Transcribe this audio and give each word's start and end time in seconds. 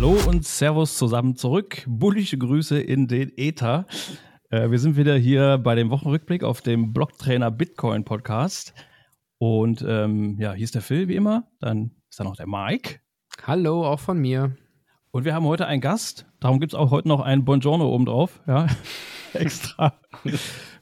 Hallo 0.00 0.16
und 0.28 0.46
Servus 0.46 0.96
zusammen 0.96 1.36
zurück. 1.36 1.84
Bullische 1.86 2.38
Grüße 2.38 2.80
in 2.80 3.06
den 3.06 3.36
Äther. 3.36 3.86
Äh, 4.48 4.70
wir 4.70 4.78
sind 4.78 4.96
wieder 4.96 5.14
hier 5.14 5.58
bei 5.58 5.74
dem 5.74 5.90
Wochenrückblick 5.90 6.42
auf 6.42 6.62
dem 6.62 6.94
Blocktrainer 6.94 7.50
Bitcoin 7.50 8.06
Podcast. 8.06 8.72
Und 9.36 9.84
ähm, 9.86 10.38
ja, 10.40 10.54
hier 10.54 10.64
ist 10.64 10.74
der 10.74 10.80
Phil 10.80 11.08
wie 11.08 11.16
immer. 11.16 11.50
Dann 11.60 11.90
ist 12.08 12.18
da 12.18 12.24
noch 12.24 12.34
der 12.34 12.46
Mike. 12.46 13.00
Hallo, 13.46 13.84
auch 13.86 14.00
von 14.00 14.16
mir. 14.16 14.56
Und 15.10 15.26
wir 15.26 15.34
haben 15.34 15.44
heute 15.44 15.66
einen 15.66 15.82
Gast. 15.82 16.24
Darum 16.40 16.60
gibt 16.60 16.72
es 16.72 16.78
auch 16.78 16.90
heute 16.90 17.06
noch 17.06 17.20
ein 17.20 17.44
Buongiorno 17.44 17.86
obendrauf. 17.86 18.40
Ja, 18.46 18.68
extra. 19.34 20.00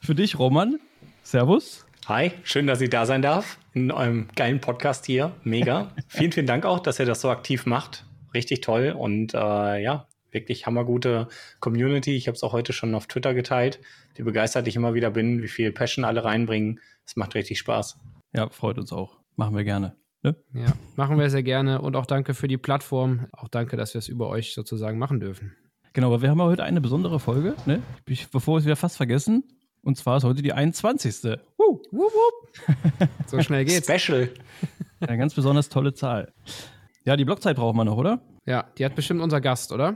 Für 0.00 0.14
dich, 0.14 0.38
Roman. 0.38 0.78
Servus. 1.24 1.84
Hi, 2.06 2.30
schön, 2.44 2.68
dass 2.68 2.80
ich 2.80 2.90
da 2.90 3.04
sein 3.04 3.22
darf 3.22 3.58
in 3.72 3.90
eurem 3.90 4.28
geilen 4.36 4.60
Podcast 4.60 5.06
hier. 5.06 5.32
Mega. 5.42 5.90
vielen, 6.06 6.30
vielen 6.30 6.46
Dank 6.46 6.64
auch, 6.64 6.78
dass 6.78 7.00
ihr 7.00 7.06
das 7.06 7.20
so 7.20 7.30
aktiv 7.30 7.66
macht. 7.66 8.04
Richtig 8.38 8.60
toll 8.60 8.94
und 8.96 9.34
äh, 9.34 9.82
ja, 9.82 10.06
wirklich 10.30 10.64
hammergute 10.64 11.26
Community. 11.58 12.14
Ich 12.14 12.28
habe 12.28 12.36
es 12.36 12.44
auch 12.44 12.52
heute 12.52 12.72
schon 12.72 12.94
auf 12.94 13.08
Twitter 13.08 13.34
geteilt, 13.34 13.80
wie 14.14 14.22
begeistert 14.22 14.68
ich 14.68 14.76
immer 14.76 14.94
wieder 14.94 15.10
bin, 15.10 15.42
wie 15.42 15.48
viel 15.48 15.72
Passion 15.72 16.04
alle 16.04 16.22
reinbringen. 16.22 16.78
Es 17.04 17.16
macht 17.16 17.34
richtig 17.34 17.58
Spaß. 17.58 17.98
Ja, 18.32 18.48
freut 18.50 18.78
uns 18.78 18.92
auch. 18.92 19.16
Machen 19.34 19.56
wir 19.56 19.64
gerne. 19.64 19.96
Ne? 20.22 20.36
Ja, 20.54 20.72
machen 20.94 21.18
wir 21.18 21.28
sehr 21.30 21.42
gerne 21.42 21.82
und 21.82 21.96
auch 21.96 22.06
danke 22.06 22.32
für 22.32 22.46
die 22.46 22.58
Plattform. 22.58 23.26
Auch 23.32 23.48
danke, 23.48 23.76
dass 23.76 23.94
wir 23.94 23.98
es 23.98 24.06
über 24.06 24.28
euch 24.28 24.54
sozusagen 24.54 25.00
machen 25.00 25.18
dürfen. 25.18 25.56
Genau, 25.94 26.06
aber 26.06 26.22
wir 26.22 26.30
haben 26.30 26.40
heute 26.40 26.62
eine 26.62 26.80
besondere 26.80 27.18
Folge, 27.18 27.56
ne? 27.66 27.82
Ich, 28.06 28.28
bevor 28.30 28.54
wir 28.54 28.58
es 28.60 28.66
wieder 28.66 28.76
fast 28.76 28.96
vergessen. 28.96 29.42
Und 29.82 29.96
zwar 29.96 30.18
ist 30.18 30.22
heute 30.22 30.42
die 30.42 30.52
21. 30.52 31.24
Wupp, 31.24 31.86
wupp, 31.90 32.12
wupp. 32.12 33.08
so 33.26 33.42
schnell 33.42 33.64
geht's. 33.64 33.92
Special. 33.92 34.30
Eine 35.00 35.18
ganz 35.18 35.34
besonders 35.34 35.68
tolle 35.68 35.92
Zahl. 35.92 36.32
Ja, 37.08 37.16
die 37.16 37.24
Blockzeit 37.24 37.56
brauchen 37.56 37.78
wir 37.78 37.86
noch, 37.86 37.96
oder? 37.96 38.20
Ja, 38.44 38.66
die 38.76 38.84
hat 38.84 38.94
bestimmt 38.94 39.22
unser 39.22 39.40
Gast, 39.40 39.72
oder? 39.72 39.94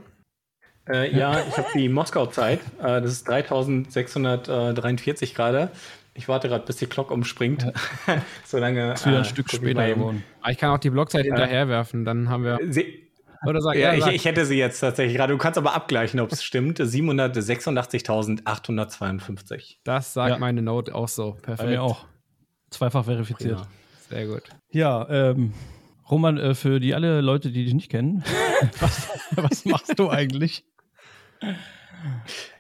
Äh, 0.88 1.14
ja, 1.14 1.44
ich 1.46 1.58
habe 1.58 1.68
die 1.74 1.90
Moskau-Zeit. 1.90 2.60
Äh, 2.80 3.02
das 3.02 3.12
ist 3.12 3.28
3643 3.28 5.34
gerade. 5.34 5.70
Ich 6.14 6.28
warte 6.28 6.48
gerade, 6.48 6.64
bis 6.64 6.76
die 6.76 6.86
Glock 6.86 7.10
umspringt. 7.10 7.70
Ja. 8.06 8.22
so 8.46 8.56
lange. 8.56 8.94
Ist 8.94 9.04
wieder 9.04 9.18
ein 9.18 9.24
äh, 9.24 9.26
Stück 9.26 9.50
später 9.50 9.86
geworden. 9.86 10.24
Ah, 10.40 10.52
ich 10.52 10.56
kann 10.56 10.70
auch 10.70 10.78
die 10.78 10.88
Blockzeit 10.88 11.26
hinterherwerfen, 11.26 12.06
dann 12.06 12.30
haben 12.30 12.44
wir. 12.44 12.58
Sie 12.70 13.10
oder 13.44 13.60
sag, 13.60 13.76
ja, 13.76 13.92
ja 13.92 14.06
ich, 14.06 14.14
ich, 14.14 14.24
hätte 14.24 14.46
sie 14.46 14.56
jetzt 14.56 14.80
tatsächlich 14.80 15.18
gerade. 15.18 15.34
Du 15.34 15.38
kannst 15.38 15.58
aber 15.58 15.74
abgleichen, 15.74 16.18
ob 16.18 16.32
es 16.32 16.42
stimmt. 16.42 16.80
786.852. 16.80 19.76
Das 19.84 20.14
sagt 20.14 20.30
ja. 20.30 20.38
meine 20.38 20.62
Note 20.62 20.94
auch 20.94 21.08
so. 21.08 21.32
Perfekt. 21.42 21.58
Bei 21.58 21.66
mir 21.66 21.82
auch. 21.82 22.06
Zweifach 22.70 23.04
verifiziert. 23.04 23.56
Prima. 23.56 23.68
Sehr 24.08 24.26
gut. 24.28 24.44
Ja, 24.70 25.06
ähm, 25.10 25.52
Roman, 26.12 26.36
äh, 26.36 26.54
für 26.54 26.78
die 26.78 26.94
alle 26.94 27.22
Leute, 27.22 27.50
die 27.50 27.64
dich 27.64 27.72
nicht 27.72 27.90
kennen, 27.90 28.22
was, 28.80 29.08
was 29.34 29.64
machst 29.64 29.98
du 29.98 30.10
eigentlich? 30.10 30.64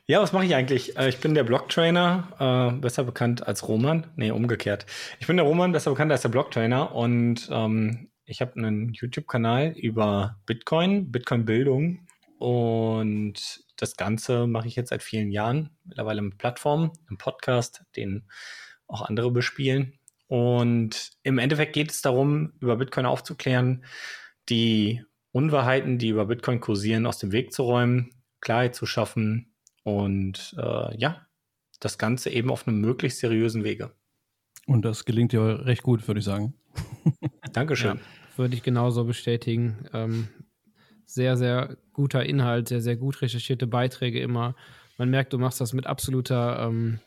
Ja, 0.06 0.22
was 0.22 0.32
mache 0.32 0.46
ich 0.46 0.54
eigentlich? 0.54 0.96
Äh, 0.96 1.10
ich 1.10 1.18
bin 1.18 1.34
der 1.34 1.44
Blocktrainer, 1.44 2.72
äh, 2.74 2.80
besser 2.80 3.04
bekannt 3.04 3.46
als 3.46 3.68
Roman. 3.68 4.06
Nee, 4.16 4.30
umgekehrt. 4.30 4.86
Ich 5.20 5.26
bin 5.26 5.36
der 5.36 5.44
Roman, 5.44 5.72
besser 5.72 5.90
bekannt 5.90 6.10
als 6.10 6.22
der 6.22 6.30
Blocktrainer 6.30 6.94
und 6.94 7.46
ähm, 7.52 8.08
ich 8.24 8.40
habe 8.40 8.56
einen 8.56 8.94
YouTube-Kanal 8.94 9.74
über 9.76 10.40
Bitcoin, 10.46 11.12
Bitcoin-Bildung 11.12 12.06
und 12.38 13.64
das 13.76 13.96
Ganze 13.96 14.46
mache 14.46 14.66
ich 14.66 14.76
jetzt 14.76 14.88
seit 14.88 15.02
vielen 15.02 15.30
Jahren, 15.30 15.76
mittlerweile 15.84 16.22
mit 16.22 16.38
Plattformen, 16.38 16.90
einem 17.06 17.18
Podcast, 17.18 17.84
den 17.96 18.24
auch 18.86 19.02
andere 19.02 19.30
bespielen. 19.30 19.98
Und 20.32 21.10
im 21.24 21.36
Endeffekt 21.36 21.74
geht 21.74 21.90
es 21.90 22.00
darum, 22.00 22.54
über 22.58 22.76
Bitcoin 22.76 23.04
aufzuklären, 23.04 23.84
die 24.48 25.04
Unwahrheiten, 25.30 25.98
die 25.98 26.08
über 26.08 26.24
Bitcoin 26.24 26.58
kursieren, 26.58 27.04
aus 27.04 27.18
dem 27.18 27.32
Weg 27.32 27.52
zu 27.52 27.64
räumen, 27.64 28.14
Klarheit 28.40 28.74
zu 28.74 28.86
schaffen 28.86 29.52
und 29.82 30.56
äh, 30.56 30.96
ja, 30.96 31.26
das 31.80 31.98
Ganze 31.98 32.30
eben 32.30 32.50
auf 32.50 32.66
einem 32.66 32.80
möglichst 32.80 33.18
seriösen 33.18 33.62
Wege. 33.62 33.92
Und 34.66 34.86
das 34.86 35.04
gelingt 35.04 35.32
dir 35.32 35.66
recht 35.66 35.82
gut, 35.82 36.08
würde 36.08 36.20
ich 36.20 36.24
sagen. 36.24 36.54
Dankeschön. 37.52 37.98
Ja, 37.98 38.38
würde 38.38 38.54
ich 38.54 38.62
genauso 38.62 39.04
bestätigen. 39.04 39.84
Ähm, 39.92 40.28
sehr, 41.04 41.36
sehr 41.36 41.76
guter 41.92 42.24
Inhalt, 42.24 42.68
sehr, 42.68 42.80
sehr 42.80 42.96
gut 42.96 43.20
recherchierte 43.20 43.66
Beiträge 43.66 44.20
immer. 44.20 44.56
Man 44.96 45.10
merkt, 45.10 45.34
du 45.34 45.38
machst 45.38 45.60
das 45.60 45.74
mit 45.74 45.86
absoluter 45.86 46.68
ähm, 46.68 47.00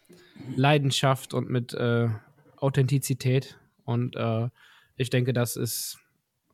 Leidenschaft 0.55 1.33
und 1.33 1.49
mit 1.49 1.73
äh, 1.73 2.09
Authentizität. 2.57 3.57
Und 3.83 4.15
äh, 4.15 4.49
ich 4.97 5.09
denke, 5.09 5.33
das 5.33 5.55
ist 5.55 5.99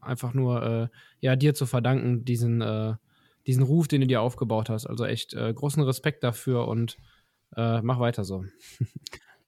einfach 0.01 0.34
nur 0.34 0.63
äh, 0.63 0.88
ja, 1.19 1.35
dir 1.35 1.53
zu 1.53 1.66
verdanken, 1.66 2.25
diesen, 2.25 2.62
äh, 2.62 2.95
diesen 3.47 3.63
Ruf, 3.63 3.88
den 3.88 4.01
du 4.01 4.07
dir 4.07 4.22
aufgebaut 4.22 4.69
hast. 4.69 4.85
Also 4.85 5.06
echt 5.06 5.34
äh, 5.34 5.53
großen 5.53 5.84
Respekt 5.84 6.23
dafür 6.23 6.67
und 6.67 6.97
äh, 7.56 7.81
mach 7.81 8.00
weiter 8.00 8.23
so. 8.23 8.45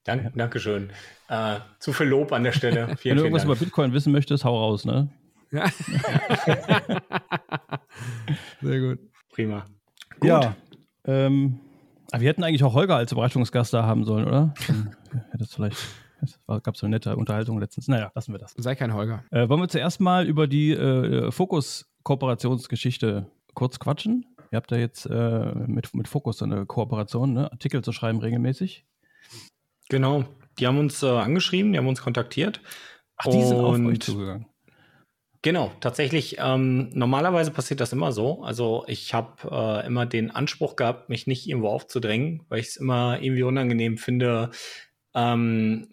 Danke, 0.04 0.32
Dankeschön. 0.36 0.92
Äh, 1.30 1.60
zu 1.80 1.94
viel 1.94 2.08
Lob 2.08 2.34
an 2.34 2.44
der 2.44 2.52
Stelle. 2.52 2.96
Vielen, 2.98 3.16
Wenn 3.16 3.18
du 3.18 3.24
irgendwas 3.24 3.46
über 3.46 3.56
Bitcoin 3.56 3.94
wissen 3.94 4.12
möchtest, 4.12 4.44
hau 4.44 4.58
raus, 4.60 4.84
ne? 4.86 5.10
Ja. 5.52 5.70
Sehr 8.62 8.80
gut. 8.80 9.00
Prima. 9.32 9.66
Gut. 10.20 10.30
Ja. 10.30 10.56
Ähm, 11.06 11.60
aber 12.12 12.22
wir 12.22 12.30
hätten 12.30 12.44
eigentlich 12.44 12.64
auch 12.64 12.74
Holger 12.74 12.96
als 12.96 13.12
Überraschungsgast 13.12 13.74
da 13.74 13.84
haben 13.84 14.04
sollen, 14.04 14.28
oder? 14.28 14.54
Hätte 15.32 15.44
es 15.44 15.54
vielleicht. 15.54 15.78
Es 16.24 16.40
gab 16.64 16.78
so 16.78 16.86
eine 16.86 16.96
nette 16.96 17.16
Unterhaltung 17.16 17.60
letztens. 17.60 17.88
Naja, 17.88 18.12
lassen 18.16 18.34
wir 18.34 18.40
das. 18.40 18.54
Sei 18.58 18.76
kein 18.76 18.94
Holger. 18.94 19.24
Äh, 19.32 19.50
wollen 19.50 19.62
wir 19.62 19.70
zuerst 19.70 20.00
mal 20.00 20.28
über 20.28 20.48
die 20.48 20.72
äh, 20.72 21.32
Fokus-Kooperationsgeschichte 21.32 23.28
kurz 23.54 23.80
quatschen? 23.80 24.26
Ihr 24.52 24.58
habt 24.58 24.72
da 24.72 24.76
jetzt 24.76 25.06
äh, 25.06 25.54
mit, 25.68 25.94
mit 25.94 26.08
Fokus 26.08 26.42
eine 26.42 26.66
Kooperation, 26.66 27.34
ne? 27.34 27.52
Artikel 27.52 27.84
zu 27.84 27.92
schreiben 27.92 28.20
regelmäßig. 28.20 28.86
Genau, 29.90 30.26
die 30.60 30.68
haben 30.68 30.78
uns 30.78 31.02
äh, 31.04 31.08
angeschrieben, 31.08 31.72
die 31.72 31.80
haben 31.80 31.88
uns 31.88 32.02
kontaktiert. 32.02 32.62
Ach, 33.18 33.26
die 33.26 33.44
sind 33.44 33.58
auf 33.58 33.78
euch 33.80 34.00
zugegangen. 34.00 34.48
Genau, 35.44 35.72
tatsächlich. 35.82 36.38
Ähm, 36.40 36.90
normalerweise 36.94 37.52
passiert 37.52 37.82
das 37.82 37.92
immer 37.92 38.14
so. 38.14 38.44
Also 38.44 38.86
ich 38.88 39.14
habe 39.14 39.50
äh, 39.52 39.86
immer 39.86 40.06
den 40.06 40.32
Anspruch 40.32 40.78
gehabt, 40.78 41.10
mich 41.10 41.28
nicht 41.28 41.48
irgendwo 41.50 41.68
aufzudrängen, 41.68 42.46
weil 42.48 42.60
ich 42.60 42.68
es 42.68 42.76
immer 42.78 43.22
irgendwie 43.22 43.44
unangenehm 43.44 43.98
finde, 43.98 44.52
ähm, 45.14 45.90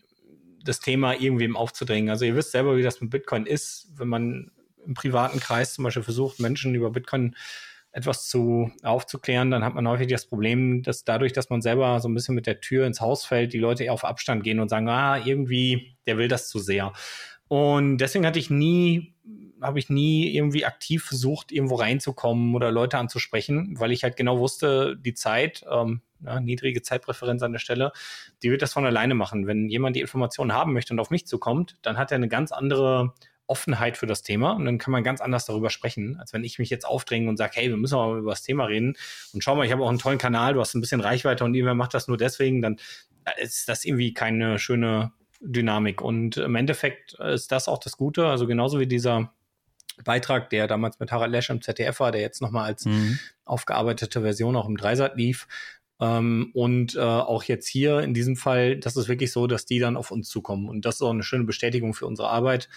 das 0.65 0.81
Thema 0.81 1.15
irgendwem 1.15 1.56
aufzudrängen. 1.56 2.10
Also 2.10 2.25
ihr 2.25 2.37
wisst 2.37 2.53
selber, 2.53 2.76
wie 2.76 2.82
das 2.82 3.00
mit 3.00 3.10
Bitcoin 3.10 3.47
ist, 3.47 3.88
wenn 3.97 4.09
man 4.09 4.50
im 4.87 4.94
privaten 4.94 5.41
Kreis 5.41 5.75
zum 5.75 5.84
Beispiel 5.84 6.03
versucht, 6.03 6.41
Menschen 6.41 6.75
über 6.75 6.91
Bitcoin 6.91 7.37
etwas 7.93 8.28
zu 8.28 8.70
aufzuklären, 8.82 9.50
dann 9.50 9.65
hat 9.65 9.75
man 9.75 9.88
häufig 9.88 10.06
das 10.06 10.26
Problem, 10.26 10.82
dass 10.82 11.04
dadurch, 11.04 11.32
dass 11.32 11.50
man 11.50 11.60
selber 11.60 11.99
so 12.00 12.09
ein 12.09 12.15
bisschen 12.15 12.37
mit 12.37 12.47
der 12.47 12.60
Tür 12.60 12.87
ins 12.87 13.00
Haus 13.00 13.25
fällt, 13.25 13.53
die 13.53 13.59
Leute 13.59 13.84
eher 13.84 13.93
auf 13.93 14.04
Abstand 14.04 14.44
gehen 14.44 14.60
und 14.60 14.69
sagen, 14.69 14.88
ah, 14.88 15.19
irgendwie, 15.19 15.97
der 16.06 16.16
will 16.16 16.28
das 16.28 16.49
zu 16.49 16.60
sehr. 16.60 16.93
Und 17.49 17.99
deswegen 17.99 18.26
hatte 18.26 18.38
ich 18.38 18.49
nie, 18.49 19.15
habe 19.60 19.81
ich 19.81 19.91
nie 19.91 20.32
irgendwie 20.32 20.65
aktiv 20.65 21.03
versucht, 21.03 21.50
irgendwo 21.50 21.75
reinzukommen 21.75 22.54
oder 22.54 22.70
Leute 22.70 22.97
anzusprechen, 22.97 23.75
weil 23.78 23.91
ich 23.91 24.04
halt 24.04 24.16
genau 24.16 24.38
wusste, 24.38 24.97
die 24.97 25.15
Zeit, 25.15 25.65
ähm, 25.69 26.00
ja, 26.25 26.41
niedrige 26.41 26.82
Zeitpräferenz 26.82 27.42
an 27.42 27.53
der 27.53 27.58
Stelle, 27.58 27.92
die 28.42 28.50
wird 28.50 28.62
das 28.62 28.72
von 28.72 28.84
alleine 28.86 29.14
machen. 29.14 29.47
Wenn 29.47 29.69
jemand 29.69 29.97
die 29.97 30.00
Informationen 30.00 30.53
haben 30.53 30.72
möchte 30.72 30.92
und 30.92 31.00
auf 31.00 31.10
mich 31.10 31.26
zukommt, 31.26 31.76
dann 31.82 31.98
hat 31.98 32.12
er 32.12 32.16
eine 32.16 32.28
ganz 32.28 32.53
andere 32.53 33.14
Offenheit 33.50 33.97
für 33.97 34.06
das 34.06 34.22
Thema 34.22 34.53
und 34.53 34.64
dann 34.64 34.78
kann 34.78 34.92
man 34.92 35.03
ganz 35.03 35.20
anders 35.20 35.44
darüber 35.44 35.70
sprechen, 35.70 36.16
als 36.20 36.32
wenn 36.32 36.44
ich 36.44 36.60
mich 36.60 36.70
jetzt 36.70 36.86
aufdränge 36.86 37.28
und 37.28 37.36
sage, 37.36 37.53
hey, 37.56 37.69
wir 37.69 37.76
müssen 37.76 37.97
mal 37.97 38.19
über 38.19 38.31
das 38.31 38.42
Thema 38.42 38.66
reden 38.66 38.97
und 39.32 39.42
schau 39.42 39.56
mal, 39.56 39.66
ich 39.66 39.72
habe 39.72 39.82
auch 39.82 39.88
einen 39.88 39.98
tollen 39.98 40.19
Kanal, 40.19 40.54
du 40.54 40.60
hast 40.60 40.75
ein 40.75 40.81
bisschen 40.81 41.00
Reichweite 41.00 41.44
und 41.44 41.54
irgendwer 41.54 41.75
macht 41.75 41.92
das 41.92 42.06
nur 42.06 42.16
deswegen, 42.16 42.62
dann 42.62 42.76
ist 43.38 43.69
das 43.69 43.84
irgendwie 43.84 44.14
keine 44.14 44.61
schöne 44.61 45.12
Dynamik 45.40 46.00
und 46.00 46.37
im 46.37 46.55
Endeffekt 46.55 47.14
ist 47.14 47.50
das 47.50 47.66
auch 47.66 47.78
das 47.78 47.96
Gute, 47.96 48.26
also 48.26 48.46
genauso 48.46 48.78
wie 48.78 48.87
dieser 48.87 49.32
Beitrag, 50.05 50.50
der 50.50 50.69
damals 50.69 51.00
mit 51.00 51.11
Harald 51.11 51.32
Lesch 51.32 51.50
im 51.50 51.61
ZDF 51.61 52.00
war, 52.00 52.12
der 52.12 52.20
jetzt 52.20 52.40
nochmal 52.40 52.66
als 52.66 52.84
mhm. 52.84 53.19
aufgearbeitete 53.44 54.23
Version 54.23 54.56
auch 54.56 54.69
im 54.69 54.76
Dreisat 54.76 55.16
lief, 55.16 55.49
ähm, 56.00 56.50
und 56.55 56.97
äh, 56.97 57.00
auch 57.00 57.44
jetzt 57.44 57.69
hier 57.69 58.00
in 58.00 58.14
diesem 58.14 58.37
Fall, 58.37 58.79
das 58.79 58.97
ist 58.97 59.08
wirklich 59.08 59.32
so, 59.32 59.47
dass 59.47 59.67
die 59.67 59.79
dann 59.79 59.97
auf 59.97 60.11
uns 60.11 60.29
zukommen. 60.29 60.69
Und 60.69 60.85
das 60.85 60.97
ist 60.97 61.02
auch 61.02 61.11
eine 61.11 61.23
schöne 61.23 61.44
Bestätigung 61.44 61.94
für 61.94 62.06
unsere 62.06 62.29
Arbeit. 62.29 62.69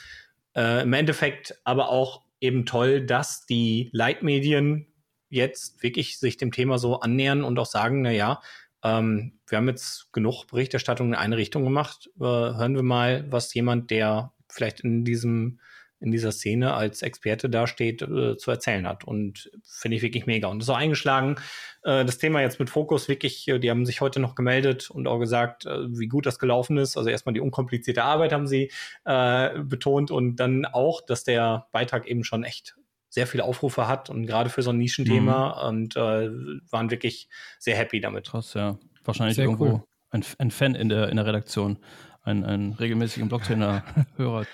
Äh, 0.55 0.83
Im 0.83 0.93
Endeffekt 0.93 1.55
aber 1.63 1.89
auch 1.89 2.23
eben 2.41 2.65
toll, 2.65 3.05
dass 3.05 3.45
die 3.45 3.89
Leitmedien 3.93 4.87
jetzt 5.29 5.81
wirklich 5.81 6.19
sich 6.19 6.37
dem 6.37 6.51
Thema 6.51 6.77
so 6.77 6.99
annähern 6.99 7.43
und 7.43 7.57
auch 7.57 7.65
sagen, 7.65 8.01
na 8.01 8.11
ja, 8.11 8.41
ähm, 8.83 9.39
wir 9.47 9.57
haben 9.57 9.69
jetzt 9.69 10.11
genug 10.11 10.45
Berichterstattung 10.47 11.09
in 11.09 11.15
eine 11.15 11.37
Richtung 11.37 11.63
gemacht. 11.63 12.09
Äh, 12.19 12.23
hören 12.23 12.75
wir 12.75 12.83
mal, 12.83 13.25
was 13.31 13.53
jemand, 13.53 13.89
der 13.89 14.33
vielleicht 14.49 14.81
in 14.81 15.05
diesem 15.05 15.59
in 16.03 16.11
dieser 16.11 16.33
Szene 16.33 16.73
als 16.73 17.01
Experte 17.01 17.49
dasteht, 17.49 18.01
äh, 18.01 18.35
zu 18.37 18.51
erzählen 18.51 18.85
hat. 18.85 19.05
Und 19.05 19.49
finde 19.63 19.95
ich 19.95 20.03
wirklich 20.03 20.25
mega. 20.25 20.49
Und 20.49 20.61
so 20.61 20.73
eingeschlagen, 20.73 21.37
äh, 21.83 22.03
das 22.03 22.17
Thema 22.17 22.41
jetzt 22.41 22.59
mit 22.59 22.69
Fokus 22.69 23.07
wirklich, 23.07 23.47
äh, 23.47 23.57
die 23.57 23.69
haben 23.69 23.85
sich 23.85 24.01
heute 24.01 24.19
noch 24.19 24.35
gemeldet 24.35 24.89
und 24.89 25.07
auch 25.07 25.19
gesagt, 25.19 25.65
äh, 25.65 25.97
wie 25.97 26.07
gut 26.07 26.25
das 26.25 26.39
gelaufen 26.39 26.77
ist. 26.77 26.97
Also 26.97 27.09
erstmal 27.09 27.33
die 27.33 27.39
unkomplizierte 27.39 28.03
Arbeit 28.03 28.33
haben 28.33 28.47
sie 28.47 28.69
äh, 29.05 29.59
betont 29.59 30.11
und 30.11 30.35
dann 30.35 30.65
auch, 30.65 30.99
dass 30.99 31.23
der 31.23 31.67
Beitrag 31.71 32.05
eben 32.05 32.25
schon 32.25 32.43
echt 32.43 32.75
sehr 33.07 33.25
viele 33.25 33.45
Aufrufe 33.45 33.87
hat 33.87 34.09
und 34.09 34.25
gerade 34.25 34.49
für 34.49 34.61
so 34.61 34.71
ein 34.71 34.77
Nischenthema 34.77 35.61
mhm. 35.61 35.67
und 35.69 35.95
äh, 35.95 36.29
waren 36.69 36.91
wirklich 36.91 37.29
sehr 37.59 37.77
happy 37.77 38.01
damit. 38.01 38.29
Krass, 38.29 38.55
ja. 38.55 38.77
Wahrscheinlich 39.05 39.35
sehr 39.35 39.45
irgendwo 39.45 39.65
cool. 39.65 39.83
ein, 40.09 40.25
ein, 40.39 40.51
Fan 40.51 40.75
in 40.75 40.89
der, 40.89 41.09
in 41.09 41.17
der 41.17 41.25
Redaktion, 41.25 41.77
ein, 42.23 42.43
ein 42.43 42.73
regelmäßiger 42.73 43.25
Blocktrainer-Hörer. 43.25 44.45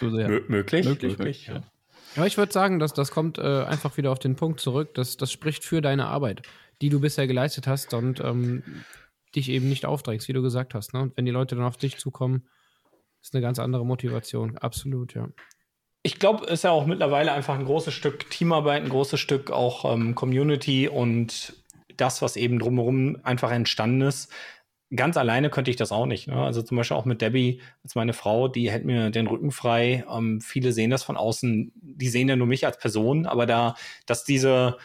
möglich, 0.47 0.85
möglich, 0.85 1.17
möglich, 1.17 1.47
ja. 1.47 1.63
Ja, 2.15 2.25
ich 2.25 2.37
würde 2.37 2.51
sagen, 2.51 2.79
dass 2.79 2.93
das 2.93 3.11
kommt 3.11 3.37
äh, 3.37 3.63
einfach 3.63 3.97
wieder 3.97 4.11
auf 4.11 4.19
den 4.19 4.35
Punkt 4.35 4.59
zurück. 4.59 4.95
dass 4.95 5.17
das 5.17 5.31
spricht 5.31 5.63
für 5.63 5.81
deine 5.81 6.07
Arbeit, 6.07 6.41
die 6.81 6.89
du 6.89 6.99
bisher 6.99 7.27
geleistet 7.27 7.67
hast 7.67 7.93
und 7.93 8.19
ähm, 8.19 8.63
dich 9.35 9.49
eben 9.49 9.69
nicht 9.69 9.85
aufdrängst, 9.85 10.27
wie 10.27 10.33
du 10.33 10.41
gesagt 10.41 10.73
hast. 10.73 10.93
Ne? 10.93 11.01
Und 11.01 11.17
wenn 11.17 11.25
die 11.25 11.31
Leute 11.31 11.55
dann 11.55 11.65
auf 11.65 11.77
dich 11.77 11.97
zukommen, 11.97 12.47
ist 13.21 13.35
eine 13.35 13.41
ganz 13.41 13.59
andere 13.59 13.85
Motivation. 13.85 14.57
Absolut, 14.57 15.13
ja. 15.13 15.27
Ich 16.01 16.17
glaube, 16.17 16.45
es 16.45 16.53
ist 16.53 16.63
ja 16.63 16.71
auch 16.71 16.85
mittlerweile 16.85 17.33
einfach 17.33 17.55
ein 17.55 17.65
großes 17.65 17.93
Stück 17.93 18.29
Teamarbeit, 18.29 18.83
ein 18.83 18.89
großes 18.89 19.19
Stück 19.19 19.51
auch 19.51 19.93
ähm, 19.93 20.15
Community 20.15 20.87
und 20.87 21.53
das, 21.97 22.21
was 22.21 22.37
eben 22.37 22.57
drumherum 22.57 23.17
einfach 23.23 23.51
entstanden 23.51 24.01
ist. 24.01 24.31
Ganz 24.95 25.17
alleine 25.17 25.49
könnte 25.49 25.69
ich 25.69 25.77
das 25.77 25.91
auch 25.91 26.07
nicht. 26.07 26.27
Ne? 26.27 26.35
Also 26.35 26.63
zum 26.63 26.77
Beispiel 26.77 26.97
auch 26.97 27.05
mit 27.05 27.21
Debbie 27.21 27.61
als 27.83 27.95
meine 27.95 28.13
Frau, 28.13 28.47
die 28.47 28.71
hält 28.71 28.85
mir 28.85 29.11
den 29.11 29.27
Rücken 29.27 29.51
frei. 29.51 30.03
Ähm, 30.11 30.41
viele 30.41 30.71
sehen 30.71 30.89
das 30.89 31.03
von 31.03 31.15
außen, 31.15 31.71
die 31.75 32.09
sehen 32.09 32.27
ja 32.27 32.35
nur 32.35 32.47
mich 32.47 32.65
als 32.65 32.79
Person, 32.79 33.27
aber 33.27 33.45
da, 33.45 33.75
dass 34.07 34.23
diese, 34.23 34.77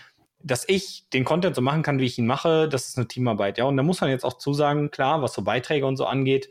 dass 0.43 0.69
ich 0.69 1.09
den 1.13 1.25
Content 1.25 1.57
so 1.57 1.63
machen 1.63 1.83
kann, 1.83 1.99
wie 1.99 2.05
ich 2.05 2.19
ihn 2.19 2.27
mache, 2.27 2.69
das 2.69 2.89
ist 2.89 2.99
eine 2.99 3.09
Teamarbeit. 3.09 3.57
Ja, 3.57 3.65
und 3.65 3.79
da 3.79 3.83
muss 3.83 4.03
man 4.03 4.11
jetzt 4.11 4.25
auch 4.25 4.37
zusagen, 4.37 4.91
klar, 4.91 5.23
was 5.23 5.33
so 5.33 5.43
Beiträge 5.43 5.87
und 5.87 5.97
so 5.97 6.05
angeht, 6.05 6.51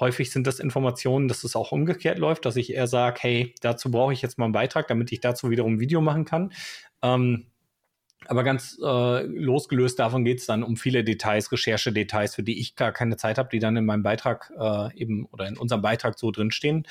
Häufig 0.00 0.30
sind 0.30 0.46
das 0.46 0.60
Informationen, 0.60 1.28
dass 1.28 1.44
es 1.44 1.54
auch 1.54 1.72
umgekehrt 1.72 2.18
läuft, 2.18 2.46
dass 2.46 2.56
ich 2.56 2.72
eher 2.72 2.86
sage, 2.86 3.18
hey, 3.20 3.54
dazu 3.60 3.90
brauche 3.90 4.14
ich 4.14 4.22
jetzt 4.22 4.38
mal 4.38 4.46
einen 4.46 4.54
Beitrag, 4.54 4.88
damit 4.88 5.12
ich 5.12 5.20
dazu 5.20 5.50
wiederum 5.50 5.74
ein 5.74 5.80
Video 5.80 6.00
machen 6.00 6.24
kann. 6.24 6.52
Ähm, 7.02 7.49
aber 8.26 8.44
ganz 8.44 8.78
äh, 8.82 9.22
losgelöst 9.24 9.98
davon 9.98 10.24
geht 10.24 10.40
es 10.40 10.46
dann 10.46 10.62
um 10.62 10.76
viele 10.76 11.04
Details, 11.04 11.50
Recherchedetails, 11.50 12.34
für 12.34 12.42
die 12.42 12.60
ich 12.60 12.76
gar 12.76 12.92
keine 12.92 13.16
Zeit 13.16 13.38
habe, 13.38 13.48
die 13.50 13.58
dann 13.58 13.76
in 13.76 13.86
meinem 13.86 14.02
Beitrag 14.02 14.52
äh, 14.58 14.94
eben 14.96 15.26
oder 15.26 15.48
in 15.48 15.56
unserem 15.56 15.82
Beitrag 15.82 16.18
so 16.18 16.30
drinstehen, 16.30 16.86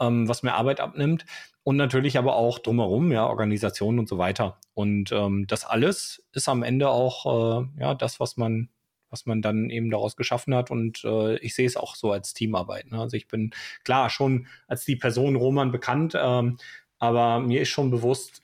ähm, 0.00 0.28
was 0.28 0.42
mir 0.42 0.54
Arbeit 0.54 0.80
abnimmt. 0.80 1.24
Und 1.62 1.76
natürlich 1.76 2.18
aber 2.18 2.36
auch 2.36 2.58
drumherum, 2.58 3.10
ja, 3.10 3.26
Organisationen 3.26 3.98
und 3.98 4.08
so 4.08 4.18
weiter. 4.18 4.58
Und 4.74 5.12
ähm, 5.12 5.46
das 5.46 5.64
alles 5.64 6.22
ist 6.32 6.48
am 6.48 6.62
Ende 6.62 6.90
auch 6.90 7.62
äh, 7.62 7.80
ja 7.80 7.94
das, 7.94 8.20
was 8.20 8.36
man 8.36 8.68
was 9.14 9.26
man 9.26 9.42
dann 9.42 9.70
eben 9.70 9.90
daraus 9.92 10.16
geschaffen 10.16 10.56
hat. 10.56 10.72
Und 10.72 11.04
äh, 11.04 11.36
ich 11.38 11.54
sehe 11.54 11.66
es 11.66 11.76
auch 11.76 11.94
so 11.94 12.10
als 12.10 12.34
Teamarbeit. 12.34 12.90
Ne? 12.90 13.00
Also 13.00 13.16
ich 13.16 13.28
bin 13.28 13.52
klar 13.84 14.10
schon 14.10 14.48
als 14.66 14.84
die 14.84 14.96
Person 14.96 15.36
Roman 15.36 15.70
bekannt, 15.70 16.14
ähm, 16.20 16.58
aber 16.98 17.38
mir 17.38 17.62
ist 17.62 17.68
schon 17.68 17.92
bewusst, 17.92 18.42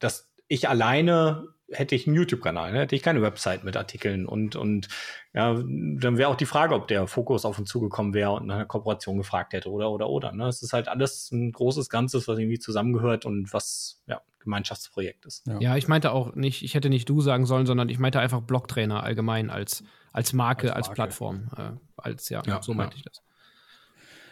dass 0.00 0.33
ich 0.48 0.68
alleine 0.68 1.48
hätte 1.70 1.94
ich 1.94 2.06
einen 2.06 2.16
YouTube-Kanal, 2.16 2.72
ne? 2.72 2.80
hätte 2.80 2.94
ich 2.94 3.02
keine 3.02 3.22
Website 3.22 3.64
mit 3.64 3.76
Artikeln 3.76 4.26
und, 4.26 4.54
und 4.54 4.88
ja, 5.32 5.54
dann 5.54 6.18
wäre 6.18 6.28
auch 6.28 6.36
die 6.36 6.46
Frage, 6.46 6.74
ob 6.74 6.88
der 6.88 7.06
Fokus 7.06 7.44
auf 7.44 7.58
uns 7.58 7.68
zugekommen 7.68 8.14
wäre 8.14 8.32
und 8.32 8.46
nach 8.46 8.56
einer 8.56 8.66
Kooperation 8.66 9.16
gefragt 9.16 9.52
hätte 9.54 9.70
oder 9.70 9.90
oder 9.90 10.08
oder. 10.08 10.32
Ne? 10.32 10.46
Es 10.46 10.62
ist 10.62 10.72
halt 10.72 10.88
alles 10.88 11.30
ein 11.32 11.52
großes 11.52 11.88
Ganzes, 11.88 12.28
was 12.28 12.38
irgendwie 12.38 12.58
zusammengehört 12.58 13.24
und 13.24 13.52
was 13.52 14.02
ja 14.06 14.20
Gemeinschaftsprojekt 14.40 15.24
ist. 15.24 15.46
Ja. 15.46 15.58
ja, 15.58 15.76
ich 15.76 15.88
meinte 15.88 16.12
auch 16.12 16.34
nicht, 16.34 16.62
ich 16.62 16.74
hätte 16.74 16.90
nicht 16.90 17.08
du 17.08 17.20
sagen 17.20 17.46
sollen, 17.46 17.66
sondern 17.66 17.88
ich 17.88 17.98
meinte 17.98 18.20
einfach 18.20 18.42
Blocktrainer 18.42 19.02
allgemein 19.02 19.50
als, 19.50 19.82
als 20.12 20.32
Marke, 20.34 20.74
als, 20.74 20.88
Marke. 20.88 20.88
als 20.88 20.94
Plattform. 20.94 21.48
Äh, 21.56 21.70
als, 21.96 22.28
ja, 22.28 22.42
ja 22.46 22.62
so 22.62 22.74
meinte 22.74 22.96
ja. 22.96 22.98
ich 22.98 23.04
das. 23.04 23.22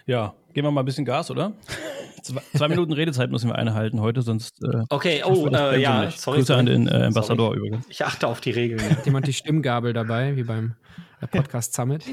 Ja, 0.07 0.35
geben 0.53 0.67
wir 0.67 0.71
mal 0.73 0.83
ein 0.83 0.87
bisschen 0.87 1.05
Gas, 1.05 1.31
oder? 1.31 1.53
zwei, 2.23 2.43
zwei, 2.55 2.69
Minuten 2.69 2.93
Redezeit 2.93 3.31
müssen 3.31 3.49
wir 3.49 3.57
einhalten 3.57 4.01
heute, 4.01 4.23
sonst. 4.23 4.63
Äh, 4.65 4.85
okay, 4.89 5.23
oh, 5.25 5.49
äh, 5.49 5.81
ja, 5.81 6.07
nicht. 6.07 6.21
sorry. 6.21 6.39
Grüße 6.39 6.57
an 6.57 6.67
den 6.67 6.89
äh, 6.89 7.05
Ambassador 7.05 7.49
sorry. 7.49 7.59
übrigens. 7.59 7.87
Ich 7.89 8.05
achte 8.05 8.27
auf 8.27 8.41
die 8.41 8.51
Regeln. 8.51 8.81
Hat 8.91 9.05
jemand 9.05 9.27
die 9.27 9.33
Stimmgabel 9.33 9.93
dabei, 9.93 10.37
wie 10.37 10.43
beim 10.43 10.75
äh, 11.21 11.27
Podcast 11.27 11.75
Summit? 11.75 12.05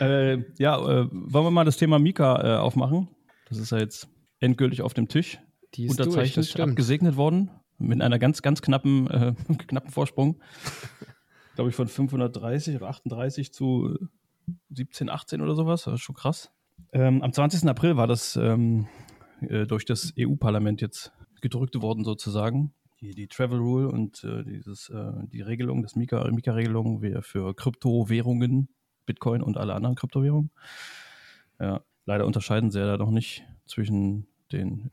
äh, 0.00 0.38
ja, 0.58 0.78
äh, 0.78 1.08
wollen 1.10 1.46
wir 1.46 1.50
mal 1.50 1.64
das 1.64 1.76
Thema 1.76 1.98
Mika 1.98 2.56
äh, 2.56 2.58
aufmachen? 2.58 3.08
Das 3.48 3.58
ist 3.58 3.72
ja 3.72 3.78
jetzt 3.78 4.08
endgültig 4.40 4.82
auf 4.82 4.94
dem 4.94 5.08
Tisch. 5.08 5.38
Die 5.74 5.86
ist 5.86 6.00
unterzeichnet, 6.00 6.54
durch, 6.54 6.62
abgesegnet 6.62 7.16
worden 7.16 7.50
mit 7.78 8.00
einer 8.02 8.18
ganz, 8.18 8.42
ganz 8.42 8.62
knappen, 8.62 9.08
äh, 9.08 9.34
knappen 9.66 9.90
Vorsprung. 9.90 10.40
Glaube 11.54 11.70
ich 11.70 11.76
von 11.76 11.88
530 11.88 12.76
oder 12.76 12.88
38 12.88 13.52
zu 13.52 13.96
17, 14.70 15.08
18 15.08 15.40
oder 15.40 15.54
sowas. 15.54 15.84
Das 15.84 15.94
ist 15.94 16.00
schon 16.00 16.14
krass. 16.14 16.52
Ähm, 16.92 17.22
am 17.22 17.32
20. 17.32 17.68
April 17.68 17.96
war 17.96 18.06
das 18.06 18.36
ähm, 18.36 18.88
äh, 19.40 19.66
durch 19.66 19.84
das 19.84 20.12
EU-Parlament 20.18 20.80
jetzt 20.80 21.12
gedrückt 21.40 21.80
worden, 21.80 22.04
sozusagen. 22.04 22.72
Die, 23.00 23.14
die 23.14 23.28
Travel 23.28 23.58
Rule 23.58 23.88
und 23.88 24.24
äh, 24.24 24.44
dieses, 24.44 24.90
äh, 24.90 25.12
die 25.32 25.40
Regelung, 25.40 25.82
das 25.82 25.96
Mika-Regelung 25.96 27.00
Mika 27.00 27.22
für 27.22 27.54
Kryptowährungen, 27.54 28.68
Bitcoin 29.06 29.42
und 29.42 29.56
alle 29.56 29.74
anderen 29.74 29.96
Kryptowährungen. 29.96 30.50
Ja, 31.58 31.82
leider 32.04 32.26
unterscheiden 32.26 32.70
sie 32.70 32.80
ja 32.80 32.86
da 32.86 32.96
noch 32.98 33.10
nicht 33.10 33.44
zwischen 33.66 34.26
den 34.52 34.90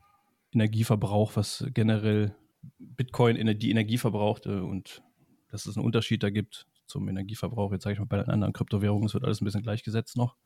Energieverbrauch, 0.52 1.36
was 1.36 1.66
generell 1.74 2.34
Bitcoin 2.78 3.58
die 3.58 3.70
Energie 3.70 3.98
verbraucht 3.98 4.46
und 4.46 5.02
dass 5.50 5.66
es 5.66 5.76
einen 5.76 5.84
Unterschied 5.84 6.22
da 6.22 6.30
gibt 6.30 6.66
zum 6.88 7.08
Energieverbrauch. 7.08 7.72
Jetzt 7.72 7.84
sage 7.84 7.94
ich 7.94 7.98
mal, 8.00 8.06
bei 8.06 8.18
den 8.18 8.28
anderen 8.28 8.52
Kryptowährungen, 8.52 9.06
es 9.06 9.14
wird 9.14 9.24
alles 9.24 9.40
ein 9.40 9.44
bisschen 9.44 9.62
gleichgesetzt 9.62 10.16
noch. 10.16 10.36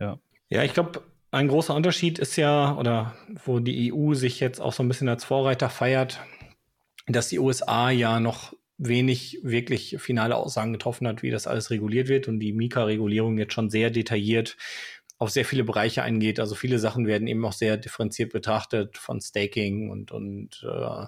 Ja, 0.00 0.18
ja 0.48 0.62
ich 0.62 0.74
glaube, 0.74 1.02
ein 1.30 1.48
großer 1.48 1.74
Unterschied 1.74 2.18
ist 2.18 2.36
ja, 2.36 2.76
oder 2.76 3.14
wo 3.44 3.58
die 3.58 3.92
EU 3.92 4.14
sich 4.14 4.40
jetzt 4.40 4.60
auch 4.60 4.72
so 4.72 4.82
ein 4.82 4.88
bisschen 4.88 5.08
als 5.08 5.24
Vorreiter 5.24 5.70
feiert, 5.70 6.20
dass 7.06 7.28
die 7.28 7.38
USA 7.38 7.90
ja 7.90 8.20
noch 8.20 8.52
wenig 8.78 9.40
wirklich 9.42 9.96
finale 9.98 10.36
Aussagen 10.36 10.72
getroffen 10.72 11.06
hat, 11.06 11.22
wie 11.22 11.30
das 11.30 11.46
alles 11.46 11.70
reguliert 11.70 12.08
wird 12.08 12.28
und 12.28 12.40
die 12.40 12.52
Mika-Regulierung 12.52 13.38
jetzt 13.38 13.54
schon 13.54 13.70
sehr 13.70 13.90
detailliert 13.90 14.56
auf 15.18 15.30
sehr 15.30 15.44
viele 15.44 15.62
Bereiche 15.62 16.02
eingeht. 16.02 16.40
Also 16.40 16.56
viele 16.56 16.80
Sachen 16.80 17.06
werden 17.06 17.28
eben 17.28 17.44
auch 17.44 17.52
sehr 17.52 17.76
differenziert 17.76 18.32
betrachtet 18.32 18.98
von 18.98 19.20
Staking 19.20 19.88
und, 19.88 20.10
und 20.10 20.66
äh, 20.68 21.06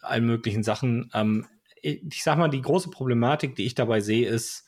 allen 0.00 0.26
möglichen 0.26 0.64
Sachen. 0.64 1.08
Ähm, 1.14 1.46
ich 1.82 2.22
sag 2.22 2.38
mal, 2.38 2.48
die 2.48 2.62
große 2.62 2.90
Problematik, 2.90 3.56
die 3.56 3.66
ich 3.66 3.74
dabei 3.74 4.00
sehe, 4.00 4.28
ist, 4.28 4.64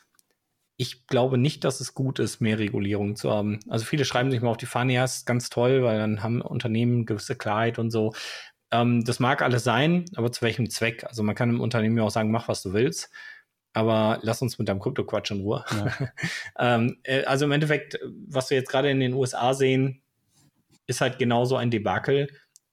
ich 0.76 1.06
glaube 1.06 1.38
nicht, 1.38 1.64
dass 1.64 1.81
es 1.81 1.94
gut 1.94 2.19
ist, 2.20 2.40
mehr 2.40 2.58
Regulierung 2.58 3.16
zu 3.16 3.30
haben. 3.30 3.59
Also 3.68 3.85
viele 3.85 4.04
schreiben 4.04 4.30
sich 4.30 4.40
mal 4.40 4.50
auf 4.50 4.56
die 4.56 4.66
Fahne, 4.66 4.92
ja, 4.92 5.04
ist 5.04 5.26
ganz 5.26 5.50
toll, 5.50 5.82
weil 5.82 5.99
dann 5.99 6.23
haben 6.23 6.40
Unternehmen 6.40 7.04
gewisse 7.04 7.37
Klarheit 7.37 7.78
und 7.78 7.90
so. 7.90 8.14
Ähm, 8.71 9.04
das 9.04 9.18
mag 9.18 9.42
alles 9.42 9.64
sein, 9.64 10.04
aber 10.14 10.30
zu 10.30 10.42
welchem 10.42 10.71
Zweck? 10.71 11.04
Also 11.04 11.23
man 11.23 11.35
kann 11.35 11.50
im 11.50 11.61
Unternehmen 11.61 11.97
ja 11.97 12.04
auch 12.04 12.11
sagen, 12.11 12.30
mach, 12.30 12.49
was 12.49 12.62
du 12.62 12.73
willst 12.73 13.11
aber 13.78 14.18
lass 14.23 14.42
uns 14.42 14.59
mit 14.59 14.68
deinem 14.68 14.80
Krypto-Quatsch 14.80 15.30
in 15.30 15.42
Ruhe. 15.42 15.64
Ja. 15.71 16.11
ähm, 16.59 16.99
äh, 17.04 17.25
also 17.25 17.44
im 17.44 17.52
Endeffekt, 17.52 17.99
was 18.26 18.50
wir 18.50 18.56
jetzt 18.56 18.71
gerade 18.71 18.90
in 18.90 18.99
den 18.99 19.14
USA 19.14 19.54
sehen, 19.54 20.02
ist 20.87 21.00
halt 21.00 21.18
genauso 21.18 21.56
ein 21.56 21.71
Debakel. 21.71 22.28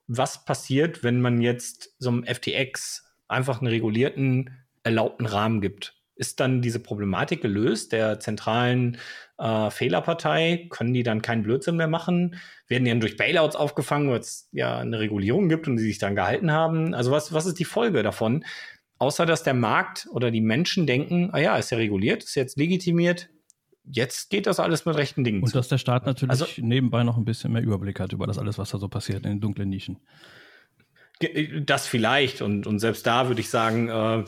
Was 0.08 0.46
passiert, 0.46 1.04
wenn 1.04 1.22
man 1.22 1.42
jetzt 1.42 1.96
so 2.00 2.10
einem 2.10 2.24
FTX 2.26 3.05
einfach 3.28 3.62
einen 3.62 3.68
regulierten, 3.68 4.52
erlaubten 4.84 5.26
Rahmen 5.26 5.62
gibt? 5.62 5.94
Ist 6.16 6.40
dann 6.40 6.62
diese 6.62 6.80
Problematik 6.80 7.42
gelöst 7.42 7.92
der 7.92 8.20
zentralen 8.22 8.98
äh, 9.38 9.70
Fehlerpartei? 9.70 10.68
Können 10.70 10.94
die 10.94 11.04
dann 11.04 11.22
keinen 11.22 11.44
Blödsinn 11.44 11.76
mehr 11.76 11.90
machen? 11.90 12.36
Werden 12.68 12.86
die 12.86 12.92
dann 12.92 13.02
durch 13.02 13.18
Bailouts 13.18 13.58
aufgefangen, 13.58 14.10
weil 14.10 14.20
es 14.20 14.48
ja 14.54 14.80
eine 14.80 15.00
Regulierung 15.00 15.50
gibt 15.50 15.68
und 15.68 15.76
die 15.76 15.84
sich 15.84 15.98
dann 15.98 16.16
gehalten 16.16 16.52
haben? 16.52 16.94
Also 16.94 17.12
was, 17.12 17.34
was 17.34 17.46
ist 17.46 17.60
die 17.60 17.66
Folge 17.66 18.02
davon? 18.02 18.46
Außer 18.98 19.26
dass 19.26 19.44
der 19.44 19.54
Markt 19.54 20.08
oder 20.12 20.32
die 20.32 20.40
Menschen 20.40 20.88
denken, 20.88 21.32
ah 21.34 21.40
ja, 21.40 21.58
ist 21.58 21.72
ja 21.72 21.78
reguliert, 21.78 22.24
ist 22.24 22.36
jetzt 22.36 22.58
legitimiert, 22.58 23.30
jetzt 23.84 24.30
geht 24.30 24.48
das 24.48 24.60
alles 24.60 24.86
mit 24.86 24.96
rechten 24.96 25.24
Dingen. 25.24 25.44
Und 25.44 25.54
dass 25.54 25.68
der 25.68 25.78
Staat 25.78 26.06
natürlich 26.06 26.32
also, 26.32 26.46
nebenbei 26.58 27.04
noch 27.04 27.18
ein 27.18 27.26
bisschen 27.26 27.52
mehr 27.52 27.62
Überblick 27.62 28.00
hat 28.00 28.14
über 28.14 28.26
das 28.26 28.38
alles, 28.38 28.58
was 28.58 28.70
da 28.72 28.78
so 28.78 28.88
passiert 28.88 29.26
in 29.26 29.32
den 29.32 29.42
dunklen 29.42 29.70
Nischen. 29.70 30.00
Äh, 31.20 31.62
das 31.62 31.88
vielleicht 31.88 32.42
und, 32.42 32.68
und 32.68 32.80
selbst 32.80 33.06
da 33.08 33.28
würde 33.28 33.42
ich 33.42 33.50
sagen, 33.50 33.90
äh, 33.90 34.24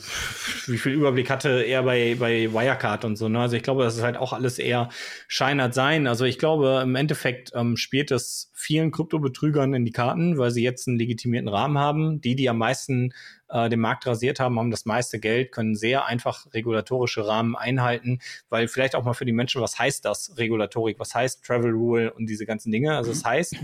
wie 0.67 0.77
viel 0.77 0.93
Überblick 0.93 1.29
hatte 1.29 1.61
er 1.63 1.83
bei, 1.83 2.15
bei 2.19 2.51
Wirecard 2.51 3.05
und 3.05 3.15
so. 3.15 3.27
Ne? 3.29 3.39
Also 3.39 3.55
ich 3.55 3.63
glaube, 3.63 3.83
das 3.83 3.97
ist 3.97 4.03
halt 4.03 4.17
auch 4.17 4.33
alles 4.33 4.59
eher 4.59 4.89
scheinert 5.27 5.73
sein. 5.73 6.07
Also 6.07 6.25
ich 6.25 6.39
glaube, 6.39 6.81
im 6.83 6.95
Endeffekt 6.95 7.51
ähm, 7.53 7.77
spielt 7.77 8.11
es 8.11 8.51
vielen 8.53 8.91
Kryptobetrügern 8.91 9.73
in 9.73 9.85
die 9.85 9.91
Karten, 9.91 10.37
weil 10.37 10.51
sie 10.51 10.63
jetzt 10.63 10.87
einen 10.87 10.97
legitimierten 10.97 11.49
Rahmen 11.49 11.77
haben. 11.77 12.21
Die, 12.21 12.35
die 12.35 12.49
am 12.49 12.57
meisten 12.57 13.13
äh, 13.49 13.69
den 13.69 13.79
Markt 13.79 14.05
rasiert 14.07 14.39
haben, 14.39 14.59
haben 14.59 14.71
das 14.71 14.85
meiste 14.85 15.19
Geld, 15.19 15.51
können 15.51 15.75
sehr 15.75 16.05
einfach 16.05 16.47
regulatorische 16.53 17.27
Rahmen 17.27 17.55
einhalten, 17.55 18.19
weil 18.49 18.67
vielleicht 18.67 18.95
auch 18.95 19.03
mal 19.03 19.13
für 19.13 19.25
die 19.25 19.33
Menschen, 19.33 19.61
was 19.61 19.77
heißt 19.77 20.05
das, 20.05 20.37
Regulatorik, 20.37 20.99
was 20.99 21.13
heißt 21.13 21.43
Travel 21.45 21.71
Rule 21.71 22.13
und 22.13 22.27
diese 22.27 22.45
ganzen 22.45 22.71
Dinge. 22.71 22.95
Also 22.95 23.11
es 23.11 23.21
das 23.21 23.31
heißt, 23.31 23.55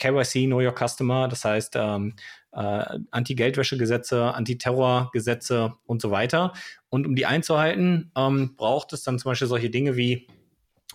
KYC, 0.00 0.46
Know 0.46 0.60
Your 0.60 0.74
Customer, 0.74 1.28
das 1.28 1.44
heißt 1.44 1.74
ähm, 1.76 2.14
äh, 2.52 2.98
Anti-Geldwäsche-Gesetze, 3.10 4.34
Anti-Terror-Gesetze 4.34 5.74
und 5.86 6.02
so 6.02 6.10
weiter. 6.10 6.52
Und 6.88 7.06
um 7.06 7.14
die 7.14 7.26
einzuhalten, 7.26 8.10
ähm, 8.16 8.54
braucht 8.56 8.92
es 8.92 9.02
dann 9.02 9.18
zum 9.18 9.30
Beispiel 9.30 9.48
solche 9.48 9.70
Dinge 9.70 9.96
wie 9.96 10.26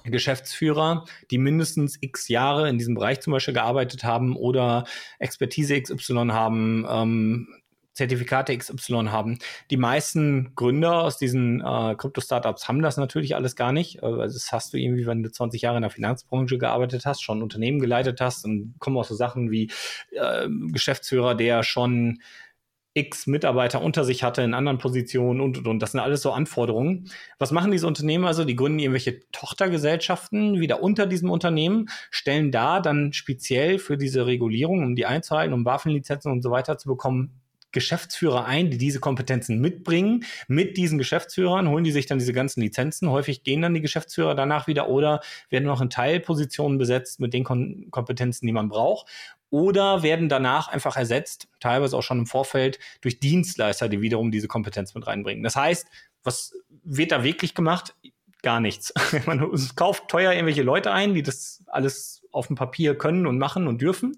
Geschäftsführer, 0.04 1.06
die 1.32 1.38
mindestens 1.38 1.98
x 2.00 2.28
Jahre 2.28 2.70
in 2.70 2.78
diesem 2.78 2.96
Bereich 2.96 3.22
zum 3.22 3.32
Beispiel 3.32 3.54
gearbeitet 3.54 4.04
haben 4.04 4.36
oder 4.36 4.86
Expertise 5.20 5.82
XY 5.82 6.28
haben, 6.32 6.86
ähm, 6.88 7.48
Zertifikate 7.96 8.56
XY 8.56 9.08
haben. 9.08 9.40
Die 9.72 9.78
meisten 9.78 10.54
Gründer 10.56 11.02
aus 11.02 11.18
diesen 11.18 11.62
äh, 11.62 11.96
Krypto-Startups 11.96 12.68
haben 12.68 12.82
das 12.82 12.98
natürlich 12.98 13.36
alles 13.36 13.56
gar 13.56 13.72
nicht. 13.72 14.04
Also 14.04 14.18
das 14.18 14.52
hast 14.52 14.74
du 14.74 14.78
irgendwie, 14.78 15.08
wenn 15.08 15.24
du 15.24 15.32
20 15.32 15.62
Jahre 15.62 15.78
in 15.78 15.82
der 15.82 15.90
Finanzbranche 15.90 16.58
gearbeitet 16.58 17.06
hast, 17.06 17.24
schon 17.24 17.42
Unternehmen 17.42 17.80
geleitet 17.80 18.20
hast, 18.22 18.46
dann 18.46 18.76
kommen 18.80 18.98
auch 18.98 19.06
so 19.06 19.16
Sachen 19.16 19.50
wie 19.50 19.72
äh, 20.12 20.48
Geschäftsführer, 20.72 21.36
der 21.36 21.64
schon 21.64 22.20
x 22.98 23.28
Mitarbeiter 23.28 23.82
unter 23.82 24.06
sich 24.06 24.24
hatte 24.24 24.42
in 24.42 24.54
anderen 24.54 24.78
Positionen 24.78 25.42
und, 25.42 25.58
und, 25.58 25.68
und. 25.68 25.80
Das 25.80 25.92
sind 25.92 26.00
alles 26.00 26.22
so 26.22 26.32
Anforderungen. 26.32 27.10
Was 27.40 27.52
machen 27.52 27.72
diese 27.72 27.88
Unternehmen 27.88 28.26
also? 28.26 28.46
Die 28.46 28.56
gründen 28.56 28.80
irgendwelche 28.80 29.20
Tochtergesellschaften 29.32 30.60
wieder 30.62 30.82
unter 30.82 31.06
diesem 31.06 31.30
Unternehmen, 31.30 31.88
stellen 32.10 32.52
da 32.52 32.80
dann 32.80 33.12
speziell 33.12 33.80
für 33.80 33.98
diese 33.98 34.26
Regulierung, 34.26 34.84
um 34.84 34.96
die 34.96 35.06
einzuhalten, 35.06 35.54
um 35.54 35.66
Waffenlizenzen 35.66 36.32
und 36.32 36.42
so 36.42 36.52
weiter 36.52 36.78
zu 36.78 36.88
bekommen, 36.88 37.42
Geschäftsführer 37.76 38.46
ein, 38.46 38.72
die 38.72 38.80
diese 38.80 39.00
Kompetenzen 39.00 39.60
mitbringen. 39.60 40.26
Mit 40.48 40.78
diesen 40.78 40.98
Geschäftsführern 40.98 41.68
holen 41.70 41.84
die 41.84 41.92
sich 41.92 42.08
dann 42.08 42.18
diese 42.18 42.34
ganzen 42.34 42.62
Lizenzen. 42.62 43.10
Häufig 43.10 43.44
gehen 43.44 43.62
dann 43.62 43.74
die 43.76 43.82
Geschäftsführer 43.82 44.34
danach 44.34 44.66
wieder 44.66 44.90
oder 44.90 45.22
werden 45.50 45.66
noch 45.66 45.82
in 45.82 45.90
Teilpositionen 45.90 46.80
besetzt 46.80 47.20
mit 47.20 47.34
den 47.34 47.44
Kom 47.44 47.92
Kompetenzen, 47.92 48.48
die 48.48 48.54
man 48.54 48.70
braucht. 48.70 49.08
Oder 49.50 50.04
werden 50.04 50.30
danach 50.30 50.70
einfach 50.70 50.96
ersetzt, 50.96 51.48
teilweise 51.60 51.96
auch 51.98 52.02
schon 52.02 52.20
im 52.20 52.26
Vorfeld, 52.26 52.80
durch 53.02 53.20
Dienstleister, 53.20 53.90
die 53.90 54.02
wiederum 54.02 54.32
diese 54.32 54.48
Kompetenz 54.48 54.96
mit 54.96 55.06
reinbringen. 55.06 55.44
Das 55.44 55.56
heißt, 55.56 55.88
was 56.24 56.54
wird 56.84 57.12
da 57.12 57.24
wirklich 57.24 57.54
gemacht? 57.54 57.94
Gar 58.42 58.62
nichts. 58.62 58.94
Man 59.26 59.52
kauft 59.76 60.08
teuer 60.08 60.32
irgendwelche 60.32 60.64
Leute 60.64 60.92
ein, 60.92 61.14
die 61.14 61.24
das 61.24 61.64
alles 61.68 62.24
auf 62.32 62.48
dem 62.48 62.56
Papier 62.56 62.98
können 62.98 63.28
und 63.28 63.38
machen 63.38 63.68
und 63.68 63.82
dürfen 63.82 64.18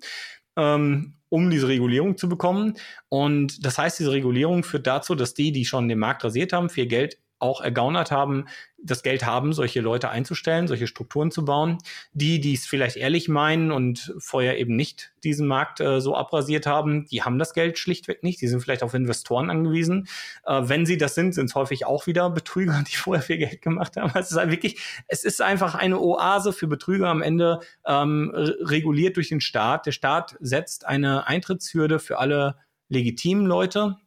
ähm, 0.57 1.13
um 1.29 1.49
diese 1.49 1.67
Regulierung 1.67 2.17
zu 2.17 2.27
bekommen. 2.27 2.73
Und 3.09 3.65
das 3.65 3.77
heißt, 3.77 3.99
diese 3.99 4.11
Regulierung 4.11 4.63
führt 4.63 4.87
dazu, 4.87 5.15
dass 5.15 5.33
die, 5.33 5.51
die 5.51 5.65
schon 5.65 5.87
den 5.87 5.99
Markt 5.99 6.23
rasiert 6.23 6.53
haben, 6.53 6.69
viel 6.69 6.87
Geld 6.87 7.17
auch 7.39 7.61
ergaunert 7.61 8.11
haben, 8.11 8.45
das 8.79 9.03
Geld 9.03 9.25
haben, 9.25 9.53
solche 9.53 9.81
Leute 9.81 10.09
einzustellen, 10.09 10.67
solche 10.67 10.87
Strukturen 10.87 11.31
zu 11.31 11.45
bauen. 11.45 11.77
Die, 12.13 12.39
die 12.39 12.53
es 12.53 12.65
vielleicht 12.65 12.95
ehrlich 12.95 13.27
meinen 13.27 13.71
und 13.71 14.13
vorher 14.19 14.59
eben 14.59 14.75
nicht 14.75 15.13
diesen 15.23 15.47
Markt 15.47 15.79
äh, 15.79 15.99
so 15.99 16.15
abrasiert 16.15 16.65
haben, 16.67 17.05
die 17.05 17.23
haben 17.23 17.39
das 17.39 17.53
Geld 17.53 17.77
schlichtweg 17.77 18.23
nicht. 18.23 18.41
Die 18.41 18.47
sind 18.47 18.61
vielleicht 18.61 18.83
auf 18.83 18.93
Investoren 18.93 19.49
angewiesen. 19.49 20.07
Äh, 20.45 20.61
wenn 20.63 20.85
sie 20.85 20.97
das 20.97 21.15
sind, 21.15 21.33
sind 21.33 21.45
es 21.45 21.55
häufig 21.55 21.85
auch 21.85 22.07
wieder 22.07 22.29
Betrüger, 22.29 22.83
die 22.89 22.95
vorher 22.95 23.23
viel 23.23 23.37
Geld 23.37 23.61
gemacht 23.61 23.97
haben. 23.97 24.11
Es 24.15 24.31
ist 24.31 24.37
halt 24.37 24.51
wirklich, 24.51 24.79
es 25.07 25.23
ist 25.23 25.41
einfach 25.41 25.75
eine 25.75 25.99
Oase 25.99 26.53
für 26.53 26.67
Betrüger 26.67 27.07
am 27.07 27.21
Ende 27.21 27.59
ähm, 27.85 28.31
reguliert 28.33 29.17
durch 29.17 29.29
den 29.29 29.41
Staat. 29.41 29.85
Der 29.85 29.91
Staat 29.91 30.37
setzt 30.39 30.85
eine 30.85 31.27
Eintrittshürde 31.27 31.99
für 31.99 32.19
alle 32.19 32.55
legitimen 32.89 33.45
Leute, 33.45 33.97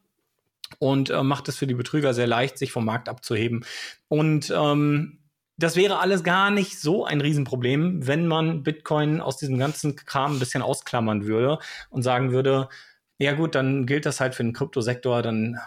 und 0.81 1.11
äh, 1.11 1.21
macht 1.21 1.47
es 1.47 1.57
für 1.57 1.67
die 1.67 1.75
Betrüger 1.75 2.15
sehr 2.15 2.25
leicht, 2.25 2.57
sich 2.57 2.71
vom 2.71 2.85
Markt 2.85 3.07
abzuheben. 3.07 3.63
Und 4.07 4.51
ähm, 4.55 5.19
das 5.55 5.75
wäre 5.75 5.99
alles 5.99 6.23
gar 6.23 6.49
nicht 6.49 6.79
so 6.79 7.05
ein 7.05 7.21
Riesenproblem, 7.21 8.07
wenn 8.07 8.25
man 8.25 8.63
Bitcoin 8.63 9.21
aus 9.21 9.37
diesem 9.37 9.59
ganzen 9.59 9.95
Kram 9.95 10.33
ein 10.33 10.39
bisschen 10.39 10.63
ausklammern 10.63 11.27
würde 11.27 11.59
und 11.91 12.01
sagen 12.01 12.31
würde, 12.31 12.67
ja 13.19 13.33
gut, 13.33 13.53
dann 13.53 13.85
gilt 13.85 14.07
das 14.07 14.19
halt 14.19 14.33
für 14.33 14.41
den 14.41 14.53
Kryptosektor, 14.53 15.21
dann 15.21 15.59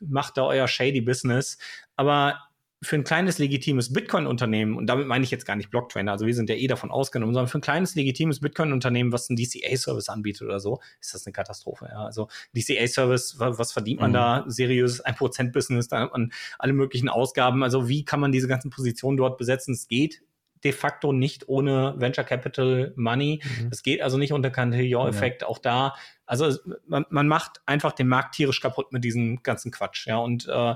macht 0.00 0.36
da 0.36 0.44
euer 0.44 0.68
shady 0.68 1.00
Business. 1.00 1.58
Aber 1.96 2.38
für 2.82 2.96
ein 2.96 3.04
kleines 3.04 3.38
legitimes 3.38 3.92
Bitcoin-Unternehmen, 3.92 4.76
und 4.76 4.86
damit 4.86 5.06
meine 5.06 5.22
ich 5.22 5.30
jetzt 5.30 5.44
gar 5.44 5.54
nicht 5.54 5.70
Blocktrainer, 5.70 6.12
also 6.12 6.26
wir 6.26 6.34
sind 6.34 6.48
ja 6.48 6.56
eh 6.56 6.66
davon 6.66 6.90
ausgenommen, 6.90 7.34
sondern 7.34 7.48
für 7.48 7.58
ein 7.58 7.62
kleines 7.62 7.94
legitimes 7.94 8.40
Bitcoin-Unternehmen, 8.40 9.12
was 9.12 9.28
einen 9.28 9.36
DCA-Service 9.36 10.08
anbietet 10.08 10.42
oder 10.42 10.60
so, 10.60 10.80
ist 10.98 11.12
das 11.12 11.26
eine 11.26 11.32
Katastrophe. 11.32 11.88
Ja. 11.90 12.04
Also 12.06 12.28
DCA-Service, 12.56 13.36
was 13.38 13.72
verdient 13.72 14.00
man 14.00 14.12
mhm. 14.12 14.14
da? 14.14 14.44
Seriöses 14.46 15.04
1%-Business, 15.04 15.88
da 15.88 16.00
hat 16.00 16.12
man 16.12 16.32
alle 16.58 16.72
möglichen 16.72 17.10
Ausgaben. 17.10 17.62
Also 17.62 17.88
wie 17.88 18.04
kann 18.04 18.18
man 18.20 18.32
diese 18.32 18.48
ganzen 18.48 18.70
Positionen 18.70 19.18
dort 19.18 19.36
besetzen? 19.36 19.74
Es 19.74 19.86
geht 19.86 20.22
de 20.64 20.72
facto 20.72 21.12
nicht 21.12 21.48
ohne 21.48 21.94
Venture 21.98 22.24
Capital 22.24 22.92
Money. 22.96 23.42
Mhm. 23.42 23.68
Es 23.70 23.82
geht 23.82 24.00
also 24.00 24.16
nicht 24.16 24.32
unter 24.32 24.50
Cantillon-Effekt. 24.50 25.42
Ja. 25.42 25.48
Auch 25.48 25.58
da, 25.58 25.94
also 26.24 26.58
man, 26.86 27.04
man 27.10 27.28
macht 27.28 27.60
einfach 27.66 27.92
den 27.92 28.08
Markt 28.08 28.36
tierisch 28.36 28.60
kaputt 28.60 28.92
mit 28.92 29.04
diesem 29.04 29.42
ganzen 29.42 29.70
Quatsch. 29.70 30.06
Ja, 30.06 30.18
und 30.18 30.48
äh, 30.48 30.74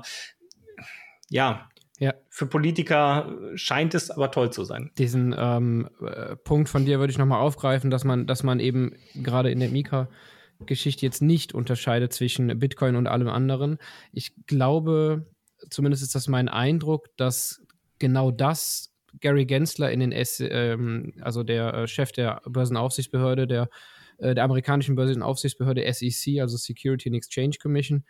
ja, 1.29 1.69
ja. 1.99 2.13
Für 2.29 2.45
Politiker 2.45 3.33
scheint 3.55 3.93
es 3.95 4.11
aber 4.11 4.31
toll 4.31 4.51
zu 4.51 4.65
sein. 4.65 4.91
Diesen 4.97 5.33
ähm, 5.37 5.89
äh, 6.01 6.35
Punkt 6.35 6.67
von 6.67 6.85
dir 6.85 6.99
würde 6.99 7.11
ich 7.11 7.17
nochmal 7.17 7.39
aufgreifen, 7.39 7.89
dass 7.89 8.03
man, 8.03 8.27
dass 8.27 8.43
man 8.43 8.59
eben 8.59 8.93
gerade 9.15 9.49
in 9.49 9.59
der 9.59 9.69
Mika-Geschichte 9.69 11.05
jetzt 11.05 11.21
nicht 11.21 11.53
unterscheidet 11.53 12.11
zwischen 12.11 12.59
Bitcoin 12.59 12.97
und 12.97 13.07
allem 13.07 13.29
anderen. 13.29 13.77
Ich 14.11 14.33
glaube, 14.45 15.25
zumindest 15.69 16.03
ist 16.03 16.15
das 16.15 16.27
mein 16.27 16.49
Eindruck, 16.49 17.15
dass 17.15 17.61
genau 17.97 18.29
das 18.29 18.93
Gary 19.21 19.45
Gensler 19.45 19.91
in 19.91 20.01
den 20.01 20.11
S, 20.11 20.41
ähm, 20.41 21.13
also 21.21 21.43
der 21.43 21.73
äh, 21.73 21.87
Chef 21.87 22.11
der 22.11 22.41
Börsenaufsichtsbehörde, 22.45 23.47
der, 23.47 23.69
äh, 24.17 24.35
der 24.35 24.43
amerikanischen 24.43 24.95
Börsenaufsichtsbehörde 24.95 25.85
SEC, 25.93 26.41
also 26.41 26.57
Security 26.57 27.07
and 27.07 27.15
Exchange 27.15 27.55
Commission, 27.61 28.03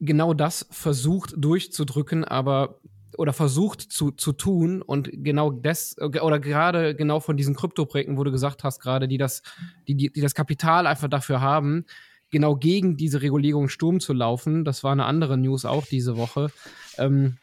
genau 0.00 0.34
das 0.34 0.66
versucht 0.70 1.34
durchzudrücken, 1.36 2.24
aber 2.24 2.80
oder 3.16 3.32
versucht 3.32 3.80
zu, 3.82 4.12
zu 4.12 4.32
tun 4.32 4.80
und 4.80 5.10
genau 5.12 5.50
das 5.50 5.96
oder 5.98 6.38
gerade 6.38 6.94
genau 6.94 7.18
von 7.18 7.36
diesen 7.36 7.56
Kryptoprojekten, 7.56 8.16
wo 8.16 8.22
du 8.22 8.30
gesagt 8.30 8.62
hast, 8.62 8.80
gerade 8.80 9.08
die 9.08 9.18
das, 9.18 9.42
die, 9.88 9.96
die, 9.96 10.12
die 10.12 10.20
das 10.20 10.34
Kapital 10.34 10.86
einfach 10.86 11.08
dafür 11.08 11.40
haben, 11.40 11.84
genau 12.30 12.54
gegen 12.54 12.96
diese 12.96 13.20
Regulierung 13.20 13.68
Sturm 13.68 13.98
zu 13.98 14.12
laufen. 14.12 14.64
Das 14.64 14.84
war 14.84 14.92
eine 14.92 15.06
andere 15.06 15.36
News 15.36 15.64
auch 15.64 15.84
diese 15.86 16.16
Woche. 16.16 16.52
Ähm, 16.96 17.38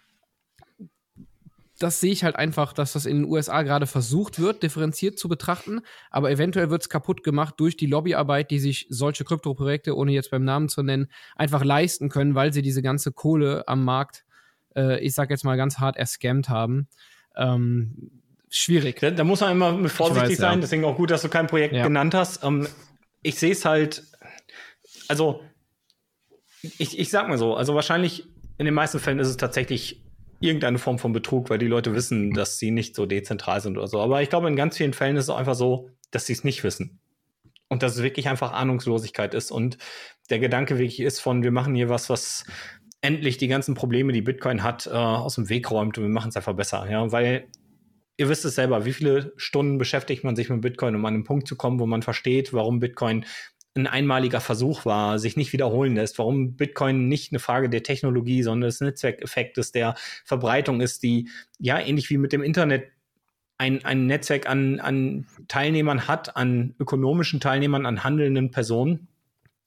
das 1.79 2.00
sehe 2.00 2.12
ich 2.12 2.24
halt 2.24 2.36
einfach, 2.36 2.74
dass 2.74 2.94
das 2.94 3.05
in 3.05 3.17
den 3.17 3.25
USA 3.25 3.62
gerade 3.63 3.86
versucht 3.86 4.39
wird, 4.39 4.63
differenziert 4.63 5.20
zu 5.20 5.27
betrachten, 5.27 5.82
aber 6.10 6.32
eventuell 6.32 6.70
wird 6.70 6.84
es 6.84 6.89
kaputt 6.89 7.24
gemacht 7.24 7.55
durch 7.58 7.75
die 7.75 7.86
Lobbyarbeit, 7.86 8.50
die 8.51 8.60
sich 8.60 8.88
solche 8.89 9.25
Kryptoprojekte, 9.25 9.96
ohne 9.96 10.13
jetzt 10.13 10.32
beim 10.32 10.46
Namen 10.46 10.70
zu 10.70 10.84
nennen, 10.84 11.08
einfach 11.36 11.63
leisten 11.63 12.10
können, 12.10 12.36
weil 12.36 12.53
sie 12.53 12.62
diese 12.62 12.82
ganze 12.82 13.12
Kohle 13.12 13.67
am 13.67 13.84
Markt, 13.84 14.24
äh, 14.75 15.00
ich 15.00 15.13
sag 15.13 15.29
jetzt 15.29 15.44
mal 15.44 15.58
ganz 15.58 15.79
hart, 15.79 15.98
erscammt 15.98 16.48
haben. 16.48 16.88
Ähm, 17.36 18.22
schwierig. 18.50 19.00
Da, 19.01 19.12
da, 19.12 19.24
muss 19.25 19.41
man 19.41 19.51
immer 19.51 19.74
mit 19.74 19.91
vorsichtig 19.91 20.32
weiß, 20.32 20.38
sein, 20.38 20.53
ja. 20.55 20.62
deswegen 20.62 20.86
auch 20.86 20.96
gut, 20.96 21.12
dass 21.12 21.24
du 21.24 21.29
kein 21.29 21.48
Projekt 21.48 21.74
ja. 21.74 21.84
genannt 21.84 22.13
hast. 22.13 22.44
Ähm, 22.44 22.67
ich 23.22 23.36
sehe 23.36 23.51
es 23.51 23.65
halt, 23.65 24.03
also 25.10 25.41
ich, 26.77 26.98
ich 26.98 27.10
sag 27.10 27.27
mal 27.27 27.38
so, 27.38 27.55
also 27.55 27.75
wahrscheinlich 27.75 28.27
in 28.58 28.65
den 28.65 28.74
meisten 28.74 29.00
Fällen 29.00 29.20
ist 29.20 29.27
es 29.27 29.38
tatsächlich 29.38 30.04
irgendeine 30.39 30.77
Form 30.77 31.00
von 31.00 31.13
Betrug, 31.13 31.50
weil 31.50 31.58
die 31.58 31.68
Leute 31.68 31.94
wissen, 31.94 32.34
dass 32.34 32.60
sie 32.60 32.72
nicht 32.72 32.96
so 32.96 33.06
dezentral 33.06 33.62
sind 33.62 33.77
oder 33.77 33.88
so. 33.88 34.00
Aber 34.00 34.22
ich 34.22 34.30
glaube, 34.30 34.48
in 34.48 34.56
ganz 34.56 34.77
vielen 34.77 34.94
Fällen 34.94 35.18
ist 35.18 35.25
es 35.25 35.30
einfach 35.30 35.56
so, 35.56 35.89
dass 36.12 36.25
sie 36.25 36.34
es 36.34 36.44
nicht 36.44 36.63
wissen. 36.63 37.00
Und 37.68 37.84
dass 37.84 37.96
es 37.96 38.04
wirklich 38.04 38.30
einfach 38.30 38.54
Ahnungslosigkeit 38.54 39.34
ist. 39.34 39.51
Und 39.51 39.77
der 40.30 40.39
Gedanke 40.39 40.77
wirklich 40.77 41.00
ist 41.00 41.20
von, 41.20 41.44
wir 41.44 41.51
machen 41.51 41.74
hier 41.74 41.89
was, 41.89 42.10
was 42.10 42.46
endlich 43.01 43.38
die 43.38 43.48
ganzen 43.48 43.75
Probleme, 43.75 44.13
die 44.13 44.22
Bitcoin 44.22 44.63
hat, 44.63 44.88
äh, 44.88 44.92
aus 44.92 45.36
dem 45.36 45.50
Weg 45.50 45.70
räumt 45.72 45.98
und 45.98 46.04
wir 46.04 46.10
machen 46.10 46.30
es 46.30 46.36
einfach 46.36 46.56
besser. 46.56 46.89
Ja, 46.89 47.12
weil 47.12 47.48
ihr 48.18 48.30
wisst 48.30 48.46
es 48.46 48.56
selber, 48.56 48.86
wie 48.86 48.94
viele 48.94 49.34
Stunden 49.38 49.77
beschäftigt 49.77 50.24
man 50.24 50.36
sich 50.36 50.50
mit 50.50 50.62
Bitcoin, 50.62 50.96
um 50.96 51.06
an 51.06 51.13
einen 51.13 51.24
Punkt 51.24 51.48
zu 51.48 51.56
kommen, 51.56 51.80
wo 51.80 51.86
man 51.86 52.01
versteht, 52.01 52.54
warum 52.54 52.80
Bitcoin 52.80 53.25
ein 53.75 53.88
einmaliger 53.88 54.39
Versuch 54.39 54.86
war, 54.86 55.20
sich 55.20 55.36
nicht 55.36 55.51
wiederholen 55.51 55.96
lässt, 55.96 56.17
warum 56.17 56.55
Bitcoin 56.55 57.10
nicht 57.10 57.32
eine 57.32 57.39
Frage 57.39 57.70
der 57.70 57.84
Technologie, 57.84 58.41
sondern 58.41 58.70
des 58.70 58.79
Netzwerkeffektes, 58.79 59.74
der 59.74 59.96
Verbreitung 60.24 60.79
ist, 60.79 61.03
die 61.03 61.29
ja 61.60 61.79
ähnlich 61.79 62.10
wie 62.10 62.17
mit 62.17 62.32
dem 62.32 62.41
Internet 62.41 62.86
ein, 63.58 63.84
ein 63.84 64.08
Netzwerk 64.08 64.50
an, 64.50 64.79
an 64.79 65.27
Teilnehmern 65.48 66.08
hat, 66.08 66.38
an 66.38 66.74
ökonomischen 66.79 67.39
Teilnehmern, 67.41 67.86
an 67.86 68.03
handelnden 68.03 68.51
Personen, 68.51 69.08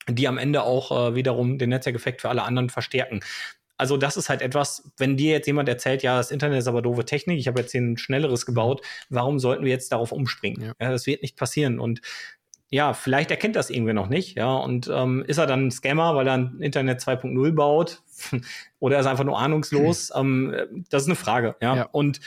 die 0.08 0.26
am 0.26 0.38
Ende 0.38 0.62
auch 0.62 0.90
äh, 0.90 1.14
wiederum 1.14 1.58
den 1.58 1.70
Netzwerkeffekt 1.70 2.22
für 2.22 2.30
alle 2.30 2.42
anderen 2.42 2.70
verstärken. 2.70 3.20
Also 3.76 3.96
das 3.96 4.16
ist 4.16 4.28
halt 4.28 4.42
etwas, 4.42 4.90
wenn 4.96 5.16
dir 5.16 5.32
jetzt 5.32 5.46
jemand 5.46 5.68
erzählt, 5.68 6.02
ja, 6.02 6.16
das 6.16 6.32
Internet 6.32 6.58
ist 6.58 6.66
aber 6.66 6.82
doofe 6.82 7.04
Technik, 7.04 7.38
ich 7.38 7.46
habe 7.46 7.60
jetzt 7.60 7.70
hier 7.70 7.80
ein 7.80 7.96
schnelleres 7.96 8.44
gebaut, 8.44 8.82
warum 9.08 9.38
sollten 9.38 9.64
wir 9.64 9.70
jetzt 9.70 9.92
darauf 9.92 10.12
umspringen? 10.12 10.60
Ja. 10.60 10.72
ja. 10.80 10.90
das 10.90 11.06
wird 11.06 11.22
nicht 11.22 11.36
passieren. 11.36 11.78
Und 11.78 12.00
ja, 12.70 12.92
vielleicht 12.92 13.30
erkennt 13.30 13.56
das 13.56 13.70
irgendwie 13.70 13.94
noch 13.94 14.08
nicht, 14.08 14.36
ja, 14.36 14.54
und 14.54 14.90
ähm, 14.92 15.24
ist 15.26 15.38
er 15.38 15.46
dann 15.46 15.66
ein 15.66 15.70
Scammer, 15.70 16.14
weil 16.14 16.26
er 16.26 16.34
ein 16.34 16.60
Internet 16.60 17.00
2.0 17.00 17.52
baut, 17.52 18.02
oder 18.78 18.98
ist 18.98 19.06
er 19.06 19.12
einfach 19.12 19.24
nur 19.24 19.38
ahnungslos? 19.38 20.12
Hm. 20.14 20.52
Ähm, 20.54 20.84
das 20.90 21.02
ist 21.02 21.08
eine 21.08 21.16
Frage, 21.16 21.56
ja. 21.62 21.76
ja. 21.76 21.82
Und 21.92 22.20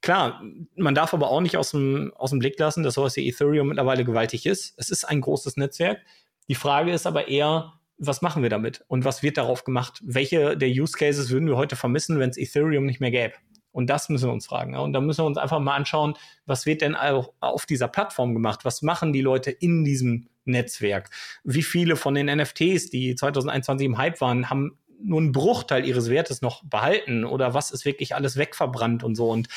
klar, 0.00 0.42
man 0.76 0.94
darf 0.94 1.12
aber 1.12 1.30
auch 1.30 1.40
nicht 1.40 1.56
aus 1.56 1.72
dem, 1.72 2.12
aus 2.16 2.30
dem 2.30 2.38
Blick 2.38 2.58
lassen, 2.58 2.82
dass 2.82 2.94
sowas 2.94 3.16
wie 3.16 3.28
Ethereum 3.28 3.68
mittlerweile 3.68 4.04
gewaltig 4.04 4.46
ist. 4.46 4.74
Es 4.78 4.88
ist 4.88 5.04
ein 5.04 5.20
großes 5.20 5.56
Netzwerk. 5.56 6.00
Die 6.48 6.54
Frage 6.54 6.92
ist 6.92 7.06
aber 7.06 7.28
eher, 7.28 7.74
was 7.98 8.22
machen 8.22 8.42
wir 8.42 8.50
damit 8.50 8.84
und 8.88 9.04
was 9.04 9.22
wird 9.22 9.36
darauf 9.36 9.64
gemacht? 9.64 10.00
Welche 10.02 10.56
der 10.56 10.68
Use 10.68 10.94
Cases 10.94 11.30
würden 11.30 11.48
wir 11.48 11.56
heute 11.56 11.76
vermissen, 11.76 12.18
wenn 12.18 12.30
es 12.30 12.36
Ethereum 12.36 12.84
nicht 12.84 13.00
mehr 13.00 13.10
gäbe? 13.10 13.34
Und 13.72 13.88
das 13.88 14.08
müssen 14.08 14.28
wir 14.28 14.32
uns 14.32 14.46
fragen. 14.46 14.76
Und 14.76 14.92
da 14.92 15.00
müssen 15.00 15.22
wir 15.22 15.26
uns 15.26 15.38
einfach 15.38 15.58
mal 15.58 15.74
anschauen, 15.74 16.14
was 16.46 16.66
wird 16.66 16.82
denn 16.82 16.94
auf 16.94 17.66
dieser 17.66 17.88
Plattform 17.88 18.34
gemacht? 18.34 18.64
Was 18.64 18.82
machen 18.82 19.12
die 19.12 19.22
Leute 19.22 19.50
in 19.50 19.84
diesem 19.84 20.28
Netzwerk? 20.44 21.10
Wie 21.42 21.62
viele 21.62 21.96
von 21.96 22.14
den 22.14 22.26
NFTs, 22.26 22.90
die 22.90 23.14
2021 23.14 23.86
im 23.86 23.98
Hype 23.98 24.20
waren, 24.20 24.50
haben 24.50 24.78
nur 25.02 25.20
einen 25.20 25.32
Bruchteil 25.32 25.86
ihres 25.86 26.10
Wertes 26.10 26.42
noch 26.42 26.62
behalten? 26.64 27.24
Oder 27.24 27.54
was 27.54 27.70
ist 27.70 27.84
wirklich 27.84 28.14
alles 28.14 28.36
wegverbrannt 28.36 29.02
und 29.02 29.14
so? 29.14 29.30
Und 29.30 29.48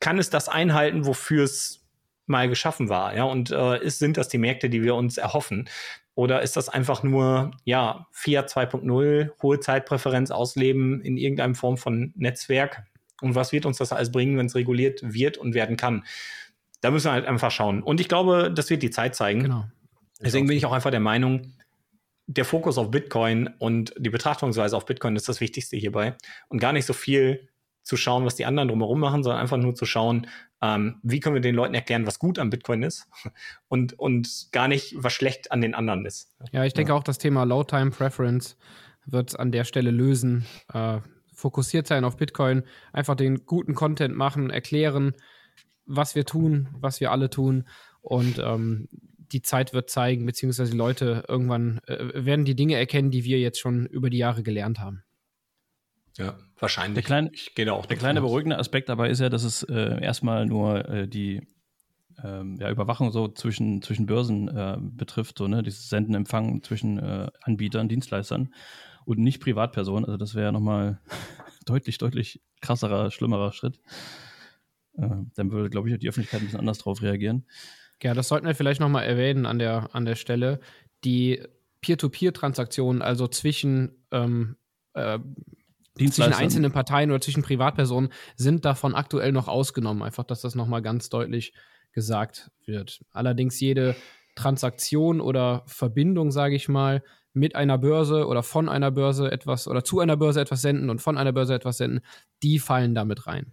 kann 0.00 0.18
es 0.18 0.30
das 0.30 0.48
einhalten, 0.48 1.06
wofür 1.06 1.44
es 1.44 1.84
mal 2.26 2.48
geschaffen 2.48 2.88
war? 2.88 3.16
Ja, 3.16 3.24
und 3.24 3.50
äh, 3.50 3.82
ist, 3.82 3.98
sind 3.98 4.16
das 4.16 4.28
die 4.28 4.38
Märkte, 4.38 4.70
die 4.70 4.82
wir 4.82 4.94
uns 4.94 5.18
erhoffen? 5.18 5.68
Oder 6.18 6.42
ist 6.42 6.56
das 6.56 6.68
einfach 6.68 7.04
nur, 7.04 7.52
ja, 7.62 8.08
Fiat 8.10 8.50
2.0, 8.50 9.30
hohe 9.40 9.60
Zeitpräferenz 9.60 10.32
ausleben 10.32 11.00
in 11.00 11.16
irgendeiner 11.16 11.54
Form 11.54 11.76
von 11.76 12.12
Netzwerk? 12.16 12.82
Und 13.20 13.36
was 13.36 13.52
wird 13.52 13.66
uns 13.66 13.78
das 13.78 13.92
alles 13.92 14.10
bringen, 14.10 14.36
wenn 14.36 14.46
es 14.46 14.56
reguliert 14.56 15.00
wird 15.04 15.38
und 15.38 15.54
werden 15.54 15.76
kann? 15.76 16.04
Da 16.80 16.90
müssen 16.90 17.06
wir 17.06 17.12
halt 17.12 17.26
einfach 17.26 17.52
schauen. 17.52 17.84
Und 17.84 18.00
ich 18.00 18.08
glaube, 18.08 18.52
das 18.52 18.68
wird 18.68 18.82
die 18.82 18.90
Zeit 18.90 19.14
zeigen. 19.14 19.44
Genau. 19.44 19.66
Deswegen 20.20 20.48
bin 20.48 20.56
ich 20.56 20.66
auch 20.66 20.72
einfach 20.72 20.90
der 20.90 20.98
Meinung, 20.98 21.52
der 22.26 22.44
Fokus 22.44 22.78
auf 22.78 22.90
Bitcoin 22.90 23.50
und 23.60 23.94
die 23.96 24.10
Betrachtungsweise 24.10 24.76
auf 24.76 24.86
Bitcoin 24.86 25.14
ist 25.14 25.28
das 25.28 25.40
Wichtigste 25.40 25.76
hierbei. 25.76 26.16
Und 26.48 26.58
gar 26.58 26.72
nicht 26.72 26.86
so 26.86 26.94
viel 26.94 27.48
zu 27.88 27.96
schauen, 27.96 28.26
was 28.26 28.36
die 28.36 28.44
anderen 28.44 28.68
drumherum 28.68 29.00
machen, 29.00 29.22
sondern 29.22 29.40
einfach 29.40 29.56
nur 29.56 29.74
zu 29.74 29.86
schauen, 29.86 30.26
ähm, 30.60 31.00
wie 31.02 31.20
können 31.20 31.34
wir 31.34 31.40
den 31.40 31.54
Leuten 31.54 31.74
erklären, 31.74 32.06
was 32.06 32.18
gut 32.18 32.38
am 32.38 32.50
Bitcoin 32.50 32.82
ist 32.82 33.08
und, 33.68 33.98
und 33.98 34.48
gar 34.52 34.68
nicht, 34.68 34.94
was 34.98 35.14
schlecht 35.14 35.50
an 35.50 35.62
den 35.62 35.74
anderen 35.74 36.04
ist. 36.04 36.34
Ja, 36.52 36.64
ich 36.64 36.74
denke 36.74 36.92
ja. 36.92 36.98
auch, 36.98 37.02
das 37.02 37.16
Thema 37.16 37.44
Low 37.44 37.64
Time 37.64 37.90
Preference 37.90 38.58
wird 39.06 39.30
es 39.30 39.36
an 39.36 39.52
der 39.52 39.64
Stelle 39.64 39.90
lösen. 39.90 40.44
Äh, 40.72 40.98
fokussiert 41.32 41.86
sein 41.86 42.04
auf 42.04 42.18
Bitcoin, 42.18 42.64
einfach 42.92 43.14
den 43.14 43.46
guten 43.46 43.74
Content 43.74 44.14
machen, 44.14 44.50
erklären, 44.50 45.14
was 45.86 46.14
wir 46.14 46.26
tun, 46.26 46.68
was 46.72 47.00
wir 47.00 47.10
alle 47.10 47.30
tun 47.30 47.66
und 48.02 48.38
ähm, 48.38 48.88
die 49.32 49.40
Zeit 49.40 49.72
wird 49.72 49.88
zeigen, 49.88 50.26
beziehungsweise 50.26 50.72
die 50.72 50.76
Leute 50.76 51.24
irgendwann 51.26 51.80
äh, 51.86 52.24
werden 52.24 52.44
die 52.44 52.56
Dinge 52.56 52.76
erkennen, 52.76 53.10
die 53.10 53.24
wir 53.24 53.38
jetzt 53.38 53.60
schon 53.60 53.86
über 53.86 54.10
die 54.10 54.18
Jahre 54.18 54.42
gelernt 54.42 54.78
haben. 54.78 55.04
Ja, 56.18 56.36
wahrscheinlich. 56.58 56.94
Der, 56.94 57.02
klein, 57.04 57.30
ich 57.32 57.54
gehe 57.54 57.72
auch 57.72 57.86
der 57.86 57.96
kleine 57.96 58.20
beruhigende 58.20 58.58
Aspekt 58.58 58.88
dabei 58.88 59.08
ist 59.08 59.20
ja, 59.20 59.28
dass 59.28 59.44
es 59.44 59.62
äh, 59.62 60.02
erstmal 60.02 60.46
nur 60.46 60.88
äh, 60.88 61.08
die 61.08 61.46
ähm, 62.24 62.56
ja, 62.60 62.70
Überwachung 62.70 63.12
so 63.12 63.28
zwischen, 63.28 63.82
zwischen 63.82 64.06
Börsen 64.06 64.48
äh, 64.48 64.76
betrifft, 64.80 65.38
so, 65.38 65.46
ne? 65.46 65.62
dieses 65.62 65.88
Senden, 65.88 66.14
Empfangen 66.14 66.62
zwischen 66.62 66.98
äh, 66.98 67.28
Anbietern, 67.42 67.88
Dienstleistern 67.88 68.52
und 69.04 69.18
nicht 69.18 69.40
Privatpersonen. 69.40 70.04
Also 70.04 70.16
das 70.16 70.34
wäre 70.34 70.46
ja 70.46 70.52
nochmal 70.52 71.00
deutlich, 71.66 71.98
deutlich 71.98 72.42
krasserer, 72.60 73.12
schlimmerer 73.12 73.52
Schritt. 73.52 73.80
Äh, 74.96 75.08
dann 75.36 75.52
würde, 75.52 75.70
glaube 75.70 75.88
ich, 75.88 75.98
die 75.98 76.08
Öffentlichkeit 76.08 76.40
ein 76.40 76.46
bisschen 76.46 76.60
anders 76.60 76.78
drauf 76.78 77.00
reagieren. 77.02 77.46
Ja, 78.02 78.14
das 78.14 78.28
sollten 78.28 78.46
wir 78.46 78.54
vielleicht 78.54 78.80
nochmal 78.80 79.04
erwähnen 79.04 79.46
an 79.46 79.58
der, 79.58 79.90
an 79.92 80.04
der 80.04 80.16
Stelle. 80.16 80.60
Die 81.04 81.42
Peer-to-Peer-Transaktionen, 81.80 83.02
also 83.02 83.28
zwischen 83.28 84.04
ähm, 84.10 84.56
äh, 84.94 85.18
zwischen 85.98 86.32
einzelnen 86.32 86.72
Parteien 86.72 87.10
oder 87.10 87.20
zwischen 87.20 87.42
Privatpersonen 87.42 88.10
sind 88.36 88.64
davon 88.64 88.94
aktuell 88.94 89.32
noch 89.32 89.48
ausgenommen. 89.48 90.02
Einfach, 90.02 90.24
dass 90.24 90.40
das 90.40 90.54
nochmal 90.54 90.82
ganz 90.82 91.08
deutlich 91.08 91.52
gesagt 91.92 92.50
wird. 92.64 93.04
Allerdings 93.12 93.58
jede 93.60 93.96
Transaktion 94.34 95.20
oder 95.20 95.62
Verbindung, 95.66 96.30
sage 96.30 96.54
ich 96.54 96.68
mal, 96.68 97.02
mit 97.32 97.54
einer 97.54 97.78
Börse 97.78 98.26
oder 98.26 98.42
von 98.42 98.68
einer 98.68 98.90
Börse 98.90 99.30
etwas 99.30 99.68
oder 99.68 99.84
zu 99.84 100.00
einer 100.00 100.16
Börse 100.16 100.40
etwas 100.40 100.62
senden 100.62 100.90
und 100.90 101.00
von 101.00 101.18
einer 101.18 101.32
Börse 101.32 101.54
etwas 101.54 101.78
senden, 101.78 102.00
die 102.42 102.58
fallen 102.58 102.94
damit 102.94 103.26
rein. 103.26 103.52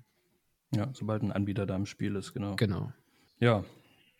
Ja, 0.75 0.89
sobald 0.93 1.23
ein 1.23 1.31
Anbieter 1.31 1.65
da 1.65 1.75
im 1.75 1.85
Spiel 1.85 2.15
ist, 2.15 2.33
genau. 2.33 2.55
Genau. 2.55 2.91
Ja. 3.39 3.63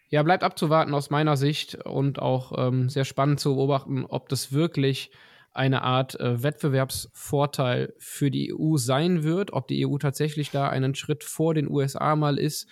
Ja, 0.10 0.24
bleibt 0.24 0.44
abzuwarten 0.44 0.94
aus 0.94 1.10
meiner 1.10 1.36
Sicht 1.36 1.76
und 1.86 2.20
auch 2.20 2.54
ähm, 2.58 2.90
sehr 2.90 3.06
spannend 3.06 3.40
zu 3.40 3.56
beobachten, 3.56 4.06
ob 4.06 4.30
das 4.30 4.52
wirklich 4.52 5.12
eine 5.56 5.84
Art 5.84 6.20
äh, 6.20 6.44
Wettbewerbsvorteil 6.44 7.94
für 7.98 8.30
die 8.30 8.54
EU 8.54 8.76
sein 8.76 9.24
wird, 9.24 9.54
ob 9.54 9.68
die 9.68 9.88
EU 9.88 9.98
tatsächlich 9.98 10.52
da 10.52 10.70
einen 10.70 10.96
Schritt 10.96 11.24
vor 11.24 11.54
den 11.54 11.70
USA 11.70 12.16
mal 12.16 12.38
ist. 12.38 12.68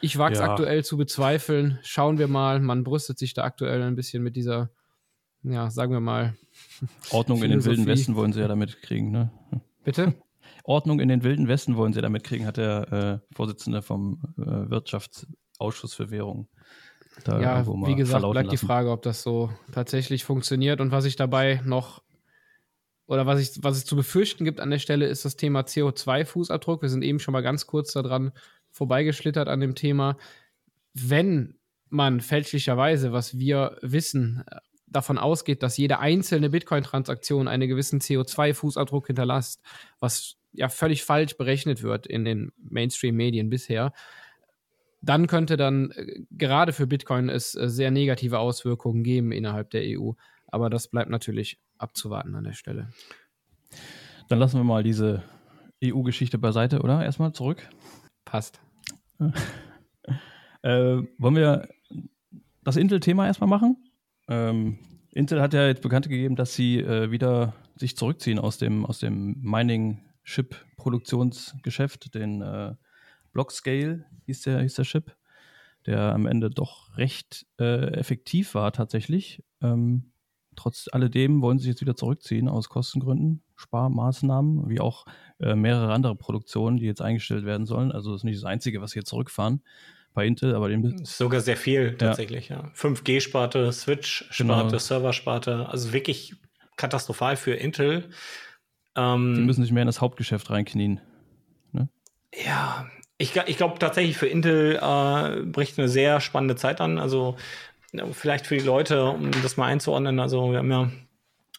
Ich 0.00 0.18
wage 0.18 0.34
es 0.34 0.40
ja. 0.40 0.50
aktuell 0.50 0.84
zu 0.84 0.96
bezweifeln. 0.96 1.78
Schauen 1.82 2.18
wir 2.18 2.28
mal. 2.28 2.60
Man 2.60 2.82
brüstet 2.82 3.18
sich 3.18 3.34
da 3.34 3.44
aktuell 3.44 3.82
ein 3.82 3.94
bisschen 3.94 4.22
mit 4.22 4.36
dieser, 4.36 4.70
ja, 5.42 5.70
sagen 5.70 5.92
wir 5.92 6.00
mal. 6.00 6.34
Ordnung 7.10 7.42
in 7.42 7.50
den 7.50 7.64
Wilden 7.64 7.86
Westen 7.86 8.16
wollen 8.16 8.32
sie 8.32 8.40
ja 8.40 8.48
damit 8.48 8.80
kriegen, 8.80 9.10
ne? 9.10 9.30
Bitte? 9.84 10.14
Ordnung 10.64 11.00
in 11.00 11.08
den 11.08 11.24
Wilden 11.24 11.46
Westen 11.46 11.76
wollen 11.76 11.92
sie 11.92 12.00
damit 12.00 12.24
kriegen, 12.24 12.46
hat 12.46 12.56
der 12.56 13.20
äh, 13.30 13.34
Vorsitzende 13.34 13.82
vom 13.82 14.22
äh, 14.38 14.70
Wirtschaftsausschuss 14.70 15.92
für 15.92 16.10
Währung. 16.10 16.48
ja, 17.26 17.66
wie 17.66 17.94
gesagt, 17.94 18.22
bleibt 18.22 18.34
lassen. 18.34 18.48
die 18.48 18.66
Frage, 18.66 18.90
ob 18.90 19.02
das 19.02 19.22
so 19.22 19.50
tatsächlich 19.72 20.24
funktioniert 20.24 20.80
und 20.80 20.90
was 20.90 21.04
ich 21.04 21.16
dabei 21.16 21.60
noch 21.64 22.03
oder 23.06 23.26
was, 23.26 23.40
ich, 23.40 23.62
was 23.62 23.76
es 23.76 23.84
zu 23.84 23.96
befürchten 23.96 24.44
gibt 24.44 24.60
an 24.60 24.70
der 24.70 24.78
Stelle, 24.78 25.06
ist 25.06 25.24
das 25.24 25.36
Thema 25.36 25.60
CO2-Fußabdruck. 25.60 26.82
Wir 26.82 26.88
sind 26.88 27.02
eben 27.02 27.20
schon 27.20 27.32
mal 27.32 27.42
ganz 27.42 27.66
kurz 27.66 27.92
daran 27.92 28.32
vorbeigeschlittert 28.70 29.48
an 29.48 29.60
dem 29.60 29.74
Thema. 29.74 30.16
Wenn 30.94 31.58
man 31.90 32.20
fälschlicherweise, 32.20 33.12
was 33.12 33.38
wir 33.38 33.76
wissen, 33.82 34.42
davon 34.86 35.18
ausgeht, 35.18 35.62
dass 35.62 35.76
jede 35.76 35.98
einzelne 35.98 36.50
Bitcoin-Transaktion 36.50 37.48
einen 37.48 37.68
gewissen 37.68 38.00
CO2-Fußabdruck 38.00 39.08
hinterlässt, 39.08 39.60
was 40.00 40.36
ja 40.52 40.68
völlig 40.68 41.04
falsch 41.04 41.36
berechnet 41.36 41.82
wird 41.82 42.06
in 42.06 42.24
den 42.24 42.52
Mainstream-Medien 42.56 43.50
bisher, 43.50 43.92
dann 45.02 45.26
könnte 45.26 45.56
dann 45.56 45.90
äh, 45.90 46.20
gerade 46.30 46.72
für 46.72 46.86
Bitcoin 46.86 47.28
es 47.28 47.54
äh, 47.54 47.68
sehr 47.68 47.90
negative 47.90 48.38
Auswirkungen 48.38 49.02
geben 49.02 49.32
innerhalb 49.32 49.70
der 49.70 49.82
EU. 49.84 50.12
Aber 50.46 50.70
das 50.70 50.88
bleibt 50.88 51.10
natürlich 51.10 51.58
abzuwarten 51.84 52.34
an 52.34 52.42
der 52.44 52.54
Stelle. 52.54 52.88
Dann 54.28 54.40
lassen 54.40 54.58
wir 54.58 54.64
mal 54.64 54.82
diese 54.82 55.22
EU-Geschichte 55.84 56.38
beiseite, 56.38 56.80
oder? 56.80 57.04
Erstmal 57.04 57.32
zurück. 57.32 57.68
Passt. 58.24 58.60
äh, 60.62 61.02
wollen 61.18 61.36
wir 61.36 61.68
das 62.62 62.76
Intel-Thema 62.76 63.26
erstmal 63.26 63.48
machen? 63.48 63.76
Ähm, 64.28 64.78
Intel 65.12 65.40
hat 65.40 65.54
ja 65.54 65.66
jetzt 65.66 65.82
bekannt 65.82 66.08
gegeben, 66.08 66.36
dass 66.36 66.54
sie 66.54 66.78
äh, 66.80 67.10
wieder 67.10 67.54
sich 67.76 67.96
zurückziehen 67.96 68.40
aus 68.40 68.58
dem, 68.58 68.86
aus 68.86 68.98
dem 68.98 69.40
Mining-Chip-Produktionsgeschäft, 69.42 72.14
den 72.14 72.42
äh, 72.42 72.74
Blockscale 73.32 74.04
hieß 74.26 74.42
der, 74.42 74.60
hieß 74.60 74.74
der 74.74 74.84
Chip, 74.84 75.16
der 75.86 76.12
am 76.14 76.26
Ende 76.26 76.50
doch 76.50 76.96
recht 76.96 77.46
äh, 77.60 77.92
effektiv 77.92 78.54
war 78.54 78.72
tatsächlich. 78.72 79.44
Ähm, 79.60 80.13
Trotz 80.56 80.88
alledem 80.90 81.42
wollen 81.42 81.58
sie 81.58 81.64
sich 81.64 81.72
jetzt 81.72 81.80
wieder 81.80 81.96
zurückziehen 81.96 82.48
aus 82.48 82.68
Kostengründen, 82.68 83.42
Sparmaßnahmen, 83.56 84.68
wie 84.68 84.80
auch 84.80 85.06
äh, 85.40 85.54
mehrere 85.54 85.92
andere 85.92 86.16
Produktionen, 86.16 86.78
die 86.78 86.86
jetzt 86.86 87.02
eingestellt 87.02 87.44
werden 87.44 87.66
sollen. 87.66 87.92
Also 87.92 88.12
das 88.12 88.20
ist 88.20 88.24
nicht 88.24 88.36
das 88.36 88.44
Einzige, 88.44 88.80
was 88.80 88.92
sie 88.92 89.00
jetzt 89.00 89.08
zurückfahren 89.08 89.62
bei 90.14 90.26
Intel, 90.26 90.54
aber 90.54 90.68
den 90.68 91.04
sogar 91.04 91.40
sehr 91.40 91.56
viel 91.56 91.96
tatsächlich. 91.96 92.48
Ja. 92.48 92.56
ja. 92.56 92.72
5G-Sparte, 92.74 93.72
Switch-Sparte, 93.72 94.66
genau. 94.66 94.78
Server-Sparte, 94.78 95.68
also 95.68 95.92
wirklich 95.92 96.36
katastrophal 96.76 97.36
für 97.36 97.54
Intel. 97.54 98.08
Ähm, 98.96 99.34
die 99.34 99.42
müssen 99.42 99.62
sich 99.62 99.72
mehr 99.72 99.82
in 99.82 99.88
das 99.88 100.00
Hauptgeschäft 100.00 100.50
reinknien. 100.50 101.00
Ne? 101.72 101.88
Ja, 102.46 102.86
ich, 103.18 103.34
ich 103.46 103.56
glaube 103.56 103.78
tatsächlich 103.78 104.16
für 104.16 104.26
Intel 104.26 104.76
äh, 104.80 105.42
bricht 105.42 105.78
eine 105.78 105.88
sehr 105.88 106.20
spannende 106.20 106.56
Zeit 106.56 106.80
an. 106.80 106.98
Also 106.98 107.36
vielleicht 108.12 108.46
für 108.46 108.56
die 108.56 108.64
Leute, 108.64 109.04
um 109.04 109.30
das 109.42 109.56
mal 109.56 109.66
einzuordnen, 109.66 110.20
also 110.20 110.50
wir 110.50 110.58
haben 110.58 110.70
ja 110.70 110.90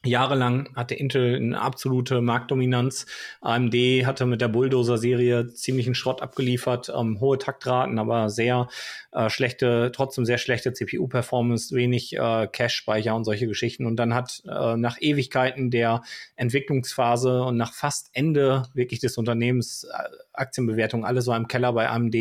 Jahrelang 0.05 0.69
hatte 0.75 0.95
Intel 0.95 1.35
eine 1.35 1.59
absolute 1.59 2.21
Marktdominanz. 2.21 3.05
AMD 3.41 3.73
hatte 4.05 4.25
mit 4.25 4.41
der 4.41 4.47
Bulldozer-Serie 4.47 5.47
ziemlichen 5.47 5.95
Schrott 5.95 6.21
abgeliefert, 6.21 6.91
ähm, 6.95 7.19
hohe 7.19 7.37
Taktraten, 7.37 7.99
aber 7.99 8.29
sehr 8.29 8.67
äh, 9.11 9.29
schlechte, 9.29 9.91
trotzdem 9.93 10.25
sehr 10.25 10.37
schlechte 10.37 10.73
CPU-Performance, 10.73 11.75
wenig 11.75 12.13
äh, 12.15 12.47
Cache-Speicher 12.47 13.15
und 13.15 13.23
solche 13.23 13.47
Geschichten. 13.47 13.85
Und 13.85 13.97
dann 13.97 14.13
hat 14.13 14.43
äh, 14.47 14.77
nach 14.77 14.97
Ewigkeiten 14.99 15.71
der 15.71 16.01
Entwicklungsphase 16.35 17.43
und 17.43 17.57
nach 17.57 17.73
fast 17.73 18.09
Ende 18.13 18.63
wirklich 18.73 18.99
des 18.99 19.17
Unternehmens 19.17 19.85
äh, 19.85 20.09
Aktienbewertung, 20.33 21.05
alle 21.05 21.21
so 21.21 21.33
im 21.33 21.47
Keller 21.47 21.73
bei 21.73 21.89
AMD, 21.89 22.15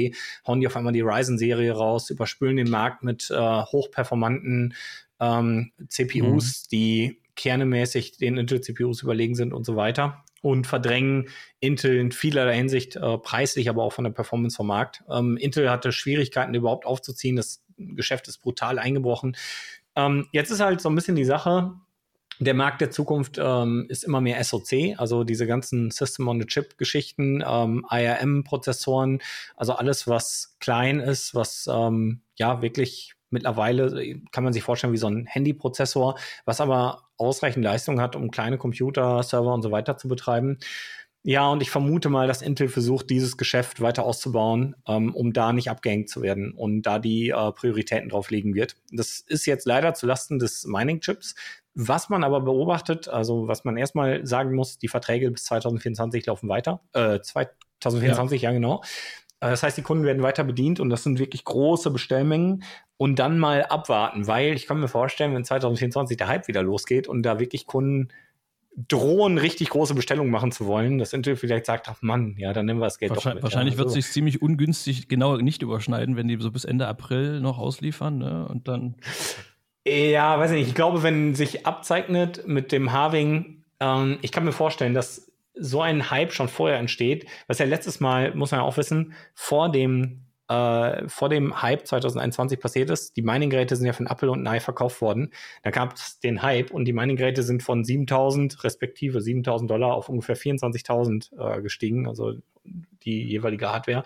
hauen 0.46 0.60
die 0.60 0.66
auf 0.66 0.76
einmal 0.76 0.92
die 0.92 1.00
Ryzen-Serie 1.00 1.72
raus, 1.72 2.10
überspülen 2.10 2.56
den 2.56 2.70
Markt 2.70 3.02
mit 3.02 3.30
äh, 3.30 3.36
hochperformanten 3.36 4.74
ähm, 5.20 5.72
CPUs, 5.88 6.64
mhm. 6.64 6.68
die 6.70 7.20
kernemäßig 7.36 8.18
den 8.18 8.36
Intel-CPUs 8.36 9.02
überlegen 9.02 9.34
sind 9.34 9.52
und 9.52 9.64
so 9.64 9.76
weiter 9.76 10.24
und 10.42 10.66
verdrängen 10.66 11.28
Intel 11.60 11.96
in 11.96 12.12
vielerlei 12.12 12.56
Hinsicht 12.56 12.96
äh, 12.96 13.18
preislich, 13.18 13.68
aber 13.68 13.82
auch 13.82 13.92
von 13.92 14.04
der 14.04 14.12
Performance 14.12 14.56
vom 14.56 14.66
Markt. 14.66 15.02
Ähm, 15.10 15.36
Intel 15.38 15.70
hatte 15.70 15.90
Schwierigkeiten 15.90 16.54
überhaupt 16.54 16.84
aufzuziehen. 16.84 17.36
Das 17.36 17.64
Geschäft 17.78 18.28
ist 18.28 18.38
brutal 18.38 18.78
eingebrochen. 18.78 19.36
Ähm, 19.96 20.28
jetzt 20.32 20.50
ist 20.50 20.60
halt 20.60 20.80
so 20.80 20.90
ein 20.90 20.94
bisschen 20.94 21.16
die 21.16 21.24
Sache, 21.24 21.74
der 22.40 22.54
Markt 22.54 22.80
der 22.80 22.90
Zukunft 22.90 23.38
ähm, 23.40 23.86
ist 23.88 24.04
immer 24.04 24.20
mehr 24.20 24.42
SoC, 24.42 24.98
also 24.98 25.24
diese 25.24 25.46
ganzen 25.46 25.90
System-on-a-Chip-Geschichten, 25.90 27.44
ähm, 27.46 27.86
IRM-Prozessoren, 27.88 29.20
also 29.56 29.74
alles, 29.74 30.08
was 30.08 30.56
klein 30.58 31.00
ist, 31.00 31.34
was 31.34 31.68
ähm, 31.72 32.22
ja 32.36 32.60
wirklich 32.60 33.14
mittlerweile 33.34 34.18
kann 34.32 34.44
man 34.44 34.54
sich 34.54 34.62
vorstellen 34.62 34.94
wie 34.94 34.98
so 34.98 35.08
ein 35.08 35.26
Handy-Prozessor, 35.26 36.18
was 36.46 36.60
aber 36.62 37.02
ausreichend 37.18 37.64
Leistung 37.64 38.00
hat, 38.00 38.16
um 38.16 38.30
kleine 38.30 38.56
Computer, 38.56 39.22
Server 39.22 39.52
und 39.52 39.62
so 39.62 39.70
weiter 39.70 39.98
zu 39.98 40.08
betreiben. 40.08 40.58
Ja, 41.26 41.48
und 41.48 41.62
ich 41.62 41.70
vermute 41.70 42.10
mal, 42.10 42.26
dass 42.28 42.42
Intel 42.42 42.68
versucht, 42.68 43.08
dieses 43.08 43.38
Geschäft 43.38 43.80
weiter 43.80 44.04
auszubauen, 44.04 44.76
ähm, 44.86 45.14
um 45.14 45.32
da 45.32 45.54
nicht 45.54 45.70
abgehängt 45.70 46.10
zu 46.10 46.20
werden 46.20 46.52
und 46.52 46.82
da 46.82 46.98
die 46.98 47.30
äh, 47.30 47.52
Prioritäten 47.52 48.10
drauf 48.10 48.30
liegen 48.30 48.54
wird. 48.54 48.76
Das 48.92 49.20
ist 49.26 49.46
jetzt 49.46 49.64
leider 49.64 49.94
zulasten 49.94 50.38
des 50.38 50.66
Mining-Chips. 50.66 51.34
Was 51.74 52.10
man 52.10 52.24
aber 52.24 52.42
beobachtet, 52.42 53.08
also 53.08 53.48
was 53.48 53.64
man 53.64 53.78
erstmal 53.78 54.26
sagen 54.26 54.54
muss, 54.54 54.78
die 54.78 54.88
Verträge 54.88 55.30
bis 55.30 55.44
2024 55.44 56.26
laufen 56.26 56.50
weiter. 56.50 56.82
Äh, 56.92 57.20
2024, 57.20 58.42
ja, 58.42 58.50
ja 58.50 58.54
genau. 58.54 58.82
Äh, 59.44 59.50
das 59.50 59.62
heißt, 59.62 59.76
die 59.76 59.82
Kunden 59.82 60.04
werden 60.04 60.22
weiter 60.22 60.44
bedient 60.44 60.80
und 60.80 60.90
das 60.90 61.02
sind 61.02 61.18
wirklich 61.18 61.44
große 61.44 61.90
Bestellmengen 61.90 62.64
und 62.96 63.18
dann 63.18 63.38
mal 63.38 63.64
abwarten, 63.64 64.26
weil 64.26 64.54
ich 64.54 64.66
kann 64.66 64.80
mir 64.80 64.88
vorstellen, 64.88 65.34
wenn 65.34 65.44
2024 65.44 66.16
der 66.16 66.28
Hype 66.28 66.48
wieder 66.48 66.62
losgeht 66.62 67.06
und 67.08 67.22
da 67.22 67.38
wirklich 67.38 67.66
Kunden 67.66 68.08
drohen, 68.88 69.38
richtig 69.38 69.68
große 69.68 69.94
Bestellungen 69.94 70.32
machen 70.32 70.50
zu 70.50 70.66
wollen, 70.66 70.98
dass 70.98 71.12
Intel 71.12 71.36
vielleicht 71.36 71.66
sagt, 71.66 71.88
ach 71.88 71.98
Mann, 72.00 72.34
ja, 72.38 72.52
dann 72.52 72.66
nehmen 72.66 72.80
wir 72.80 72.86
das 72.86 72.98
Geld 72.98 73.10
wahrscheinlich, 73.10 73.24
doch 73.24 73.34
mit. 73.34 73.42
Wahrscheinlich 73.44 73.76
wird 73.76 73.88
so. 73.88 73.94
sich 73.94 74.06
ziemlich 74.06 74.42
ungünstig 74.42 75.06
genau 75.08 75.36
nicht 75.36 75.62
überschneiden, 75.62 76.16
wenn 76.16 76.26
die 76.26 76.36
so 76.40 76.50
bis 76.50 76.64
Ende 76.64 76.88
April 76.88 77.40
noch 77.40 77.58
ausliefern, 77.58 78.18
ne? 78.18 78.48
Und 78.48 78.66
dann. 78.66 78.96
Ja, 79.86 80.40
weiß 80.40 80.50
ich 80.52 80.58
nicht. 80.58 80.68
Ich 80.68 80.74
glaube, 80.74 81.04
wenn 81.04 81.36
sich 81.36 81.66
abzeichnet 81.66 82.48
mit 82.48 82.72
dem 82.72 82.90
Harving, 82.90 83.62
ähm, 83.78 84.18
ich 84.22 84.32
kann 84.32 84.44
mir 84.44 84.52
vorstellen, 84.52 84.94
dass 84.94 85.30
so 85.54 85.80
ein 85.80 86.10
Hype 86.10 86.32
schon 86.32 86.48
vorher 86.48 86.78
entsteht, 86.78 87.26
was 87.46 87.58
ja 87.58 87.66
letztes 87.66 88.00
Mal, 88.00 88.34
muss 88.34 88.50
man 88.50 88.60
ja 88.60 88.66
auch 88.66 88.76
wissen, 88.76 89.14
vor 89.34 89.70
dem 89.70 90.24
äh, 90.48 91.08
vor 91.08 91.28
dem 91.28 91.62
Hype 91.62 91.86
2021 91.86 92.60
passiert 92.60 92.90
ist. 92.90 93.16
Die 93.16 93.22
Mining-Geräte 93.22 93.76
sind 93.76 93.86
ja 93.86 93.92
von 93.92 94.06
Apple 94.06 94.30
und 94.30 94.42
Nye 94.42 94.60
verkauft 94.60 95.00
worden. 95.00 95.32
Da 95.62 95.70
gab 95.70 95.94
es 95.94 96.20
den 96.20 96.42
Hype 96.42 96.70
und 96.70 96.84
die 96.84 96.92
Mining-Geräte 96.92 97.42
sind 97.42 97.62
von 97.62 97.82
7.000 97.82 98.62
respektive 98.62 99.20
7.000 99.20 99.66
Dollar 99.66 99.94
auf 99.94 100.08
ungefähr 100.08 100.36
24.000 100.36 101.58
äh, 101.58 101.62
gestiegen, 101.62 102.06
also 102.06 102.34
die 102.64 103.22
jeweilige 103.24 103.70
Hardware. 103.70 104.04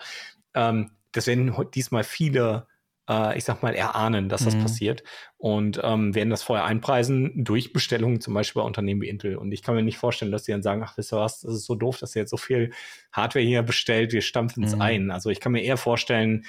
Ähm, 0.53 0.91
das 1.11 1.27
werden 1.27 1.53
diesmal 1.73 2.03
viele 2.03 2.67
äh, 3.09 3.37
ich 3.37 3.43
sag 3.43 3.63
mal, 3.63 3.75
erahnen, 3.75 4.29
dass 4.29 4.43
das 4.45 4.55
Mhm. 4.55 4.57
passiert 4.57 5.03
und 5.37 5.79
ähm, 5.83 6.15
werden 6.15 6.29
das 6.29 6.43
vorher 6.43 6.65
einpreisen 6.65 7.43
durch 7.43 7.73
Bestellungen, 7.73 8.21
zum 8.21 8.33
Beispiel 8.33 8.61
bei 8.61 8.65
Unternehmen 8.67 9.01
wie 9.01 9.09
Intel. 9.09 9.35
Und 9.37 9.51
ich 9.51 9.63
kann 9.63 9.75
mir 9.75 9.83
nicht 9.83 9.97
vorstellen, 9.97 10.31
dass 10.31 10.43
die 10.43 10.51
dann 10.51 10.63
sagen, 10.63 10.83
ach, 10.83 10.97
wisst 10.97 11.13
ihr 11.13 11.17
was, 11.19 11.41
das 11.41 11.53
ist 11.53 11.65
so 11.65 11.75
doof, 11.75 11.97
dass 11.99 12.15
ihr 12.15 12.21
jetzt 12.21 12.31
so 12.31 12.37
viel 12.37 12.71
Hardware 13.11 13.43
hier 13.45 13.63
bestellt, 13.63 14.13
wir 14.13 14.21
stampfen 14.21 14.63
es 14.63 14.73
Mhm. 14.73 14.79
ein. 14.79 15.11
Also 15.11 15.29
ich 15.29 15.39
kann 15.39 15.51
mir 15.53 15.63
eher 15.63 15.77
vorstellen, 15.77 16.45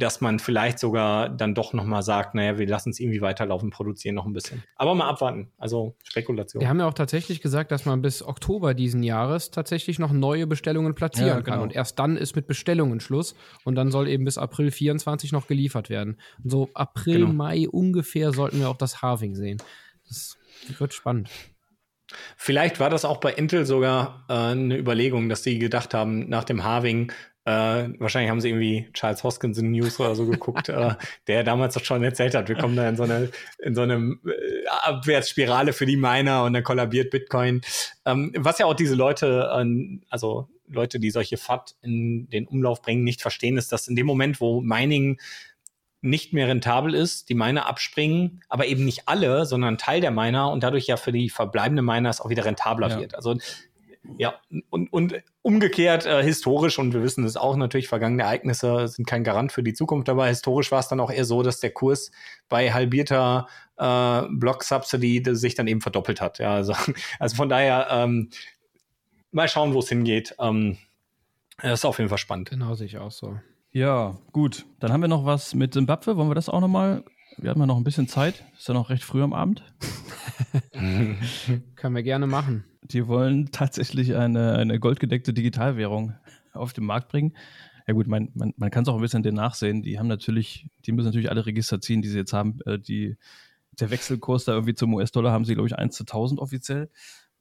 dass 0.00 0.20
man 0.20 0.38
vielleicht 0.40 0.78
sogar 0.80 1.28
dann 1.28 1.54
doch 1.54 1.72
noch 1.72 1.84
mal 1.84 2.02
sagt, 2.02 2.34
naja, 2.34 2.58
wir 2.58 2.66
lassen 2.66 2.90
es 2.90 2.98
irgendwie 2.98 3.20
weiterlaufen, 3.20 3.70
produzieren 3.70 4.16
noch 4.16 4.26
ein 4.26 4.32
bisschen. 4.32 4.62
Aber 4.76 4.94
mal 4.96 5.08
abwarten. 5.08 5.52
Also 5.58 5.94
Spekulation. 6.02 6.60
Wir 6.60 6.68
haben 6.68 6.80
ja 6.80 6.88
auch 6.88 6.94
tatsächlich 6.94 7.40
gesagt, 7.40 7.70
dass 7.70 7.84
man 7.86 8.02
bis 8.02 8.22
Oktober 8.22 8.74
diesen 8.74 9.02
Jahres 9.02 9.50
tatsächlich 9.52 9.98
noch 9.98 10.10
neue 10.12 10.46
Bestellungen 10.46 10.94
platzieren 10.94 11.28
Ja, 11.28 11.34
kann. 11.36 11.44
genau. 11.44 11.62
Und 11.62 11.74
erst 11.74 11.98
dann 11.98 12.16
ist 12.16 12.34
mit 12.34 12.46
Bestellungen 12.48 13.00
Schluss. 13.00 13.34
Und 13.64 13.76
dann 13.76 13.90
soll 13.90 14.08
eben 14.08 14.24
bis 14.24 14.38
April 14.38 14.70
24 14.70 15.30
noch 15.32 15.46
geliefert 15.46 15.90
werden. 15.90 16.18
Und 16.42 16.50
so 16.50 16.68
April, 16.74 17.20
Genau. 17.20 17.32
Mai 17.32 17.68
ungefähr 17.68 18.32
sollten 18.32 18.58
wir 18.58 18.68
auch 18.68 18.76
das 18.76 19.02
Halving 19.02 19.34
sehen. 19.36 19.62
Das 20.08 20.36
wird 20.78 20.92
spannend. 20.94 21.28
Vielleicht 22.36 22.80
war 22.80 22.90
das 22.90 23.04
auch 23.04 23.18
bei 23.18 23.32
Intel 23.32 23.64
sogar 23.64 24.24
äh, 24.28 24.32
eine 24.32 24.76
Überlegung, 24.76 25.28
dass 25.28 25.44
sie 25.44 25.58
gedacht 25.60 25.94
haben, 25.94 26.28
nach 26.28 26.42
dem 26.42 26.64
Halving, 26.64 27.12
äh, 27.50 28.00
wahrscheinlich 28.00 28.30
haben 28.30 28.40
sie 28.40 28.48
irgendwie 28.50 28.88
Charles 28.92 29.24
Hoskinson 29.24 29.70
News 29.70 29.98
oder 29.98 30.14
so 30.14 30.26
geguckt, 30.26 30.68
äh, 30.68 30.94
der 31.26 31.42
damals 31.44 31.74
doch 31.74 31.84
schon 31.84 32.02
erzählt 32.04 32.34
hat, 32.34 32.48
wir 32.48 32.56
kommen 32.56 32.76
da 32.76 32.88
in 32.88 32.96
so 32.96 33.02
eine 33.02 33.30
in 33.58 33.74
so 33.74 33.82
eine 33.82 33.94
äh, 33.94 34.66
Abwärtsspirale 34.82 35.72
für 35.72 35.86
die 35.86 35.96
Miner 35.96 36.44
und 36.44 36.52
dann 36.52 36.62
kollabiert 36.64 37.10
Bitcoin. 37.10 37.60
Ähm, 38.04 38.32
was 38.36 38.58
ja 38.58 38.66
auch 38.66 38.74
diese 38.74 38.94
Leute, 38.94 39.50
äh, 39.52 39.98
also 40.08 40.48
Leute, 40.68 41.00
die 41.00 41.10
solche 41.10 41.36
FAT 41.36 41.74
in 41.82 42.28
den 42.30 42.46
Umlauf 42.46 42.80
bringen, 42.82 43.02
nicht 43.02 43.22
verstehen, 43.22 43.56
ist, 43.56 43.72
dass 43.72 43.88
in 43.88 43.96
dem 43.96 44.06
Moment, 44.06 44.40
wo 44.40 44.60
Mining 44.60 45.18
nicht 46.02 46.32
mehr 46.32 46.48
rentabel 46.48 46.94
ist, 46.94 47.28
die 47.28 47.34
Miner 47.34 47.66
abspringen, 47.66 48.42
aber 48.48 48.66
eben 48.66 48.84
nicht 48.84 49.06
alle, 49.06 49.44
sondern 49.44 49.74
ein 49.74 49.78
Teil 49.78 50.00
der 50.00 50.10
Miner 50.10 50.50
und 50.50 50.62
dadurch 50.62 50.86
ja 50.86 50.96
für 50.96 51.12
die 51.12 51.28
verbleibenden 51.28 51.84
Miner 51.84 52.08
es 52.08 52.20
auch 52.20 52.30
wieder 52.30 52.44
rentabler 52.44 52.88
Ja. 52.88 53.00
wird. 53.00 53.14
Also 53.14 53.36
ja, 54.16 54.34
und, 54.70 54.92
und 54.92 55.14
umgekehrt 55.42 56.06
äh, 56.06 56.22
historisch, 56.22 56.78
und 56.78 56.94
wir 56.94 57.02
wissen 57.02 57.24
es 57.24 57.36
auch 57.36 57.56
natürlich, 57.56 57.88
vergangene 57.88 58.22
Ereignisse 58.22 58.88
sind 58.88 59.06
kein 59.06 59.24
Garant 59.24 59.52
für 59.52 59.62
die 59.62 59.74
Zukunft, 59.74 60.08
aber 60.08 60.26
historisch 60.26 60.72
war 60.72 60.80
es 60.80 60.88
dann 60.88 61.00
auch 61.00 61.10
eher 61.10 61.24
so, 61.24 61.42
dass 61.42 61.60
der 61.60 61.70
Kurs 61.70 62.10
bei 62.48 62.72
halbierter 62.72 63.46
äh, 63.76 64.22
Block-Subsidy 64.30 65.34
sich 65.34 65.54
dann 65.54 65.66
eben 65.66 65.80
verdoppelt 65.80 66.20
hat. 66.20 66.38
Ja, 66.38 66.54
also, 66.54 66.74
also 67.18 67.36
von 67.36 67.48
daher 67.48 67.88
ähm, 67.90 68.30
mal 69.32 69.48
schauen, 69.48 69.74
wo 69.74 69.80
es 69.80 69.88
hingeht. 69.88 70.34
Ähm, 70.38 70.78
das 71.62 71.80
ist 71.80 71.84
auf 71.84 71.98
jeden 71.98 72.08
Fall 72.08 72.18
spannend. 72.18 72.50
Genau, 72.50 72.74
sehe 72.74 72.86
ich 72.86 72.98
auch 72.98 73.10
so. 73.10 73.38
Ja, 73.72 74.18
gut. 74.32 74.66
Dann 74.80 74.92
haben 74.92 75.02
wir 75.02 75.08
noch 75.08 75.24
was 75.24 75.54
mit 75.54 75.74
Zimbabwe. 75.74 76.16
Wollen 76.16 76.30
wir 76.30 76.34
das 76.34 76.48
auch 76.48 76.60
nochmal? 76.60 77.04
Wir 77.38 77.50
haben 77.50 77.60
ja 77.60 77.66
noch 77.66 77.76
ein 77.76 77.84
bisschen 77.84 78.08
Zeit. 78.08 78.44
Ist 78.58 78.68
ja 78.68 78.74
noch 78.74 78.90
recht 78.90 79.04
früh 79.04 79.22
am 79.22 79.32
Abend. 79.32 79.62
Können 80.72 81.94
wir 81.94 82.02
gerne 82.02 82.26
machen. 82.26 82.64
Die 82.82 83.06
wollen 83.06 83.50
tatsächlich 83.52 84.16
eine, 84.16 84.54
eine 84.54 84.80
goldgedeckte 84.80 85.32
Digitalwährung 85.32 86.14
auf 86.52 86.72
den 86.72 86.84
Markt 86.84 87.08
bringen. 87.08 87.36
Ja 87.86 87.94
gut, 87.94 88.06
man, 88.06 88.30
man, 88.34 88.52
man 88.56 88.70
kann 88.70 88.82
es 88.82 88.88
auch 88.88 88.96
ein 88.96 89.00
bisschen 89.00 89.22
den 89.22 89.34
nachsehen. 89.34 89.82
Die 89.82 89.98
haben 89.98 90.08
natürlich, 90.08 90.68
die 90.86 90.92
müssen 90.92 91.06
natürlich 91.06 91.30
alle 91.30 91.46
Register 91.46 91.80
ziehen, 91.80 92.02
die 92.02 92.08
sie 92.08 92.18
jetzt 92.18 92.32
haben. 92.32 92.58
Äh, 92.66 92.78
die, 92.78 93.16
der 93.78 93.90
Wechselkurs 93.90 94.44
da 94.44 94.52
irgendwie 94.52 94.74
zum 94.74 94.94
US-Dollar 94.94 95.32
haben 95.32 95.44
sie, 95.44 95.54
glaube 95.54 95.68
ich, 95.68 95.76
1 95.76 95.96
zu 95.96 96.04
1000 96.04 96.40
offiziell. 96.40 96.90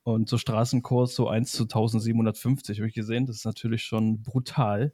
Und 0.03 0.29
so 0.29 0.37
Straßenkurs 0.37 1.13
so 1.13 1.27
1 1.27 1.51
zu 1.51 1.63
1750 1.63 2.79
habe 2.79 2.87
ich 2.87 2.93
gesehen. 2.95 3.25
Das 3.25 3.37
ist 3.37 3.45
natürlich 3.45 3.83
schon 3.83 4.21
brutal. 4.21 4.93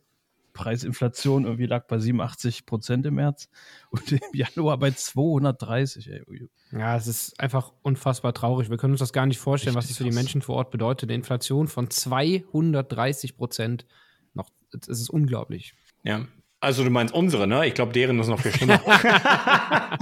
Preisinflation 0.56 1.44
irgendwie 1.44 1.68
lag 1.68 1.86
bei 1.86 2.00
87 2.00 2.66
Prozent 2.66 3.06
im 3.06 3.16
März 3.16 3.50
und 3.92 4.12
im 4.12 4.20
Januar 4.34 4.78
bei 4.80 4.90
230. 4.90 6.10
Ey. 6.10 6.24
Ja, 6.72 6.96
es 6.96 7.06
ist 7.06 7.40
einfach 7.40 7.72
unfassbar 7.84 8.34
traurig. 8.34 8.72
Wir 8.72 8.78
können 8.78 8.94
uns 8.94 9.02
das 9.02 9.14
gar 9.14 9.28
nicht 9.28 9.38
vorstellen, 9.38 9.76
was 9.76 9.84
Richtig 9.84 9.98
das 9.98 10.06
für 10.06 10.10
die. 10.10 10.16
Menschen 10.16 10.42
vor 10.42 10.56
Ort 10.56 10.72
bedeutet. 10.72 11.10
Eine 11.10 11.16
Inflation 11.16 11.68
von 11.68 11.92
230 11.92 13.38
Prozent. 13.38 13.86
Noch, 14.34 14.50
es 14.74 14.88
ist 14.88 15.10
unglaublich. 15.10 15.76
Ja. 16.04 16.26
Also 16.62 16.84
du 16.84 16.90
meinst 16.90 17.14
unsere, 17.14 17.46
ne? 17.46 17.68
Ich 17.68 17.76
glaube, 17.76 17.94
deren 17.94 18.18
ist 18.18 18.28
noch 18.28 18.40
viel 18.40 18.52
schlimmer. 18.52 18.82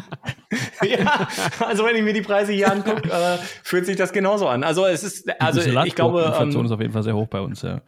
ja, 0.84 1.28
also 1.60 1.84
wenn 1.86 1.96
ich 1.96 2.04
mir 2.04 2.14
die 2.14 2.22
Preise 2.22 2.54
hier 2.54 2.72
angucke, 2.72 3.10
äh, 3.10 3.38
fühlt 3.64 3.86
sich 3.86 3.98
das 3.98 4.14
genauso 4.14 4.48
an. 4.48 4.64
Also 4.64 4.86
es 4.86 5.04
ist, 5.04 5.42
also 5.42 5.62
Die 5.62 5.88
ich 5.88 5.96
glaube, 5.96 6.22
Inflation 6.22 6.62
ähm, 6.62 6.66
ist 6.66 6.72
auf 6.72 6.80
jeden 6.80 6.94
Fall 6.94 7.04
sehr 7.04 7.16
hoch 7.16 7.28
bei 7.28 7.42
uns, 7.42 7.64
ja. 7.64 7.82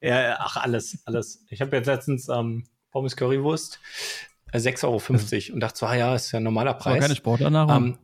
Ja, 0.00 0.36
ach 0.38 0.56
alles, 0.56 1.02
alles. 1.06 1.44
Ich 1.50 1.60
habe 1.60 1.76
jetzt 1.76 1.86
letztens 1.86 2.28
ähm, 2.28 2.64
Pommes 2.90 3.16
Currywurst 3.16 3.80
äh, 4.52 4.58
6,50 4.58 4.84
Euro 4.84 5.54
und 5.54 5.60
dachte 5.60 5.78
so, 5.78 5.86
ah 5.86 5.94
ja, 5.94 6.14
ist 6.14 6.32
ja 6.32 6.40
ein 6.40 6.44
normaler 6.44 6.70
Aber 6.70 6.80
Preis. 6.80 7.00
keine 7.00 7.16
Sportlernahrung. 7.16 7.98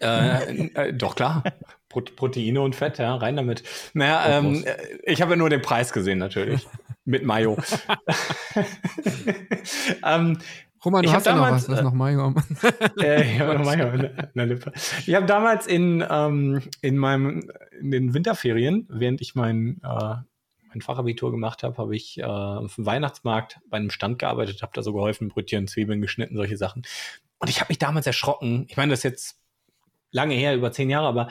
äh, 0.00 0.66
äh, 0.88 0.92
doch 0.94 1.14
klar. 1.14 1.44
Pro 1.88 2.00
Proteine 2.00 2.62
und 2.62 2.74
Fett, 2.74 2.98
ja, 2.98 3.14
rein 3.16 3.36
damit. 3.36 3.62
Naja, 3.92 4.38
ähm, 4.38 4.54
Wurst. 4.54 4.66
äh, 4.66 4.76
ich 5.04 5.20
habe 5.20 5.32
ja 5.32 5.36
nur 5.36 5.50
den 5.50 5.60
Preis 5.60 5.92
gesehen, 5.92 6.18
natürlich. 6.18 6.66
Mit 7.04 7.24
Mayo. 7.24 7.56
ähm, 10.04 10.38
Roman, 10.84 11.02
du 11.02 11.08
Ich 11.08 11.14
hab 11.14 11.18
hast 11.18 11.26
ja 11.26 11.34
noch 11.36 11.44
damals, 11.44 11.68
was. 11.68 11.72
Was 11.72 11.80
äh, 11.80 11.84
noch 11.84 11.92
Mayo? 11.92 12.34
äh, 13.00 13.34
ich 13.34 13.40
habe 13.40 13.58
noch 13.58 13.64
Mayo 13.64 13.90
in 13.92 14.00
der- 14.00 14.18
in 14.18 14.30
der 14.34 14.46
Lippe. 14.46 14.72
Ich 15.06 15.14
habe 15.14 15.26
damals 15.26 15.66
in, 15.66 16.04
ähm, 16.08 16.62
in 16.80 16.96
meinem 16.96 17.50
in 17.80 17.90
den 17.90 18.14
Winterferien, 18.14 18.86
während 18.90 19.20
ich 19.20 19.34
mein, 19.34 19.80
äh, 19.84 20.14
mein 20.74 20.82
Fachabitur 20.82 21.30
gemacht 21.30 21.62
habe, 21.62 21.76
habe 21.76 21.96
ich 21.96 22.18
äh, 22.18 22.24
auf 22.24 22.74
dem 22.74 22.86
Weihnachtsmarkt 22.86 23.60
bei 23.68 23.76
einem 23.76 23.90
Stand 23.90 24.18
gearbeitet, 24.18 24.62
habe 24.62 24.72
da 24.74 24.82
so 24.82 24.92
geholfen, 24.92 25.28
Brötchen, 25.28 25.68
Zwiebeln 25.68 26.00
geschnitten, 26.00 26.36
solche 26.36 26.56
Sachen. 26.56 26.82
Und 27.38 27.48
ich 27.48 27.60
habe 27.60 27.70
mich 27.70 27.78
damals 27.78 28.06
erschrocken. 28.06 28.66
Ich 28.68 28.76
meine, 28.76 28.90
das 28.90 29.00
ist 29.00 29.04
jetzt 29.04 29.40
lange 30.10 30.34
her, 30.34 30.54
über 30.54 30.72
zehn 30.72 30.90
Jahre, 30.90 31.08
aber 31.08 31.28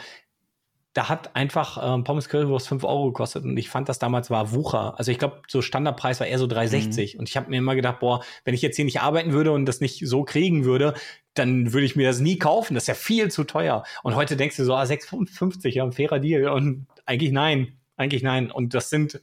da 0.94 1.08
hat 1.08 1.36
einfach 1.36 1.80
ähm, 1.82 2.04
Pommes 2.04 2.28
Currywurst 2.28 2.68
5 2.68 2.84
Euro 2.84 3.06
gekostet 3.06 3.46
und 3.46 3.56
ich 3.56 3.70
fand 3.70 3.88
das 3.88 3.98
damals 3.98 4.30
war 4.30 4.52
Wucher. 4.52 5.00
Also 5.00 5.12
ich 5.12 5.20
glaube, 5.20 5.42
so 5.48 5.62
Standardpreis 5.62 6.20
war 6.20 6.28
eher 6.28 6.38
so 6.38 6.48
3,60 6.48 7.18
und 7.18 7.30
ich 7.30 7.38
habe 7.38 7.50
mir 7.50 7.58
immer 7.58 7.76
gedacht, 7.76 8.00
boah, 8.02 8.22
wenn 8.44 8.54
ich 8.54 8.62
jetzt 8.62 8.76
hier 8.76 8.84
nicht 8.84 9.00
arbeiten 9.00 9.32
würde 9.32 9.54
und 9.54 9.66
das 9.66 9.80
nicht 9.80 10.06
so 10.06 10.24
kriegen 10.24 10.66
würde, 10.66 10.94
dann 11.34 11.72
würde 11.72 11.86
ich 11.86 11.96
mir 11.96 12.08
das 12.08 12.20
nie 12.20 12.38
kaufen. 12.38 12.74
Das 12.74 12.84
ist 12.84 12.88
ja 12.88 12.94
viel 12.96 13.32
zu 13.32 13.46
teuer. 13.46 13.84
Und 14.04 14.16
heute 14.16 14.36
denkst 14.36 14.58
du 14.58 14.66
so, 14.66 14.76
ah, 14.76 14.84
6,50, 14.84 15.70
ja, 15.70 15.86
ein 15.86 15.94
fairer 15.94 16.20
Deal. 16.20 16.50
Und 16.50 16.88
eigentlich 17.06 17.32
nein, 17.32 17.80
eigentlich 17.96 18.22
nein. 18.22 18.52
Und 18.52 18.74
das 18.74 18.90
sind 18.90 19.22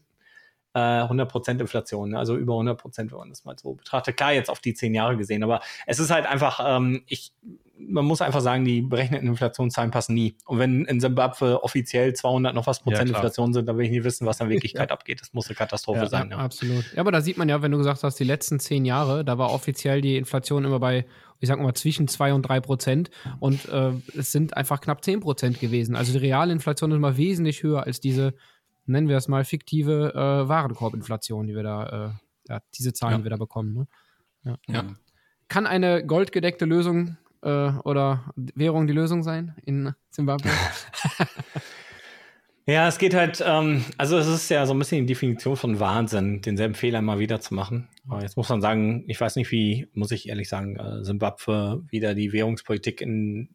äh, 0.74 0.78
100% 0.78 1.60
Inflation, 1.60 2.10
ne? 2.10 2.18
also 2.18 2.36
über 2.36 2.54
100%, 2.54 3.10
wenn 3.10 3.18
man 3.18 3.28
das 3.30 3.44
mal 3.44 3.56
so 3.58 3.74
betrachtet. 3.74 4.16
Klar, 4.16 4.32
jetzt 4.32 4.50
auf 4.50 4.60
die 4.60 4.74
zehn 4.74 4.94
Jahre 4.94 5.16
gesehen, 5.16 5.42
aber 5.42 5.60
es 5.86 5.98
ist 5.98 6.10
halt 6.10 6.26
einfach, 6.26 6.60
ähm, 6.64 7.02
ich, 7.06 7.32
man 7.78 8.04
muss 8.04 8.20
einfach 8.20 8.40
sagen, 8.40 8.64
die 8.64 8.82
berechneten 8.82 9.28
Inflationszahlen 9.28 9.90
passen 9.90 10.14
nie. 10.14 10.34
Und 10.46 10.58
wenn 10.58 10.84
in 10.84 11.00
Zimbabwe 11.00 11.62
offiziell 11.62 12.12
200 12.12 12.54
noch 12.54 12.66
was 12.66 12.80
Prozent 12.80 13.08
ja, 13.08 13.14
Inflation 13.14 13.52
sind, 13.52 13.66
dann 13.66 13.76
will 13.78 13.84
ich 13.86 13.90
nie 13.90 14.04
wissen, 14.04 14.26
was 14.26 14.40
in 14.40 14.48
Wirklichkeit 14.50 14.90
ja. 14.90 14.94
abgeht. 14.94 15.20
Das 15.20 15.32
muss 15.32 15.46
eine 15.46 15.54
Katastrophe 15.54 16.00
ja, 16.00 16.06
sein. 16.06 16.30
Ja, 16.30 16.38
absolut. 16.38 16.84
Ja, 16.94 17.00
aber 17.00 17.12
da 17.12 17.20
sieht 17.20 17.38
man 17.38 17.48
ja, 17.48 17.62
wenn 17.62 17.70
du 17.70 17.78
gesagt 17.78 18.02
hast, 18.02 18.18
die 18.18 18.24
letzten 18.24 18.58
zehn 18.58 18.84
Jahre, 18.84 19.24
da 19.24 19.38
war 19.38 19.52
offiziell 19.52 20.00
die 20.00 20.16
Inflation 20.16 20.64
immer 20.64 20.80
bei, 20.80 21.06
ich 21.40 21.48
sag 21.48 21.60
mal, 21.60 21.74
zwischen 21.74 22.08
zwei 22.08 22.34
und 22.34 22.42
drei 22.42 22.60
Prozent. 22.60 23.10
Und 23.38 23.68
äh, 23.68 23.92
es 24.16 24.32
sind 24.32 24.56
einfach 24.56 24.80
knapp 24.80 25.04
zehn 25.04 25.20
Prozent 25.20 25.60
gewesen. 25.60 25.94
Also 25.94 26.12
die 26.12 26.18
reale 26.18 26.52
Inflation 26.52 26.90
ist 26.90 26.96
immer 26.96 27.16
wesentlich 27.16 27.62
höher 27.62 27.84
als 27.84 28.00
diese, 28.00 28.34
nennen 28.88 29.08
wir 29.08 29.16
es 29.16 29.28
mal, 29.28 29.44
fiktive 29.44 30.12
äh, 30.14 30.48
Warenkorbinflation, 30.48 31.46
die 31.46 31.54
wir 31.54 31.62
da, 31.62 31.86
äh, 32.46 32.52
ja, 32.52 32.60
diese 32.74 32.92
Zahlen, 32.92 33.18
die 33.18 33.24
wir 33.24 33.30
da 33.30 33.36
bekommen. 33.36 33.86
Ne? 34.44 34.58
Ja. 34.68 34.84
Kann 35.48 35.66
eine 35.66 36.04
goldgedeckte 36.04 36.64
Lösung 36.64 37.16
äh, 37.42 37.70
oder 37.84 38.32
Währung 38.36 38.86
die 38.86 38.92
Lösung 38.92 39.22
sein 39.22 39.54
in 39.64 39.94
Zimbabwe? 40.10 40.50
Ja, 42.68 42.86
es 42.86 42.98
geht 42.98 43.14
halt, 43.14 43.42
ähm, 43.46 43.82
also 43.96 44.18
es 44.18 44.26
ist 44.26 44.50
ja 44.50 44.66
so 44.66 44.74
ein 44.74 44.78
bisschen 44.78 45.06
die 45.06 45.14
Definition 45.14 45.56
von 45.56 45.80
Wahnsinn, 45.80 46.42
denselben 46.42 46.74
Fehler 46.74 47.00
mal 47.00 47.18
wieder 47.18 47.40
zu 47.40 47.54
machen. 47.54 47.88
Aber 48.06 48.20
jetzt 48.20 48.36
muss 48.36 48.50
man 48.50 48.60
sagen, 48.60 49.04
ich 49.06 49.18
weiß 49.18 49.36
nicht, 49.36 49.50
wie, 49.50 49.88
muss 49.94 50.10
ich 50.10 50.28
ehrlich 50.28 50.50
sagen, 50.50 50.76
äh, 50.76 51.02
Zimbabwe 51.02 51.82
wieder 51.88 52.14
die 52.14 52.30
Währungspolitik 52.30 53.00
in, 53.00 53.48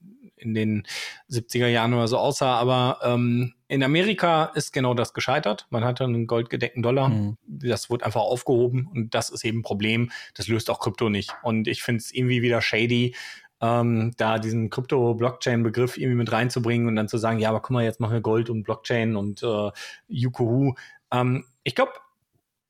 in 0.43 0.53
den 0.53 0.83
70er 1.29 1.67
Jahren 1.67 1.93
oder 1.93 2.07
so 2.07 2.17
aussah. 2.17 2.55
Aber 2.55 2.99
ähm, 3.03 3.53
in 3.67 3.83
Amerika 3.83 4.45
ist 4.55 4.73
genau 4.73 4.93
das 4.93 5.13
gescheitert. 5.13 5.67
Man 5.69 5.83
hatte 5.83 6.03
einen 6.03 6.27
goldgedeckten 6.27 6.83
Dollar. 6.83 7.09
Mhm. 7.09 7.37
Das 7.47 7.89
wurde 7.89 8.05
einfach 8.05 8.21
aufgehoben 8.21 8.87
und 8.93 9.15
das 9.15 9.29
ist 9.29 9.43
eben 9.43 9.59
ein 9.59 9.63
Problem. 9.63 10.11
Das 10.35 10.47
löst 10.47 10.69
auch 10.69 10.79
Krypto 10.79 11.09
nicht. 11.09 11.33
Und 11.41 11.67
ich 11.67 11.81
finde 11.81 11.99
es 11.99 12.13
irgendwie 12.13 12.41
wieder 12.41 12.61
shady, 12.61 13.15
ähm, 13.61 14.11
da 14.17 14.39
diesen 14.39 14.69
Krypto-Blockchain-Begriff 14.69 15.97
irgendwie 15.97 16.17
mit 16.17 16.31
reinzubringen 16.31 16.87
und 16.87 16.97
dann 16.97 17.07
zu 17.07 17.17
sagen, 17.17 17.39
ja, 17.39 17.49
aber 17.49 17.61
guck 17.61 17.71
mal, 17.71 17.83
jetzt 17.83 18.01
machen 18.01 18.13
wir 18.13 18.21
Gold 18.21 18.49
und 18.49 18.63
Blockchain 18.63 19.15
und 19.15 19.41
äh, 19.41 19.71
Yukuhu. 20.09 20.73
Ähm, 21.11 21.45
ich 21.63 21.73
glaube, 21.73 21.93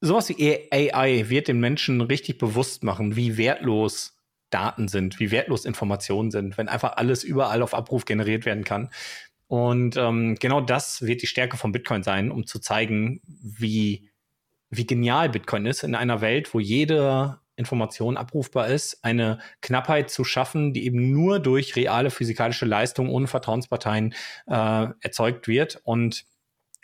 sowas 0.02 0.30
wie 0.30 0.70
AI 0.72 1.30
wird 1.30 1.48
den 1.48 1.60
Menschen 1.60 2.02
richtig 2.02 2.38
bewusst 2.38 2.84
machen, 2.84 3.16
wie 3.16 3.38
wertlos 3.38 4.13
Daten 4.54 4.88
sind, 4.88 5.20
wie 5.20 5.32
wertlos 5.32 5.66
Informationen 5.66 6.32
sind, 6.32 6.58
wenn 6.58 6.70
einfach 6.70 6.98
alles 6.98 7.24
überall 7.24 7.62
auf 7.62 7.74
Abruf 7.74 8.06
generiert 8.06 8.46
werden 8.46 8.64
kann. 8.64 8.90
Und 9.48 9.98
ähm, 9.98 10.36
genau 10.40 10.62
das 10.62 11.02
wird 11.02 11.22
die 11.22 11.28
Stärke 11.28 11.58
von 11.58 11.72
Bitcoin 11.72 12.04
sein, 12.04 12.32
um 12.32 12.48
zu 12.48 12.60
zeigen, 12.60 13.22
wie, 13.28 14.10
wie 14.70 14.88
genial 14.88 15.30
Bitcoin 15.30 15.66
ist 15.66 15.84
in 15.84 15.96
einer 15.96 16.22
Welt, 16.22 16.54
wo 16.54 16.60
jede 16.60 17.40
Information 17.56 18.18
abrufbar 18.18 18.68
ist, 18.68 19.04
eine 19.04 19.40
Knappheit 19.62 20.10
zu 20.10 20.24
schaffen, 20.24 20.74
die 20.74 20.86
eben 20.86 21.12
nur 21.12 21.40
durch 21.40 21.76
reale 21.76 22.10
physikalische 22.10 22.66
Leistung 22.66 23.10
ohne 23.10 23.28
Vertrauensparteien 23.28 24.16
äh, 24.48 24.88
erzeugt 25.02 25.48
wird. 25.48 25.80
Und 25.84 26.26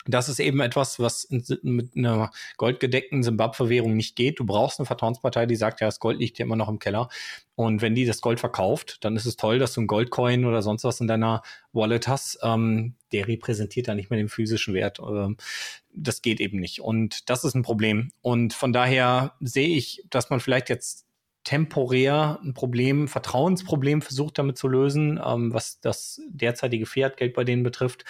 das 0.06 0.30
ist 0.30 0.40
eben 0.40 0.62
etwas, 0.62 1.00
was 1.00 1.28
mit 1.62 1.96
einer 1.96 2.32
goldgedeckten 2.58 3.22
Simbabwe-Währung 3.22 3.96
nicht 3.96 4.16
geht. 4.16 4.40
Du 4.40 4.46
brauchst 4.46 4.80
eine 4.80 4.86
Vertrauenspartei, 4.86 5.46
die 5.46 5.56
sagt, 5.56 5.82
ja, 5.82 5.88
das 5.88 6.00
Gold 6.00 6.20
liegt 6.20 6.38
hier 6.38 6.46
immer 6.46 6.56
noch 6.56 6.70
im 6.70 6.80
Keller. 6.80 7.10
Und 7.56 7.82
wenn 7.82 7.96
die 7.96 8.06
das 8.06 8.22
Gold 8.22 8.40
verkauft, 8.40 8.98
dann 9.02 9.16
ist 9.18 9.26
es 9.26 9.36
toll, 9.36 9.60
dass 9.60 9.74
du 9.74 9.82
einen 9.82 9.88
Goldcoin 9.88 10.46
oder 10.46 10.62
sonst 10.62 10.86
was 10.86 11.02
in 11.02 11.08
deiner 11.08 11.44
Wallet 11.74 12.08
hast. 12.08 12.40
Ähm, 12.42 12.96
der 13.12 13.28
repräsentiert 13.28 13.88
da 13.88 13.96
nicht 13.96 14.10
mehr 14.10 14.20
den 14.20 14.30
physischen 14.30 14.74
Wert. 14.74 15.00
Ähm, 15.00 15.38
das 15.94 16.22
geht 16.22 16.40
eben 16.40 16.60
nicht. 16.60 16.80
Und 16.82 17.30
das 17.30 17.44
ist 17.44 17.56
ein 17.56 17.64
Problem. 17.64 18.12
Und 18.22 18.54
von 18.54 18.72
daher 18.72 19.34
sehe 19.42 19.68
ich, 19.68 20.06
dass 20.10 20.30
man 20.30 20.40
vielleicht 20.40 20.70
jetzt 20.70 21.06
temporär 21.44 22.40
ein 22.44 22.54
Problem, 22.54 23.08
Vertrauensproblem 23.08 24.02
versucht 24.02 24.38
damit 24.38 24.58
zu 24.58 24.68
lösen, 24.68 25.20
ähm, 25.26 25.54
was 25.54 25.80
das 25.80 26.22
derzeitige 26.30 26.86
Fiat-Geld 26.86 27.34
bei 27.34 27.44
denen 27.44 27.64
betrifft 27.64 28.06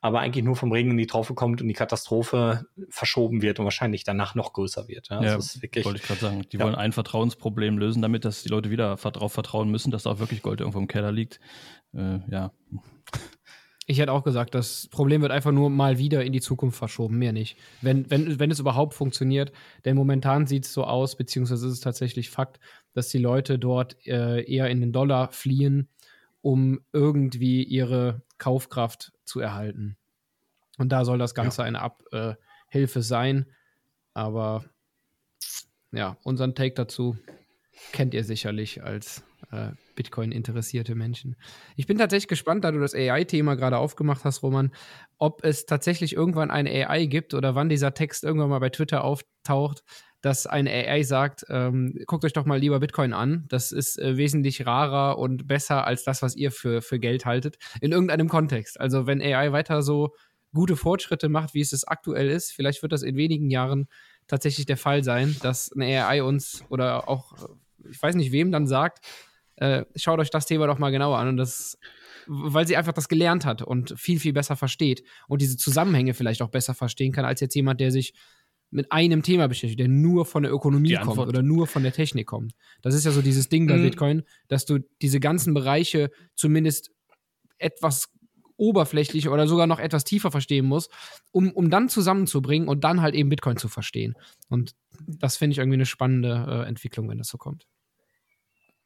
aber 0.00 0.20
eigentlich 0.20 0.44
nur 0.44 0.54
vom 0.54 0.70
Regen 0.70 0.92
in 0.92 0.96
die 0.96 1.06
Traufe 1.06 1.34
kommt 1.34 1.60
und 1.60 1.68
die 1.68 1.74
Katastrophe 1.74 2.66
verschoben 2.88 3.42
wird 3.42 3.58
und 3.58 3.64
wahrscheinlich 3.64 4.04
danach 4.04 4.34
noch 4.34 4.52
größer 4.52 4.86
wird. 4.86 5.08
Ja, 5.08 5.22
ja 5.22 5.36
das 5.36 5.60
wirklich, 5.60 5.84
wollte 5.84 6.00
ich 6.00 6.06
gerade 6.06 6.20
sagen. 6.20 6.42
Die 6.52 6.56
ja. 6.56 6.64
wollen 6.64 6.76
ein 6.76 6.92
Vertrauensproblem 6.92 7.78
lösen, 7.78 8.00
damit 8.00 8.24
dass 8.24 8.42
die 8.42 8.48
Leute 8.48 8.70
wieder 8.70 8.96
darauf 8.96 9.32
vertrauen 9.32 9.70
müssen, 9.70 9.90
dass 9.90 10.04
da 10.04 10.10
auch 10.10 10.18
wirklich 10.20 10.42
Gold 10.42 10.60
irgendwo 10.60 10.78
im 10.78 10.86
Keller 10.86 11.10
liegt. 11.10 11.40
Äh, 11.94 12.20
ja. 12.30 12.52
Ich 13.90 13.98
hätte 13.98 14.12
auch 14.12 14.22
gesagt, 14.22 14.54
das 14.54 14.86
Problem 14.88 15.22
wird 15.22 15.32
einfach 15.32 15.50
nur 15.50 15.70
mal 15.70 15.98
wieder 15.98 16.22
in 16.22 16.32
die 16.32 16.42
Zukunft 16.42 16.78
verschoben, 16.78 17.18
mehr 17.18 17.32
nicht. 17.32 17.56
Wenn, 17.80 18.08
wenn, 18.10 18.38
wenn 18.38 18.50
es 18.50 18.60
überhaupt 18.60 18.94
funktioniert. 18.94 19.50
Denn 19.84 19.96
momentan 19.96 20.46
sieht 20.46 20.66
es 20.66 20.74
so 20.74 20.84
aus, 20.84 21.16
beziehungsweise 21.16 21.66
ist 21.66 21.72
es 21.72 21.80
tatsächlich 21.80 22.28
Fakt, 22.28 22.60
dass 22.92 23.08
die 23.08 23.18
Leute 23.18 23.58
dort 23.58 23.96
äh, 24.06 24.44
eher 24.44 24.68
in 24.68 24.80
den 24.80 24.92
Dollar 24.92 25.32
fliehen, 25.32 25.88
um 26.42 26.80
irgendwie 26.92 27.64
ihre 27.64 28.20
Kaufkraft 28.36 29.12
zu 29.28 29.40
erhalten. 29.40 29.96
Und 30.78 30.90
da 30.90 31.04
soll 31.04 31.18
das 31.18 31.34
Ganze 31.34 31.62
ja. 31.62 31.66
eine 31.66 31.80
Abhilfe 31.80 33.02
sein. 33.02 33.46
Aber 34.14 34.64
ja, 35.92 36.16
unseren 36.22 36.54
Take 36.54 36.74
dazu 36.74 37.16
kennt 37.92 38.14
ihr 38.14 38.24
sicherlich 38.24 38.82
als 38.82 39.22
äh, 39.50 39.70
Bitcoin-interessierte 39.98 40.94
Menschen. 40.94 41.34
Ich 41.74 41.88
bin 41.88 41.98
tatsächlich 41.98 42.28
gespannt, 42.28 42.62
da 42.62 42.70
du 42.70 42.78
das 42.78 42.94
AI-Thema 42.94 43.56
gerade 43.56 43.78
aufgemacht 43.78 44.24
hast, 44.24 44.44
Roman, 44.44 44.70
ob 45.18 45.42
es 45.42 45.66
tatsächlich 45.66 46.14
irgendwann 46.14 46.52
eine 46.52 46.70
AI 46.88 47.06
gibt 47.06 47.34
oder 47.34 47.56
wann 47.56 47.68
dieser 47.68 47.94
Text 47.94 48.22
irgendwann 48.22 48.48
mal 48.48 48.60
bei 48.60 48.70
Twitter 48.70 49.02
auftaucht, 49.02 49.82
dass 50.20 50.46
eine 50.46 50.70
AI 50.70 51.02
sagt, 51.02 51.44
ähm, 51.48 51.98
guckt 52.06 52.24
euch 52.24 52.32
doch 52.32 52.44
mal 52.44 52.60
lieber 52.60 52.78
Bitcoin 52.78 53.12
an. 53.12 53.46
Das 53.48 53.72
ist 53.72 53.98
äh, 53.98 54.16
wesentlich 54.16 54.66
rarer 54.66 55.18
und 55.18 55.48
besser 55.48 55.84
als 55.84 56.04
das, 56.04 56.22
was 56.22 56.36
ihr 56.36 56.52
für, 56.52 56.80
für 56.80 57.00
Geld 57.00 57.26
haltet. 57.26 57.56
In 57.80 57.90
irgendeinem 57.90 58.28
Kontext. 58.28 58.78
Also 58.78 59.08
wenn 59.08 59.20
AI 59.20 59.50
weiter 59.50 59.82
so 59.82 60.14
gute 60.54 60.76
Fortschritte 60.76 61.28
macht, 61.28 61.54
wie 61.54 61.60
es 61.60 61.72
es 61.72 61.86
aktuell 61.86 62.30
ist, 62.30 62.52
vielleicht 62.52 62.82
wird 62.82 62.92
das 62.92 63.02
in 63.02 63.16
wenigen 63.16 63.50
Jahren 63.50 63.88
tatsächlich 64.28 64.66
der 64.66 64.76
Fall 64.76 65.02
sein, 65.02 65.34
dass 65.42 65.72
eine 65.72 65.86
AI 65.86 66.22
uns 66.22 66.62
oder 66.68 67.08
auch, 67.08 67.32
ich 67.90 68.00
weiß 68.00 68.14
nicht 68.14 68.30
wem 68.30 68.52
dann 68.52 68.68
sagt, 68.68 69.04
äh, 69.60 69.84
schaut 69.96 70.18
euch 70.18 70.30
das 70.30 70.46
Thema 70.46 70.66
doch 70.66 70.78
mal 70.78 70.90
genauer 70.90 71.18
an 71.18 71.28
und 71.28 71.36
das 71.36 71.78
weil 72.28 72.66
sie 72.66 72.76
einfach 72.76 72.92
das 72.92 73.08
gelernt 73.08 73.46
hat 73.46 73.62
und 73.62 73.98
viel, 73.98 74.20
viel 74.20 74.34
besser 74.34 74.54
versteht 74.54 75.02
und 75.28 75.40
diese 75.40 75.56
Zusammenhänge 75.56 76.12
vielleicht 76.12 76.42
auch 76.42 76.50
besser 76.50 76.74
verstehen 76.74 77.10
kann, 77.10 77.24
als 77.24 77.40
jetzt 77.40 77.54
jemand, 77.54 77.80
der 77.80 77.90
sich 77.90 78.12
mit 78.70 78.92
einem 78.92 79.22
Thema 79.22 79.48
beschäftigt, 79.48 79.80
der 79.80 79.88
nur 79.88 80.26
von 80.26 80.42
der 80.42 80.52
Ökonomie 80.52 80.94
kommt 80.96 81.18
oder 81.18 81.42
nur 81.42 81.66
von 81.66 81.82
der 81.82 81.92
Technik 81.92 82.26
kommt. 82.26 82.52
Das 82.82 82.94
ist 82.94 83.06
ja 83.06 83.12
so 83.12 83.22
dieses 83.22 83.48
Ding 83.48 83.66
bei 83.66 83.78
mhm. 83.78 83.82
Bitcoin, 83.82 84.22
dass 84.48 84.66
du 84.66 84.80
diese 85.00 85.20
ganzen 85.20 85.54
Bereiche 85.54 86.10
zumindest 86.34 86.90
etwas 87.56 88.10
oberflächlich 88.58 89.28
oder 89.28 89.46
sogar 89.46 89.66
noch 89.66 89.78
etwas 89.78 90.04
tiefer 90.04 90.30
verstehen 90.30 90.66
musst, 90.66 90.90
um, 91.30 91.50
um 91.52 91.70
dann 91.70 91.88
zusammenzubringen 91.88 92.68
und 92.68 92.84
dann 92.84 93.00
halt 93.00 93.14
eben 93.14 93.30
Bitcoin 93.30 93.56
zu 93.56 93.68
verstehen. 93.68 94.14
Und 94.48 94.74
das 95.06 95.36
finde 95.38 95.52
ich 95.52 95.58
irgendwie 95.58 95.76
eine 95.76 95.86
spannende 95.86 96.46
äh, 96.48 96.68
Entwicklung, 96.68 97.08
wenn 97.08 97.18
das 97.18 97.28
so 97.28 97.38
kommt. 97.38 97.66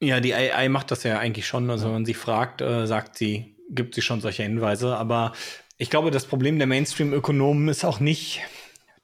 Ja, 0.02 0.18
die 0.18 0.34
AI 0.34 0.68
macht 0.68 0.90
das 0.90 1.04
ja 1.04 1.20
eigentlich 1.20 1.46
schon. 1.46 1.70
Also, 1.70 1.84
wenn 1.84 1.92
man 1.92 2.04
sie 2.04 2.14
fragt, 2.14 2.60
äh, 2.60 2.88
sagt 2.88 3.16
sie, 3.16 3.54
gibt 3.70 3.94
sie 3.94 4.02
schon 4.02 4.20
solche 4.20 4.42
Hinweise. 4.42 4.96
Aber 4.96 5.32
ich 5.78 5.90
glaube, 5.90 6.10
das 6.10 6.26
Problem 6.26 6.58
der 6.58 6.66
Mainstream-Ökonomen 6.66 7.68
ist 7.68 7.84
auch 7.84 8.00
nicht, 8.00 8.40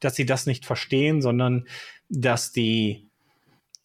dass 0.00 0.16
sie 0.16 0.26
das 0.26 0.46
nicht 0.46 0.66
verstehen, 0.66 1.22
sondern 1.22 1.68
dass 2.08 2.50
die, 2.50 3.06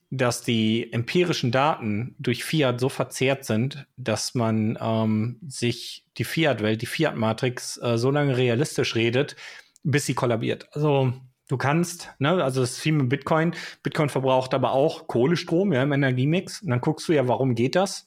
dass 0.10 0.42
die 0.42 0.92
empirischen 0.92 1.52
Daten 1.52 2.16
durch 2.18 2.44
Fiat 2.44 2.80
so 2.80 2.90
verzerrt 2.90 3.46
sind, 3.46 3.86
dass 3.96 4.34
man 4.34 4.80
ähm, 4.82 5.38
sich 5.48 6.08
die 6.18 6.24
Fiat-Welt, 6.24 6.82
die 6.82 6.88
Fiat-Matrix 6.88 7.78
äh, 7.78 8.00
so 8.00 8.10
lange 8.10 8.38
realistisch 8.38 8.96
redet, 8.96 9.36
bis 9.84 10.08
sie 10.08 10.16
kollabiert. 10.16 10.68
Also 10.72 11.14
du 11.48 11.58
kannst, 11.58 12.10
ne, 12.20 12.44
also 12.44 12.62
das 12.62 12.72
ist 12.72 12.80
viel 12.80 12.94
mit 12.94 13.10
Bitcoin. 13.10 13.54
Bitcoin 13.84 14.10
verbraucht 14.10 14.54
aber 14.54 14.72
auch 14.72 15.08
Kohlestrom 15.08 15.74
ja, 15.74 15.84
im 15.84 15.92
Energiemix. 15.92 16.62
Und 16.62 16.70
dann 16.70 16.82
guckst 16.82 17.08
du 17.08 17.14
ja, 17.14 17.28
warum 17.28 17.56
geht 17.56 17.76
das? 17.76 18.06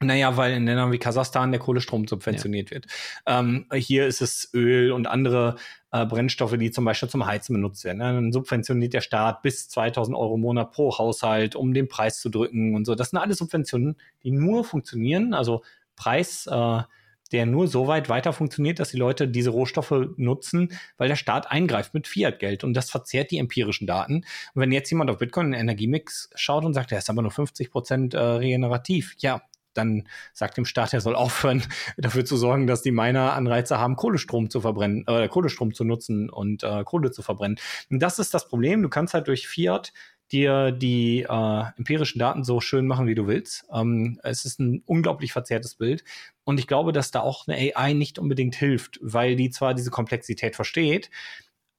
Naja, 0.00 0.36
weil 0.36 0.52
in 0.52 0.64
Ländern 0.64 0.92
wie 0.92 0.98
Kasachstan 0.98 1.50
der 1.50 1.60
Kohlestrom 1.60 2.06
subventioniert 2.06 2.70
ja. 2.70 2.76
wird. 2.76 2.86
Ähm, 3.26 3.66
hier 3.74 4.06
ist 4.06 4.20
es 4.20 4.48
Öl 4.54 4.92
und 4.92 5.08
andere 5.08 5.56
äh, 5.90 6.06
Brennstoffe, 6.06 6.56
die 6.56 6.70
zum 6.70 6.84
Beispiel 6.84 7.08
zum 7.08 7.26
Heizen 7.26 7.54
benutzt 7.54 7.82
werden. 7.82 7.98
Ne? 7.98 8.12
Dann 8.12 8.32
subventioniert 8.32 8.92
der 8.92 9.00
Staat 9.00 9.42
bis 9.42 9.68
2000 9.68 10.16
Euro 10.16 10.36
im 10.36 10.42
Monat 10.42 10.70
pro 10.70 10.96
Haushalt, 10.96 11.56
um 11.56 11.74
den 11.74 11.88
Preis 11.88 12.20
zu 12.20 12.28
drücken 12.28 12.76
und 12.76 12.84
so. 12.84 12.94
Das 12.94 13.10
sind 13.10 13.18
alles 13.18 13.38
Subventionen, 13.38 13.96
die 14.22 14.30
nur 14.30 14.62
funktionieren, 14.62 15.34
also 15.34 15.62
Preis, 15.96 16.46
äh, 16.46 16.82
der 17.32 17.46
nur 17.46 17.68
so 17.68 17.86
weit 17.86 18.08
weiter 18.08 18.32
funktioniert, 18.32 18.78
dass 18.78 18.90
die 18.90 18.96
Leute 18.96 19.28
diese 19.28 19.50
Rohstoffe 19.50 19.94
nutzen, 20.16 20.72
weil 20.96 21.08
der 21.08 21.16
Staat 21.16 21.50
eingreift 21.50 21.94
mit 21.94 22.08
Fiat-Geld 22.08 22.64
und 22.64 22.74
das 22.74 22.90
verzerrt 22.90 23.30
die 23.30 23.38
empirischen 23.38 23.86
Daten. 23.86 24.16
Und 24.54 24.62
wenn 24.62 24.72
jetzt 24.72 24.90
jemand 24.90 25.10
auf 25.10 25.18
Bitcoin 25.18 25.46
einen 25.46 25.68
Energiemix 25.68 26.30
schaut 26.34 26.64
und 26.64 26.74
sagt, 26.74 26.90
der 26.90 26.98
ist 26.98 27.10
aber 27.10 27.22
nur 27.22 27.30
50 27.30 27.70
Prozent 27.70 28.14
äh, 28.14 28.18
regenerativ, 28.18 29.14
ja, 29.18 29.42
dann 29.74 30.08
sagt 30.32 30.56
dem 30.56 30.64
Staat, 30.64 30.92
er 30.92 31.00
soll 31.00 31.14
aufhören, 31.14 31.62
dafür 31.96 32.24
zu 32.24 32.36
sorgen, 32.36 32.66
dass 32.66 32.82
die 32.82 32.90
Miner 32.90 33.32
Anreize 33.32 33.78
haben, 33.78 33.96
Kohlestrom 33.96 34.50
zu 34.50 34.60
verbrennen, 34.60 35.04
äh, 35.06 35.28
Kohlestrom 35.28 35.72
zu 35.72 35.84
nutzen 35.84 36.28
und 36.28 36.64
äh, 36.64 36.84
Kohle 36.84 37.10
zu 37.10 37.22
verbrennen. 37.22 37.58
Und 37.90 38.00
das 38.00 38.18
ist 38.18 38.34
das 38.34 38.48
Problem. 38.48 38.82
Du 38.82 38.88
kannst 38.88 39.14
halt 39.14 39.28
durch 39.28 39.46
Fiat 39.46 39.92
dir 40.32 40.72
die 40.72 41.22
äh, 41.28 41.62
empirischen 41.76 42.18
Daten 42.18 42.44
so 42.44 42.60
schön 42.60 42.86
machen, 42.86 43.06
wie 43.06 43.14
du 43.14 43.26
willst. 43.26 43.66
Ähm, 43.72 44.20
es 44.22 44.44
ist 44.44 44.60
ein 44.60 44.82
unglaublich 44.86 45.32
verzerrtes 45.32 45.74
Bild. 45.74 46.04
Und 46.44 46.60
ich 46.60 46.66
glaube, 46.66 46.92
dass 46.92 47.10
da 47.10 47.20
auch 47.20 47.46
eine 47.46 47.74
AI 47.76 47.92
nicht 47.92 48.18
unbedingt 48.18 48.54
hilft, 48.54 48.98
weil 49.02 49.36
die 49.36 49.50
zwar 49.50 49.74
diese 49.74 49.90
Komplexität 49.90 50.56
versteht, 50.56 51.10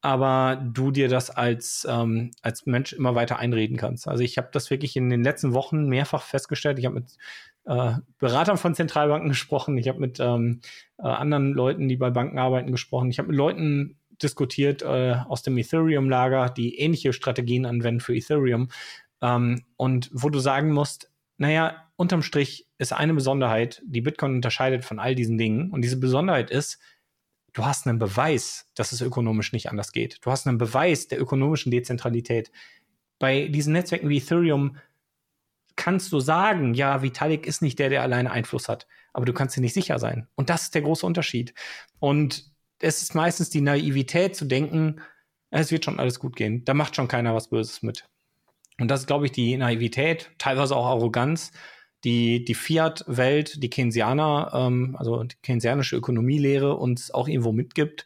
aber 0.01 0.55
du 0.55 0.91
dir 0.91 1.09
das 1.09 1.29
als, 1.29 1.85
ähm, 1.89 2.31
als 2.41 2.65
Mensch 2.65 2.93
immer 2.93 3.15
weiter 3.15 3.37
einreden 3.37 3.77
kannst. 3.77 4.07
Also 4.07 4.23
ich 4.23 4.37
habe 4.37 4.49
das 4.51 4.69
wirklich 4.69 4.95
in 4.95 5.09
den 5.09 5.23
letzten 5.23 5.53
Wochen 5.53 5.87
mehrfach 5.87 6.23
festgestellt. 6.23 6.79
Ich 6.79 6.85
habe 6.85 6.95
mit 6.95 7.17
äh, 7.65 7.93
Beratern 8.17 8.57
von 8.57 8.75
Zentralbanken 8.75 9.29
gesprochen, 9.29 9.77
ich 9.77 9.87
habe 9.89 9.99
mit 9.99 10.19
ähm, 10.19 10.61
äh, 10.97 11.03
anderen 11.03 11.53
Leuten, 11.53 11.87
die 11.87 11.97
bei 11.97 12.09
Banken 12.09 12.39
arbeiten, 12.39 12.71
gesprochen. 12.71 13.09
Ich 13.09 13.19
habe 13.19 13.27
mit 13.29 13.37
Leuten 13.37 13.98
diskutiert 14.21 14.81
äh, 14.81 15.15
aus 15.27 15.41
dem 15.41 15.57
Ethereum-Lager, 15.57 16.49
die 16.49 16.77
ähnliche 16.77 17.13
Strategien 17.13 17.65
anwenden 17.65 18.01
für 18.01 18.15
Ethereum. 18.15 18.69
Ähm, 19.21 19.63
und 19.77 20.09
wo 20.13 20.29
du 20.29 20.39
sagen 20.39 20.71
musst, 20.71 21.11
naja, 21.37 21.89
unterm 21.95 22.21
Strich 22.21 22.67
ist 22.77 22.93
eine 22.93 23.13
Besonderheit, 23.13 23.81
die 23.85 24.01
Bitcoin 24.01 24.35
unterscheidet 24.35 24.85
von 24.85 24.99
all 24.99 25.15
diesen 25.15 25.37
Dingen. 25.37 25.71
Und 25.71 25.81
diese 25.81 25.97
Besonderheit 25.97 26.51
ist, 26.51 26.79
du 27.53 27.65
hast 27.65 27.87
einen 27.87 27.99
Beweis, 27.99 28.69
dass 28.75 28.91
es 28.91 29.01
ökonomisch 29.01 29.53
nicht 29.53 29.69
anders 29.69 29.91
geht. 29.91 30.17
Du 30.21 30.31
hast 30.31 30.47
einen 30.47 30.57
Beweis 30.57 31.07
der 31.07 31.21
ökonomischen 31.21 31.71
Dezentralität. 31.71 32.51
Bei 33.19 33.47
diesen 33.47 33.73
Netzwerken 33.73 34.09
wie 34.09 34.17
Ethereum 34.17 34.77
kannst 35.75 36.11
du 36.11 36.19
sagen, 36.19 36.73
ja, 36.73 37.01
Vitalik 37.01 37.45
ist 37.45 37.61
nicht 37.61 37.79
der, 37.79 37.89
der 37.89 38.01
alleine 38.01 38.31
Einfluss 38.31 38.67
hat, 38.67 38.85
aber 39.13 39.25
du 39.25 39.31
kannst 39.31 39.55
dir 39.55 39.61
nicht 39.61 39.73
sicher 39.73 39.97
sein. 39.97 40.27
Und 40.35 40.49
das 40.49 40.63
ist 40.63 40.75
der 40.75 40.81
große 40.81 41.05
Unterschied. 41.05 41.53
Und 41.99 42.48
es 42.79 43.01
ist 43.01 43.15
meistens 43.15 43.49
die 43.49 43.61
Naivität 43.61 44.35
zu 44.35 44.45
denken, 44.45 45.01
es 45.51 45.71
wird 45.71 45.85
schon 45.85 45.99
alles 45.99 46.19
gut 46.19 46.35
gehen. 46.35 46.63
Da 46.65 46.73
macht 46.73 46.95
schon 46.95 47.07
keiner 47.07 47.35
was 47.35 47.49
Böses 47.49 47.81
mit. 47.81 48.05
Und 48.79 48.89
das 48.89 49.01
ist, 49.01 49.07
glaube 49.07 49.25
ich, 49.25 49.31
die 49.31 49.57
Naivität, 49.57 50.31
teilweise 50.37 50.75
auch 50.75 50.85
Arroganz, 50.85 51.51
die 52.03 52.45
die 52.45 52.53
Fiat-Welt, 52.53 53.61
die 53.61 53.69
Keynesianer, 53.69 54.51
ähm, 54.53 54.95
also 54.97 55.23
die 55.23 55.35
keynesianische 55.43 55.97
Ökonomielehre 55.97 56.75
uns 56.75 57.11
auch 57.11 57.27
irgendwo 57.27 57.51
mitgibt, 57.51 58.05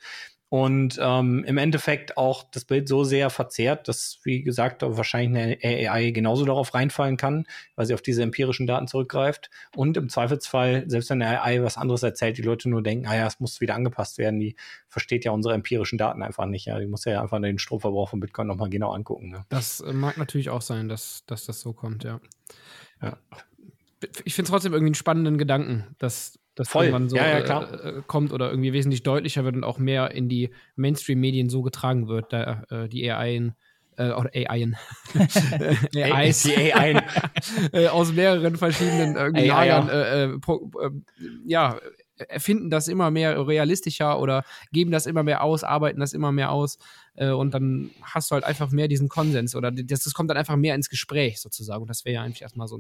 und 0.54 1.00
ähm, 1.02 1.44
im 1.46 1.58
Endeffekt 1.58 2.16
auch 2.16 2.44
das 2.44 2.66
Bild 2.66 2.88
so 2.88 3.04
sehr 3.04 3.32
verzerrt, 3.32 3.88
dass, 3.88 4.20
wie 4.22 4.44
gesagt, 4.44 4.84
wahrscheinlich 4.86 5.60
eine 5.64 5.90
AI 5.90 6.12
genauso 6.12 6.46
darauf 6.46 6.76
reinfallen 6.76 7.18
kann, 7.18 7.48
weil 7.76 7.88
sie 7.88 7.96
auf 7.96 8.04
diese 8.04 8.22
empirischen 8.22 8.68
Daten 8.68 8.88
zurückgreift. 8.88 9.50
Und 9.76 9.98
im 9.98 10.10
Zweifelsfall, 10.10 10.84
selbst 10.86 11.10
wenn 11.10 11.24
eine 11.24 11.42
AI 11.42 11.64
was 11.64 11.76
anderes 11.76 12.04
erzählt, 12.04 12.38
die 12.38 12.44
Leute 12.44 12.70
nur 12.70 12.84
denken, 12.84 13.08
ah 13.08 13.16
ja, 13.16 13.26
es 13.26 13.40
muss 13.40 13.62
wieder 13.62 13.74
angepasst 13.74 14.20
werden, 14.20 14.40
die 14.40 14.56
versteht 14.90 15.26
ja 15.26 15.32
unsere 15.32 15.56
empirischen 15.56 15.98
Daten 15.98 16.22
einfach 16.22 16.46
nicht. 16.46 16.68
Ja, 16.68 16.78
die 16.78 16.86
muss 16.86 17.04
ja 17.06 17.20
einfach 17.20 17.42
den 17.42 17.58
Stromverbrauch 17.58 18.10
von 18.10 18.20
Bitcoin 18.20 18.46
nochmal 18.46 18.70
genau 18.70 18.92
angucken. 18.92 19.32
Ne? 19.32 19.46
Das 19.50 19.80
äh, 19.80 19.92
mag 19.92 20.20
natürlich 20.20 20.52
auch 20.52 20.62
sein, 20.62 20.88
dass, 20.88 21.24
dass 21.26 21.48
das 21.48 21.62
so 21.62 21.74
kommt, 21.74 22.04
ja. 22.04 22.22
ja. 23.02 23.18
Ich 24.24 24.36
finde 24.36 24.50
es 24.50 24.52
trotzdem 24.52 24.74
irgendwie 24.74 24.90
einen 24.90 24.96
spannenden 24.96 25.40
Gedanken, 25.40 25.96
dass 25.98 26.38
dass 26.56 26.70
Voll. 26.70 26.86
irgendwann 26.86 27.10
so 27.10 27.16
ja, 27.18 27.40
ja, 27.40 27.62
äh, 27.62 27.90
äh, 27.90 28.02
kommt 28.06 28.32
oder 28.32 28.50
irgendwie 28.50 28.74
wesentlich 28.74 29.04
deutlicher 29.04 29.44
wird 29.44 29.56
und 29.56 29.64
auch 29.64 29.80
mehr 29.80 30.12
in 30.12 30.30
die 30.30 30.52
Mainstream-Medien 30.76 31.50
so 31.50 31.62
getragen 31.62 32.08
wird, 32.08 32.32
da 32.32 32.64
äh, 32.70 32.88
die 32.88 33.10
AI 33.10 33.54
äh, 33.98 34.12
oder 34.12 34.30
AI 34.34 34.72
AIs, 35.96 36.44
die 36.44 36.74
AI 36.74 37.04
äh, 37.74 37.88
aus 37.88 38.12
mehreren 38.12 38.56
verschiedenen 38.56 39.16
irgendwie 39.16 39.48
Lagern 39.48 39.90
äh, 39.90 40.92
ja 41.46 41.78
erfinden 42.16 42.70
das 42.70 42.88
immer 42.88 43.10
mehr 43.10 43.48
realistischer 43.48 44.20
oder 44.20 44.44
geben 44.72 44.92
das 44.92 45.08
immer 45.08 45.24
mehr 45.24 45.44
aus, 45.44 45.64
arbeiten 45.64 46.00
das 46.00 46.14
immer 46.14 46.32
mehr 46.32 46.52
aus 46.52 46.78
und 47.16 47.54
dann 47.54 47.90
hast 48.02 48.30
du 48.30 48.36
halt 48.36 48.44
einfach 48.44 48.72
mehr 48.72 48.88
diesen 48.88 49.10
Konsens 49.10 49.56
oder 49.56 49.72
das, 49.72 50.04
das 50.04 50.14
kommt 50.14 50.30
dann 50.30 50.38
einfach 50.38 50.56
mehr 50.56 50.74
ins 50.74 50.90
Gespräch 50.90 51.42
sozusagen. 51.42 51.82
Und 51.82 51.90
das 51.90 52.06
wäre 52.06 52.16
ja 52.16 52.22
eigentlich 52.24 52.44
erstmal 52.44 52.68
so 52.68 52.76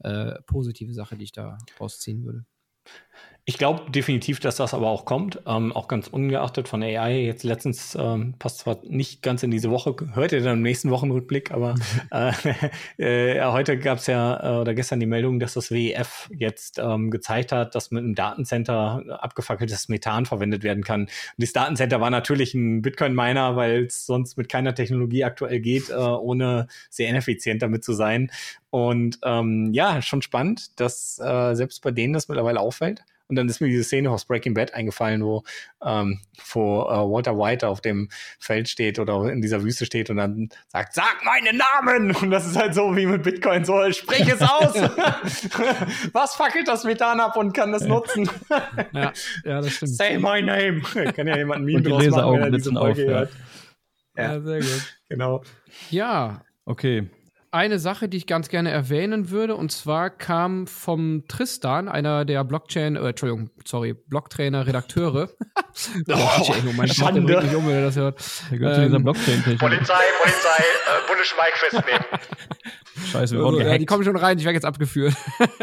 eine 0.00 0.40
positive 0.46 0.94
Sache, 0.94 1.16
die 1.16 1.24
ich 1.24 1.32
da 1.32 1.58
rausziehen 1.78 2.24
würde. 2.24 2.44
Ich 3.48 3.56
glaube 3.56 3.90
definitiv, 3.90 4.40
dass 4.40 4.56
das 4.56 4.74
aber 4.74 4.88
auch 4.88 5.06
kommt, 5.06 5.40
ähm, 5.46 5.72
auch 5.72 5.88
ganz 5.88 6.06
ungeachtet 6.06 6.68
von 6.68 6.82
AI. 6.82 7.22
Jetzt 7.22 7.44
letztens 7.44 7.96
ähm, 7.98 8.34
passt 8.38 8.58
zwar 8.58 8.76
nicht 8.84 9.22
ganz 9.22 9.42
in 9.42 9.50
diese 9.50 9.70
Woche, 9.70 9.96
hört 10.12 10.32
ihr 10.32 10.42
dann 10.42 10.58
im 10.58 10.62
nächsten 10.62 10.90
Wochenrückblick, 10.90 11.50
aber 11.50 11.74
äh, 12.98 13.38
äh, 13.38 13.42
heute 13.46 13.78
gab 13.78 14.00
es 14.00 14.06
ja 14.06 14.58
äh, 14.58 14.60
oder 14.60 14.74
gestern 14.74 15.00
die 15.00 15.06
Meldung, 15.06 15.40
dass 15.40 15.54
das 15.54 15.70
WEF 15.70 16.28
jetzt 16.30 16.78
ähm, 16.78 17.10
gezeigt 17.10 17.50
hat, 17.50 17.74
dass 17.74 17.90
mit 17.90 18.04
einem 18.04 18.14
Datencenter 18.14 19.18
abgefackeltes 19.22 19.88
Methan 19.88 20.26
verwendet 20.26 20.62
werden 20.62 20.84
kann. 20.84 21.04
Und 21.04 21.10
das 21.38 21.54
Datencenter 21.54 22.02
war 22.02 22.10
natürlich 22.10 22.52
ein 22.52 22.82
Bitcoin-Miner, 22.82 23.56
weil 23.56 23.86
es 23.86 24.04
sonst 24.04 24.36
mit 24.36 24.50
keiner 24.50 24.74
Technologie 24.74 25.24
aktuell 25.24 25.60
geht, 25.60 25.88
äh, 25.88 25.94
ohne 25.94 26.66
sehr 26.90 27.08
ineffizient 27.08 27.62
damit 27.62 27.82
zu 27.82 27.94
sein. 27.94 28.30
Und 28.68 29.20
ähm, 29.24 29.72
ja, 29.72 30.02
schon 30.02 30.20
spannend, 30.20 30.78
dass 30.78 31.18
äh, 31.18 31.54
selbst 31.54 31.80
bei 31.80 31.92
denen 31.92 32.12
das 32.12 32.28
mittlerweile 32.28 32.60
auffällt. 32.60 33.04
Und 33.28 33.36
dann 33.36 33.48
ist 33.48 33.60
mir 33.60 33.68
diese 33.68 33.84
Szene 33.84 34.10
aus 34.10 34.24
Breaking 34.24 34.54
Bad 34.54 34.74
eingefallen, 34.74 35.22
wo, 35.22 35.44
ähm, 35.84 36.20
wo 36.52 36.82
äh, 36.82 37.10
Walter 37.10 37.38
White 37.38 37.68
auf 37.68 37.80
dem 37.80 38.08
Feld 38.38 38.68
steht 38.68 38.98
oder 38.98 39.30
in 39.30 39.42
dieser 39.42 39.62
Wüste 39.62 39.84
steht 39.84 40.10
und 40.10 40.16
dann 40.16 40.48
sagt, 40.68 40.94
sag 40.94 41.24
meinen 41.24 41.58
Namen! 41.58 42.14
Und 42.22 42.30
das 42.30 42.46
ist 42.46 42.56
halt 42.56 42.74
so 42.74 42.96
wie 42.96 43.06
mit 43.06 43.22
Bitcoin, 43.22 43.64
so 43.64 43.90
sprich 43.92 44.26
es 44.28 44.40
aus! 44.40 44.74
Was 46.12 46.34
fackelt 46.34 46.66
das 46.68 46.84
Methan 46.84 47.20
ab 47.20 47.36
und 47.36 47.52
kann 47.52 47.72
das 47.72 47.84
nutzen? 47.84 48.28
ja, 48.92 49.12
ja, 49.44 49.60
das 49.60 49.72
stimmt. 49.72 49.94
Say 49.94 50.18
my 50.18 50.42
name! 50.42 50.80
Kann 51.12 51.26
ja 51.26 51.36
jemand 51.36 51.60
ein 51.60 51.64
Meme 51.64 51.82
draus 51.82 52.06
machen, 52.06 52.32
wenn 52.34 52.42
er 52.42 52.50
diese 52.50 52.72
Folge 52.72 53.02
auf, 53.02 53.08
hört. 53.08 53.30
Ja. 54.16 54.22
ja, 54.22 54.40
sehr 54.40 54.60
gut. 54.60 54.98
Genau. 55.08 55.42
Ja. 55.90 56.42
Okay 56.64 57.08
eine 57.50 57.78
Sache, 57.78 58.08
die 58.08 58.16
ich 58.16 58.26
ganz 58.26 58.48
gerne 58.48 58.70
erwähnen 58.70 59.30
würde, 59.30 59.56
und 59.56 59.72
zwar 59.72 60.10
kam 60.10 60.66
vom 60.66 61.24
Tristan, 61.28 61.88
einer 61.88 62.24
der 62.24 62.44
Blockchain, 62.44 62.96
äh, 62.96 63.08
Entschuldigung, 63.08 63.50
sorry, 63.64 63.94
Blocktrainer, 63.94 64.66
Redakteure. 64.66 65.30
oh, 66.08 66.14
oh, 66.14 66.54
mein 66.76 66.88
Schande. 66.88 67.36
Richtig 67.36 67.56
um, 67.56 67.66
wenn 67.66 67.74
er 67.74 67.82
das 67.82 67.96
hört. 67.96 68.20
Der 68.50 68.58
gehört 68.58 68.76
ähm, 68.76 68.82
zu 68.82 68.86
dieser 68.86 68.96
ähm, 68.96 69.04
Blockchain 69.04 69.42
-Technik. 69.42 69.58
Polizei, 69.58 69.94
Polizei, 70.22 70.62
äh, 70.62 71.08
Bundesschweig 71.08 71.56
festnehmen. 71.56 72.04
Scheiße, 73.12 73.36
wir 73.36 73.42
wurden 73.42 73.58
also, 73.58 73.70
ja, 73.70 73.78
Die 73.78 73.86
kommen 73.86 74.04
schon 74.04 74.16
rein, 74.16 74.38
ich 74.38 74.44
werde 74.44 74.54
jetzt 74.54 74.64
abgeführt. 74.64 75.14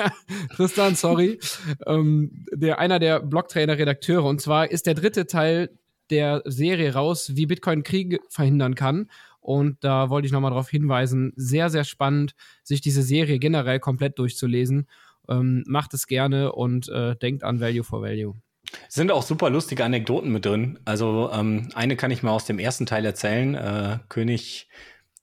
Tristan, 0.55 0.95
sorry. 0.95 1.39
Ähm, 1.85 2.45
der, 2.51 2.79
einer 2.79 2.99
der 2.99 3.19
Blocktrainer-Redakteure, 3.19 4.23
und 4.23 4.41
zwar 4.41 4.71
ist 4.71 4.87
der 4.87 4.93
dritte 4.93 5.27
Teil 5.27 5.69
der 6.09 6.41
Serie 6.45 6.93
raus, 6.93 7.31
wie 7.35 7.45
Bitcoin 7.45 7.83
Krieg 7.83 8.19
verhindern 8.29 8.75
kann. 8.75 9.09
Und 9.45 9.83
da 9.83 10.09
wollte 10.09 10.25
ich 10.25 10.31
nochmal 10.31 10.49
darauf 10.49 10.69
hinweisen, 10.69 11.31
sehr, 11.35 11.69
sehr 11.69 11.83
spannend, 11.83 12.33
sich 12.63 12.81
diese 12.81 13.03
Serie 13.03 13.37
generell 13.37 13.79
komplett 13.79 14.17
durchzulesen. 14.17 14.87
Ähm, 15.29 15.63
macht 15.67 15.93
es 15.93 16.07
gerne 16.07 16.51
und 16.51 16.89
äh, 16.89 17.15
denkt 17.15 17.43
an 17.43 17.59
Value 17.59 17.83
for 17.83 18.01
Value. 18.01 18.33
Sind 18.89 19.11
auch 19.11 19.21
super 19.21 19.51
lustige 19.51 19.85
Anekdoten 19.85 20.31
mit 20.31 20.45
drin. 20.45 20.79
Also 20.83 21.29
ähm, 21.31 21.69
eine 21.75 21.95
kann 21.95 22.09
ich 22.09 22.23
mal 22.23 22.31
aus 22.31 22.45
dem 22.45 22.57
ersten 22.57 22.87
Teil 22.87 23.05
erzählen. 23.05 23.53
Äh, 23.53 23.99
König 24.09 24.67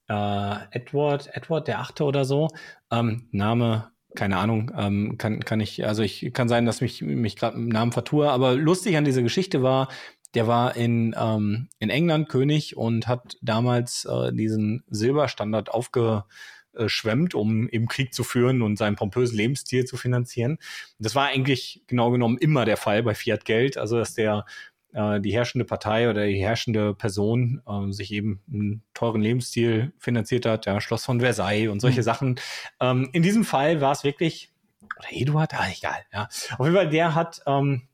äh, 0.08 0.54
Edward, 0.70 1.28
Edward 1.34 1.66
der 1.66 1.80
Achte 1.80 2.04
oder 2.04 2.24
so. 2.24 2.48
Ähm, 2.92 3.28
Name 3.32 3.90
keine 4.14 4.36
Ahnung, 4.36 4.70
ähm, 4.76 5.16
kann, 5.16 5.40
kann 5.40 5.60
ich, 5.60 5.86
also 5.86 6.02
ich 6.02 6.32
kann 6.34 6.46
sein, 6.46 6.66
dass 6.66 6.82
mich, 6.82 7.00
mich 7.00 7.34
gerade 7.34 7.56
im 7.56 7.68
Namen 7.68 7.92
vertue, 7.92 8.30
aber 8.30 8.54
lustig 8.54 8.98
an 8.98 9.06
dieser 9.06 9.22
Geschichte 9.22 9.62
war, 9.62 9.88
der 10.34 10.46
war 10.46 10.76
in, 10.76 11.14
ähm, 11.18 11.68
in 11.78 11.90
England 11.90 12.28
König 12.28 12.76
und 12.76 13.06
hat 13.06 13.36
damals 13.42 14.04
äh, 14.04 14.32
diesen 14.32 14.82
Silberstandard 14.88 15.70
aufgeschwemmt, 15.70 17.34
um 17.34 17.68
eben 17.68 17.86
Krieg 17.86 18.14
zu 18.14 18.24
führen 18.24 18.62
und 18.62 18.76
seinen 18.76 18.96
pompösen 18.96 19.36
Lebensstil 19.36 19.84
zu 19.84 19.96
finanzieren. 19.96 20.58
Das 20.98 21.14
war 21.14 21.26
eigentlich 21.26 21.82
genau 21.86 22.10
genommen 22.10 22.38
immer 22.38 22.64
der 22.64 22.76
Fall 22.76 23.02
bei 23.02 23.14
Fiat 23.14 23.44
Geld, 23.44 23.76
also 23.76 23.98
dass 23.98 24.14
der 24.14 24.46
äh, 24.92 25.20
die 25.20 25.32
herrschende 25.32 25.64
Partei 25.64 26.08
oder 26.08 26.26
die 26.26 26.40
herrschende 26.40 26.94
Person 26.94 27.62
äh, 27.66 27.92
sich 27.92 28.12
eben 28.12 28.42
einen 28.50 28.82
teuren 28.94 29.22
Lebensstil 29.22 29.92
finanziert 29.98 30.46
hat, 30.46 30.66
ja, 30.66 30.80
Schloss 30.80 31.04
von 31.04 31.20
Versailles 31.20 31.68
und 31.68 31.80
solche 31.80 32.00
mhm. 32.00 32.04
Sachen. 32.04 32.40
Ähm, 32.80 33.10
in 33.12 33.22
diesem 33.22 33.44
Fall 33.44 33.80
war 33.80 33.92
es 33.92 34.04
wirklich, 34.04 34.50
oder 34.98 35.08
Eduard, 35.10 35.54
ah, 35.54 35.66
egal, 35.76 36.04
ja. 36.12 36.28
Auf 36.58 36.66
jeden 36.66 36.74
Fall, 36.74 36.90
der 36.90 37.14
hat 37.14 37.42
ähm, 37.46 37.88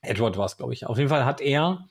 Edward 0.00 0.36
war 0.36 0.46
es, 0.46 0.56
glaube 0.56 0.72
ich. 0.72 0.86
Auf 0.86 0.98
jeden 0.98 1.10
Fall 1.10 1.24
hat 1.24 1.40
er 1.40 1.88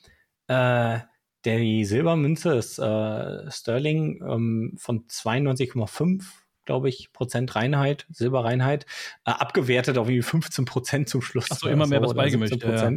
äh, 0.47 0.99
der 1.45 1.59
die 1.59 1.85
Silbermünze 1.85 2.55
ist 2.55 2.77
äh, 2.79 3.51
Sterling 3.51 4.21
ähm, 4.21 4.73
von 4.77 5.07
92,5 5.07 6.23
glaube 6.65 6.89
ich, 6.89 7.13
Prozent 7.13 7.55
Reinheit, 7.55 8.05
Silberreinheit, 8.09 8.85
äh, 9.25 9.31
abgewertet 9.31 9.97
auf 9.97 10.09
irgendwie 10.09 10.21
15 10.21 10.65
Prozent 10.65 11.09
zum 11.09 11.21
Schluss. 11.21 11.49
Achso, 11.49 11.69
immer 11.69 11.87
mehr 11.87 12.01
so, 12.01 12.07
was 12.07 12.13
beigemischt. 12.13 12.61
Ja. 12.61 12.91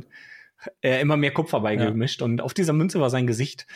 Äh, 0.81 1.01
immer 1.01 1.17
mehr 1.17 1.33
Kupfer 1.33 1.61
beigemischt. 1.61 2.21
Ja. 2.21 2.27
Und 2.27 2.41
auf 2.41 2.55
dieser 2.55 2.73
Münze 2.73 3.01
war 3.01 3.11
sein 3.11 3.27
Gesicht. 3.27 3.67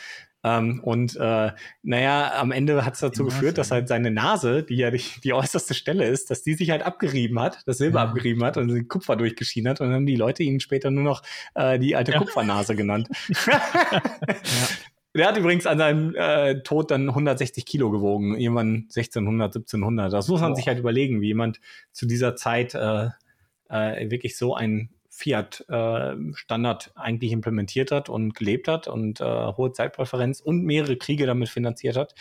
Ähm, 0.43 0.79
und 0.83 1.15
äh, 1.15 1.51
naja, 1.81 2.33
am 2.39 2.51
Ende 2.51 2.85
hat 2.85 2.93
es 2.93 2.99
dazu 2.99 3.25
geführt, 3.25 3.57
dass 3.57 3.71
halt 3.71 3.87
seine 3.87 4.11
Nase, 4.11 4.61
die 4.61 4.75
ja 4.75 4.91
die, 4.91 5.01
die 5.23 5.33
äußerste 5.33 5.73
Stelle 5.73 6.05
ist, 6.07 6.29
dass 6.29 6.43
die 6.43 6.53
sich 6.53 6.69
halt 6.69 6.83
abgerieben 6.83 7.39
hat, 7.39 7.63
das 7.65 7.79
Silber 7.79 7.99
ja. 7.99 8.05
abgerieben 8.05 8.43
hat 8.43 8.57
und 8.57 8.67
den 8.67 8.87
Kupfer 8.87 9.15
durchgeschienen 9.15 9.71
hat. 9.71 9.81
Und 9.81 9.87
dann 9.87 9.95
haben 9.95 10.05
die 10.05 10.15
Leute 10.15 10.43
ihn 10.43 10.59
später 10.59 10.91
nur 10.91 11.03
noch 11.03 11.23
äh, 11.55 11.79
die 11.79 11.95
alte 11.95 12.11
ja. 12.11 12.19
Kupfernase 12.19 12.75
genannt. 12.75 13.09
Der 15.15 15.27
hat 15.29 15.37
übrigens 15.37 15.65
an 15.65 15.77
seinem 15.77 16.13
äh, 16.13 16.61
Tod 16.61 16.91
dann 16.91 17.07
160 17.07 17.65
Kilo 17.65 17.89
gewogen, 17.89 18.37
irgendwann 18.37 18.87
1600, 18.89 19.55
1700. 19.55 20.11
Das 20.11 20.27
muss 20.27 20.41
man 20.41 20.51
Boah. 20.51 20.55
sich 20.57 20.67
halt 20.67 20.77
überlegen, 20.77 21.21
wie 21.21 21.27
jemand 21.27 21.61
zu 21.93 22.05
dieser 22.05 22.35
Zeit 22.35 22.75
äh, 22.75 23.07
äh, 23.69 24.11
wirklich 24.11 24.37
so 24.37 24.55
ein 24.55 24.89
Fiat-Standard 25.15 26.87
äh, 26.87 26.99
eigentlich 26.99 27.31
implementiert 27.31 27.91
hat 27.91 28.09
und 28.09 28.35
gelebt 28.35 28.67
hat 28.67 28.87
und 28.89 29.21
äh, 29.21 29.23
hohe 29.23 29.71
Zeitpräferenz 29.71 30.41
und 30.41 30.63
mehrere 30.63 30.97
Kriege 30.97 31.25
damit 31.25 31.47
finanziert 31.47 31.95
hat. 31.95 32.15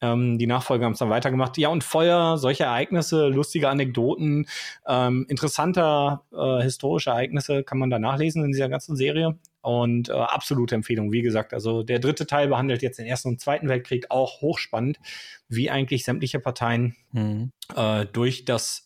Ähm, 0.00 0.38
die 0.38 0.46
Nachfolger 0.46 0.84
haben 0.84 0.92
es 0.92 1.00
dann 1.00 1.10
weitergemacht. 1.10 1.58
Ja, 1.58 1.70
und 1.70 1.82
Feuer, 1.82 2.38
solche 2.38 2.64
Ereignisse, 2.64 3.28
lustige 3.28 3.68
Anekdoten, 3.68 4.46
ähm, 4.86 5.26
interessanter 5.28 6.24
äh, 6.32 6.62
historische 6.62 7.10
Ereignisse 7.10 7.64
kann 7.64 7.78
man 7.78 7.90
da 7.90 7.98
nachlesen 7.98 8.44
in 8.44 8.52
dieser 8.52 8.68
ganzen 8.68 8.94
Serie. 8.94 9.36
Und 9.62 10.10
äh, 10.10 10.12
absolute 10.12 10.76
Empfehlung, 10.76 11.10
wie 11.10 11.22
gesagt. 11.22 11.52
Also 11.52 11.82
der 11.82 11.98
dritte 11.98 12.28
Teil 12.28 12.46
behandelt 12.46 12.82
jetzt 12.82 13.00
den 13.00 13.06
Ersten 13.06 13.30
und 13.30 13.40
Zweiten 13.40 13.68
Weltkrieg 13.68 14.06
auch 14.10 14.40
hochspannend, 14.40 15.00
wie 15.48 15.70
eigentlich 15.70 16.04
sämtliche 16.04 16.38
Parteien 16.38 16.94
mhm. 17.10 17.50
äh, 17.74 18.06
durch 18.12 18.44
das 18.44 18.85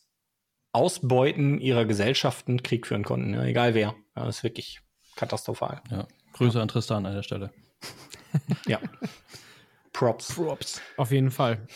Ausbeuten 0.73 1.61
ihrer 1.61 1.85
Gesellschaften 1.85 2.63
Krieg 2.63 2.87
führen 2.87 3.05
konnten, 3.05 3.35
ja, 3.35 3.45
egal 3.45 3.75
wer. 3.75 3.95
Ja, 4.17 4.25
das 4.25 4.39
ist 4.39 4.45
wirklich 4.45 4.81
katastrophal. 5.17 5.83
Ja. 5.91 6.07
Grüße 6.33 6.59
ja. 6.59 6.63
an 6.63 6.69
Tristan 6.69 7.07
an 7.07 7.15
der 7.15 7.23
Stelle. 7.23 7.51
ja. 8.67 8.79
Props. 9.93 10.35
Props. 10.35 10.81
Auf 10.97 11.11
jeden 11.11 11.31
Fall. 11.31 11.67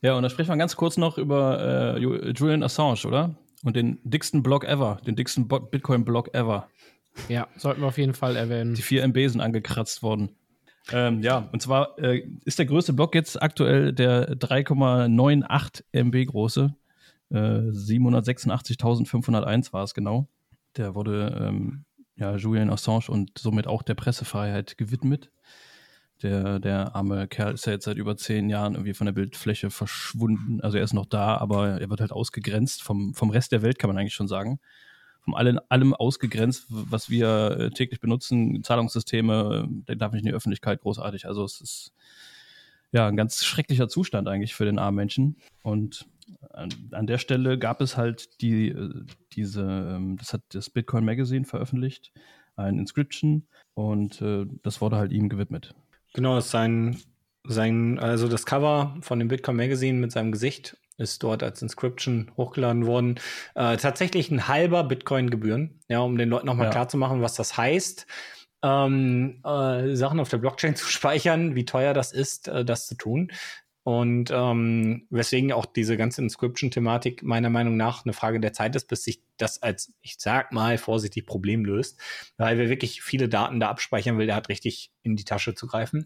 Ja, 0.00 0.14
und 0.14 0.22
da 0.22 0.30
sprechen 0.30 0.50
wir 0.50 0.56
ganz 0.56 0.76
kurz 0.76 0.96
noch 0.96 1.18
über 1.18 1.96
äh, 1.96 1.98
Julian 1.98 2.62
Assange, 2.62 3.04
oder? 3.04 3.34
Und 3.64 3.74
den 3.74 3.98
dicksten 4.04 4.44
Block 4.44 4.64
ever, 4.64 5.00
den 5.04 5.16
dicksten 5.16 5.48
Bitcoin-Block 5.48 6.32
ever. 6.34 6.68
Ja, 7.28 7.48
sollten 7.56 7.80
wir 7.80 7.88
auf 7.88 7.98
jeden 7.98 8.14
Fall 8.14 8.36
erwähnen. 8.36 8.74
Die 8.74 8.82
4 8.82 9.02
MB 9.08 9.28
sind 9.28 9.40
angekratzt 9.40 10.04
worden. 10.04 10.36
Ähm, 10.92 11.20
ja, 11.22 11.48
und 11.52 11.60
zwar 11.60 11.98
äh, 11.98 12.22
ist 12.44 12.60
der 12.60 12.66
größte 12.66 12.92
Block 12.92 13.14
jetzt 13.14 13.42
aktuell 13.42 13.92
der 13.92 14.36
3,98 14.36 15.82
MB 15.92 16.26
große. 16.26 16.74
786.501 17.30 19.68
äh, 19.68 19.72
war 19.72 19.84
es 19.84 19.94
genau. 19.94 20.28
Der 20.76 20.94
wurde 20.94 21.34
ähm, 21.40 21.84
ja, 22.16 22.36
Julian 22.36 22.68
Assange 22.70 23.08
und 23.08 23.38
somit 23.38 23.66
auch 23.66 23.82
der 23.82 23.94
Pressefreiheit 23.94 24.76
gewidmet. 24.78 25.30
Der, 26.22 26.58
der 26.58 26.96
arme 26.96 27.28
Kerl 27.28 27.54
ist 27.54 27.66
ja 27.66 27.72
jetzt 27.72 27.84
seit 27.84 27.96
über 27.96 28.16
zehn 28.16 28.50
Jahren 28.50 28.74
irgendwie 28.74 28.94
von 28.94 29.04
der 29.04 29.12
Bildfläche 29.12 29.70
verschwunden. 29.70 30.60
Also 30.60 30.76
er 30.76 30.82
ist 30.82 30.92
noch 30.92 31.06
da, 31.06 31.36
aber 31.36 31.80
er 31.80 31.90
wird 31.90 32.00
halt 32.00 32.10
ausgegrenzt 32.10 32.82
vom, 32.82 33.14
vom 33.14 33.30
Rest 33.30 33.52
der 33.52 33.62
Welt, 33.62 33.78
kann 33.78 33.88
man 33.88 33.98
eigentlich 33.98 34.14
schon 34.14 34.26
sagen. 34.26 34.58
Vom 35.20 35.34
allem, 35.34 35.60
allem 35.68 35.94
ausgegrenzt, 35.94 36.64
was 36.68 37.08
wir 37.08 37.56
äh, 37.58 37.70
täglich 37.70 38.00
benutzen, 38.00 38.64
Zahlungssysteme, 38.64 39.68
der 39.86 39.94
darf 39.94 40.12
nicht 40.12 40.22
in 40.22 40.28
die 40.28 40.34
Öffentlichkeit 40.34 40.80
großartig. 40.80 41.26
Also 41.26 41.44
es 41.44 41.60
ist 41.60 41.92
ja 42.90 43.06
ein 43.06 43.16
ganz 43.16 43.44
schrecklicher 43.44 43.88
Zustand 43.88 44.26
eigentlich 44.26 44.54
für 44.54 44.64
den 44.64 44.80
armen 44.80 44.96
Menschen. 44.96 45.36
Und 45.62 46.08
an, 46.50 46.70
an, 46.92 47.06
der 47.06 47.18
Stelle 47.18 47.58
gab 47.58 47.80
es 47.80 47.96
halt 47.96 48.40
die, 48.40 48.68
äh, 48.68 49.04
diese, 49.32 49.62
ähm, 49.62 50.16
das 50.16 50.32
hat 50.32 50.42
das 50.50 50.70
Bitcoin 50.70 51.04
Magazine 51.04 51.44
veröffentlicht, 51.44 52.12
ein 52.56 52.78
Inscription 52.78 53.46
und 53.74 54.20
äh, 54.20 54.46
das 54.62 54.80
wurde 54.80 54.96
halt 54.96 55.12
ihm 55.12 55.28
gewidmet. 55.28 55.74
Genau, 56.14 56.40
sein, 56.40 56.98
sein, 57.44 57.98
also 57.98 58.28
das 58.28 58.46
Cover 58.46 58.96
von 59.00 59.18
dem 59.18 59.28
Bitcoin 59.28 59.56
Magazine 59.56 59.98
mit 59.98 60.12
seinem 60.12 60.32
Gesicht 60.32 60.76
ist 60.98 61.22
dort 61.22 61.42
als 61.42 61.62
Inscription 61.62 62.30
hochgeladen 62.36 62.86
worden. 62.86 63.20
Äh, 63.54 63.76
tatsächlich 63.76 64.30
ein 64.30 64.48
halber 64.48 64.84
Bitcoin-Gebühren, 64.84 65.80
ja, 65.88 66.00
um 66.00 66.18
den 66.18 66.28
Leuten 66.28 66.46
nochmal 66.46 66.66
ja. 66.66 66.72
klar 66.72 66.88
zu 66.88 66.96
machen, 66.96 67.22
was 67.22 67.34
das 67.34 67.56
heißt. 67.56 68.06
Ähm, 68.62 69.40
äh, 69.44 69.94
Sachen 69.94 70.18
auf 70.18 70.28
der 70.28 70.38
Blockchain 70.38 70.74
zu 70.76 70.86
speichern, 70.86 71.54
wie 71.54 71.64
teuer 71.64 71.94
das 71.94 72.12
ist, 72.12 72.48
äh, 72.48 72.64
das 72.64 72.86
zu 72.86 72.96
tun. 72.96 73.30
Und 73.88 74.30
ähm, 74.30 75.06
weswegen 75.08 75.50
auch 75.50 75.64
diese 75.64 75.96
ganze 75.96 76.20
Inscription-Thematik 76.20 77.22
meiner 77.22 77.48
Meinung 77.48 77.78
nach 77.78 78.04
eine 78.04 78.12
Frage 78.12 78.38
der 78.38 78.52
Zeit 78.52 78.76
ist, 78.76 78.86
bis 78.86 79.04
sich 79.04 79.22
das 79.38 79.62
als, 79.62 79.94
ich 80.02 80.16
sag 80.18 80.52
mal, 80.52 80.76
vorsichtig 80.76 81.24
Problem 81.24 81.64
löst. 81.64 81.98
Weil 82.36 82.58
wer 82.58 82.68
wirklich 82.68 83.00
viele 83.00 83.30
Daten 83.30 83.60
da 83.60 83.70
abspeichern 83.70 84.18
will, 84.18 84.26
der 84.26 84.36
hat 84.36 84.50
richtig 84.50 84.92
in 85.04 85.16
die 85.16 85.24
Tasche 85.24 85.54
zu 85.54 85.66
greifen. 85.66 86.04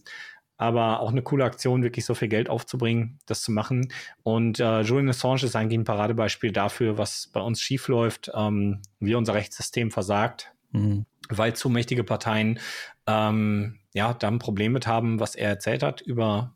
Aber 0.57 1.01
auch 1.01 1.11
eine 1.11 1.23
coole 1.23 1.45
Aktion, 1.45 1.83
wirklich 1.83 2.05
so 2.05 2.15
viel 2.15 2.29
Geld 2.29 2.49
aufzubringen, 2.49 3.19
das 3.27 3.43
zu 3.43 3.51
machen. 3.51 3.93
Und 4.23 4.61
äh, 4.61 4.83
Julian 4.83 5.09
Assange 5.09 5.43
ist 5.43 5.57
eigentlich 5.57 5.81
ein 5.81 5.85
Paradebeispiel 5.85 6.53
dafür, 6.53 6.99
was 6.99 7.31
bei 7.33 7.41
uns 7.41 7.61
schiefläuft, 7.61 8.31
ähm, 8.33 8.83
wie 9.01 9.17
unser 9.17 9.35
Rechtssystem 9.35 9.91
versagt, 9.91 10.55
mhm. 10.71 11.05
weil 11.31 11.57
zu 11.57 11.69
mächtige 11.69 12.05
Parteien 12.05 12.61
ähm, 13.09 13.81
ja, 13.93 14.15
da 14.15 14.29
ein 14.29 14.39
Problem 14.39 14.71
mit 14.71 14.87
haben, 14.87 15.19
was 15.19 15.35
er 15.35 15.49
erzählt 15.49 15.83
hat 15.83 16.01
über 16.01 16.55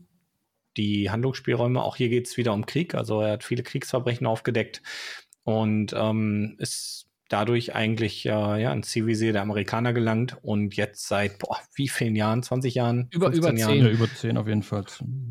die 0.77 1.11
Handlungsspielräume. 1.11 1.83
Auch 1.83 1.97
hier 1.97 2.09
geht 2.09 2.27
es 2.27 2.37
wieder 2.37 2.53
um 2.53 2.67
Krieg. 2.67 2.95
Also 2.95 3.21
er 3.21 3.33
hat 3.33 3.45
viele 3.45 3.63
Kriegsverbrechen 3.63 4.27
aufgedeckt 4.27 4.83
und 5.45 5.95
ähm, 5.97 6.57
ist 6.59 7.07
dadurch 7.29 7.75
eigentlich 7.75 8.27
äh, 8.27 8.31
ja, 8.31 8.73
ins 8.73 8.91
Zielvisier 8.91 9.33
der 9.33 9.43
Amerikaner 9.43 9.93
gelangt 9.93 10.37
und 10.43 10.77
jetzt 10.77 11.09
seit 11.09 11.39
boah, 11.39 11.59
wie 11.75 11.89
vielen 11.89 12.17
Jahren? 12.17 12.43
20 12.43 12.75
Jahren? 12.75 13.09
Über, 13.11 13.33
über 13.33 13.49
10. 13.49 13.57
Jahren? 13.57 13.79
Ja, 13.79 13.89
über 13.89 14.09
10 14.09 14.37
auf 14.37 14.47
jeden 14.47 14.63
Fall. 14.63 14.85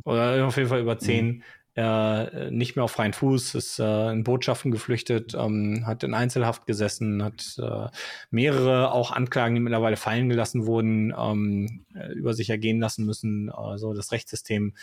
Oder 0.04 0.46
auf 0.46 0.58
jeden 0.58 0.70
Fall 0.70 0.82
über 0.82 0.98
10. 0.98 1.28
Mhm. 1.28 1.44
Äh, 1.78 2.52
nicht 2.52 2.78
mehr 2.78 2.86
auf 2.86 2.92
freien 2.92 3.12
Fuß, 3.12 3.54
ist 3.56 3.80
äh, 3.80 4.12
in 4.12 4.24
Botschaften 4.24 4.72
geflüchtet, 4.72 5.36
ähm, 5.38 5.84
hat 5.86 6.04
in 6.04 6.14
Einzelhaft 6.14 6.66
gesessen, 6.68 7.22
hat 7.22 7.60
äh, 7.62 7.88
mehrere 8.32 8.94
auch 8.94 9.12
Anklagen, 9.12 9.56
die 9.56 9.62
mittlerweile 9.62 9.98
fallen 9.98 10.30
gelassen 10.30 10.66
wurden, 10.68 11.14
ähm, 11.18 11.86
äh, 11.94 12.14
über 12.14 12.34
sich 12.34 12.50
ergehen 12.50 12.80
lassen 12.80 13.06
müssen. 13.06 13.50
Also 13.50 13.94
das 13.94 14.14
Rechtssystem 14.14 14.74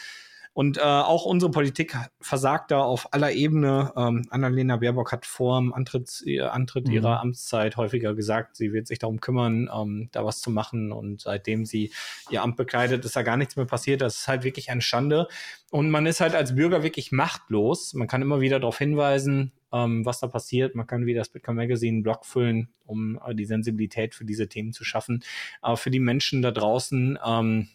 und 0.54 0.76
äh, 0.76 0.82
auch 0.82 1.24
unsere 1.24 1.50
Politik 1.50 1.96
versagt 2.20 2.72
da 2.72 2.80
auf 2.80 3.14
aller 3.14 3.32
Ebene. 3.32 3.90
Ähm, 3.96 4.26
Annalena 4.28 4.76
Baerbock 4.76 5.10
hat 5.10 5.24
vor 5.24 5.58
dem 5.58 5.72
Antritt, 5.72 6.22
äh, 6.26 6.40
Antritt 6.40 6.88
mhm. 6.88 6.92
ihrer 6.92 7.20
Amtszeit 7.20 7.78
häufiger 7.78 8.14
gesagt, 8.14 8.56
sie 8.56 8.72
wird 8.74 8.86
sich 8.86 8.98
darum 8.98 9.20
kümmern, 9.20 9.70
ähm, 9.74 10.10
da 10.12 10.26
was 10.26 10.40
zu 10.40 10.50
machen. 10.50 10.92
Und 10.92 11.22
seitdem 11.22 11.64
sie 11.64 11.90
ihr 12.28 12.42
Amt 12.42 12.56
bekleidet, 12.56 13.02
ist 13.06 13.16
da 13.16 13.22
gar 13.22 13.38
nichts 13.38 13.56
mehr 13.56 13.64
passiert. 13.64 14.02
Das 14.02 14.18
ist 14.18 14.28
halt 14.28 14.44
wirklich 14.44 14.70
eine 14.70 14.82
Schande. 14.82 15.26
Und 15.70 15.90
man 15.90 16.04
ist 16.04 16.20
halt 16.20 16.34
als 16.34 16.54
Bürger 16.54 16.82
wirklich 16.82 17.12
machtlos. 17.12 17.94
Man 17.94 18.06
kann 18.06 18.20
immer 18.20 18.42
wieder 18.42 18.60
darauf 18.60 18.76
hinweisen, 18.76 19.52
ähm, 19.72 20.04
was 20.04 20.20
da 20.20 20.26
passiert. 20.26 20.74
Man 20.74 20.86
kann 20.86 21.06
wie 21.06 21.14
das 21.14 21.30
Bitcoin 21.30 21.56
Magazine 21.56 21.94
einen 21.94 22.02
Blog 22.02 22.26
füllen, 22.26 22.68
um 22.84 23.18
äh, 23.24 23.34
die 23.34 23.46
Sensibilität 23.46 24.14
für 24.14 24.26
diese 24.26 24.48
Themen 24.48 24.74
zu 24.74 24.84
schaffen. 24.84 25.24
Aber 25.62 25.78
für 25.78 25.90
die 25.90 25.98
Menschen 25.98 26.42
da 26.42 26.50
draußen, 26.50 27.18
ähm, 27.24 27.68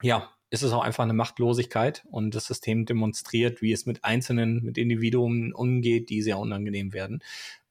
ja, 0.00 0.30
ist 0.50 0.62
es 0.62 0.72
auch 0.72 0.82
einfach 0.82 1.04
eine 1.04 1.12
Machtlosigkeit 1.12 2.04
und 2.10 2.34
das 2.34 2.46
System 2.46 2.86
demonstriert, 2.86 3.60
wie 3.60 3.72
es 3.72 3.86
mit 3.86 4.04
Einzelnen, 4.04 4.62
mit 4.62 4.78
Individuen 4.78 5.52
umgeht, 5.52 6.08
die 6.10 6.22
sehr 6.22 6.38
unangenehm 6.38 6.92
werden. 6.92 7.22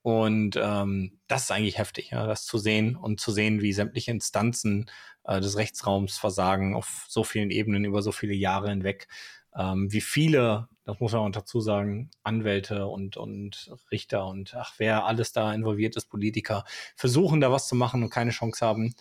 Und 0.04 0.58
ähm, 0.62 1.20
das 1.28 1.44
ist 1.44 1.52
eigentlich 1.52 1.78
heftig, 1.78 2.12
ja, 2.12 2.26
das 2.28 2.46
zu 2.46 2.58
sehen 2.58 2.96
und 2.96 3.20
zu 3.20 3.32
sehen, 3.32 3.62
wie 3.62 3.74
sämtliche 3.74 4.12
Instanzen 4.12 4.90
äh, 5.26 5.42
des 5.42 5.58
Rechtsraums 5.58 6.18
versagen 6.18 6.76
auf 6.76 7.06
so 7.10 7.24
vielen 7.24 7.52
Ebenen 7.52 7.84
über 7.84 8.02
so 8.02 8.12
viele 8.12 8.34
Jahre 8.34 8.70
hinweg. 8.70 9.08
Ähm, 9.56 9.92
wie 9.92 10.02
viele, 10.02 10.70
das 10.86 11.00
muss 11.00 11.12
man 11.12 11.22
auch 11.22 11.32
dazu 11.32 11.60
sagen, 11.60 12.12
Anwälte 12.24 12.88
und, 12.88 13.18
und 13.18 13.76
Richter 13.92 14.28
und 14.28 14.54
ach, 14.56 14.76
wer 14.78 15.06
alles 15.06 15.34
da 15.34 15.54
involviert 15.54 15.96
ist, 15.98 16.06
Politiker, 16.06 16.64
versuchen 16.96 17.42
da 17.42 17.52
was 17.52 17.68
zu 17.68 17.76
machen 17.76 18.04
und 18.04 18.10
keine 18.10 18.32
Chance 18.32 18.66
haben. 18.66 18.96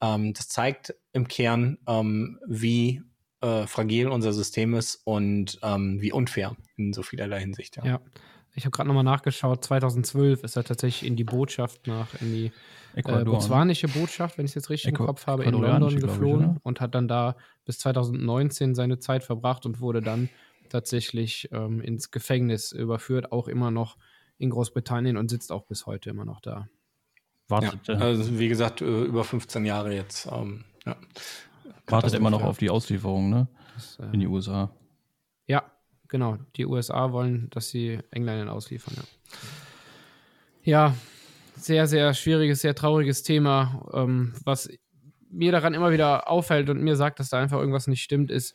Ähm, 0.00 0.34
das 0.34 0.48
zeigt 0.48 0.94
im 1.12 1.28
Kern, 1.28 1.78
ähm, 1.88 2.38
wie 2.46 3.02
äh, 3.42 3.66
fragil 3.66 4.08
unser 4.08 4.32
System 4.32 4.74
ist 4.74 5.00
und 5.04 5.58
ähm, 5.62 6.00
wie 6.00 6.12
unfair 6.12 6.56
in 6.76 6.92
so 6.92 7.02
vielerlei 7.02 7.40
Hinsicht. 7.40 7.76
Ja, 7.76 7.84
ja. 7.84 8.00
ich 8.54 8.64
habe 8.64 8.70
gerade 8.70 8.88
nochmal 8.88 9.04
nachgeschaut. 9.04 9.64
2012 9.64 10.44
ist 10.44 10.56
er 10.56 10.64
tatsächlich 10.64 11.08
in 11.08 11.16
die 11.16 11.24
Botschaft 11.24 11.86
nach, 11.86 12.08
in 12.20 12.32
die 12.32 12.52
äh, 12.94 13.24
botswanische 13.24 13.88
Botschaft, 13.88 14.38
wenn 14.38 14.44
ich 14.44 14.52
es 14.52 14.54
jetzt 14.54 14.70
richtig 14.70 14.92
Ecuador, 14.92 15.08
im 15.08 15.14
Kopf 15.14 15.26
habe, 15.26 15.44
in 15.44 15.54
London 15.54 16.00
geflohen 16.00 16.56
ich, 16.56 16.64
und 16.64 16.80
hat 16.80 16.94
dann 16.94 17.08
da 17.08 17.36
bis 17.64 17.78
2019 17.78 18.74
seine 18.74 18.98
Zeit 18.98 19.24
verbracht 19.24 19.66
und 19.66 19.80
wurde 19.80 20.02
dann 20.02 20.28
tatsächlich 20.68 21.48
ähm, 21.52 21.80
ins 21.80 22.10
Gefängnis 22.10 22.72
überführt, 22.72 23.32
auch 23.32 23.48
immer 23.48 23.70
noch 23.70 23.96
in 24.38 24.50
Großbritannien 24.50 25.16
und 25.16 25.30
sitzt 25.30 25.52
auch 25.52 25.66
bis 25.66 25.86
heute 25.86 26.10
immer 26.10 26.24
noch 26.24 26.40
da. 26.40 26.68
Wartet. 27.48 27.88
Ja, 27.88 27.96
also 27.96 28.38
wie 28.38 28.48
gesagt, 28.48 28.80
äh, 28.80 29.02
über 29.04 29.24
15 29.24 29.64
Jahre 29.64 29.94
jetzt. 29.94 30.26
Ähm, 30.30 30.64
ja. 30.86 30.96
Wartet 31.92 32.14
immer 32.14 32.30
noch 32.30 32.42
auf 32.42 32.58
die 32.58 32.70
Auslieferung, 32.70 33.30
ne? 33.30 33.48
Das, 33.74 33.98
äh, 33.98 34.12
In 34.12 34.20
die 34.20 34.26
USA. 34.26 34.70
Ja, 35.46 35.64
genau. 36.08 36.38
Die 36.56 36.66
USA 36.66 37.12
wollen, 37.12 37.48
dass 37.50 37.68
sie 37.70 38.00
Engländern 38.10 38.48
ausliefern, 38.48 38.94
ja. 38.96 39.02
Ja, 40.64 40.94
sehr, 41.56 41.86
sehr 41.86 42.14
schwieriges, 42.14 42.60
sehr 42.60 42.74
trauriges 42.74 43.22
Thema. 43.22 43.88
Ähm, 43.92 44.32
was 44.44 44.68
mir 45.30 45.52
daran 45.52 45.74
immer 45.74 45.90
wieder 45.90 46.28
auffällt 46.28 46.70
und 46.70 46.82
mir 46.82 46.96
sagt, 46.96 47.18
dass 47.18 47.30
da 47.30 47.40
einfach 47.40 47.58
irgendwas 47.58 47.86
nicht 47.86 48.02
stimmt, 48.02 48.30
ist, 48.30 48.54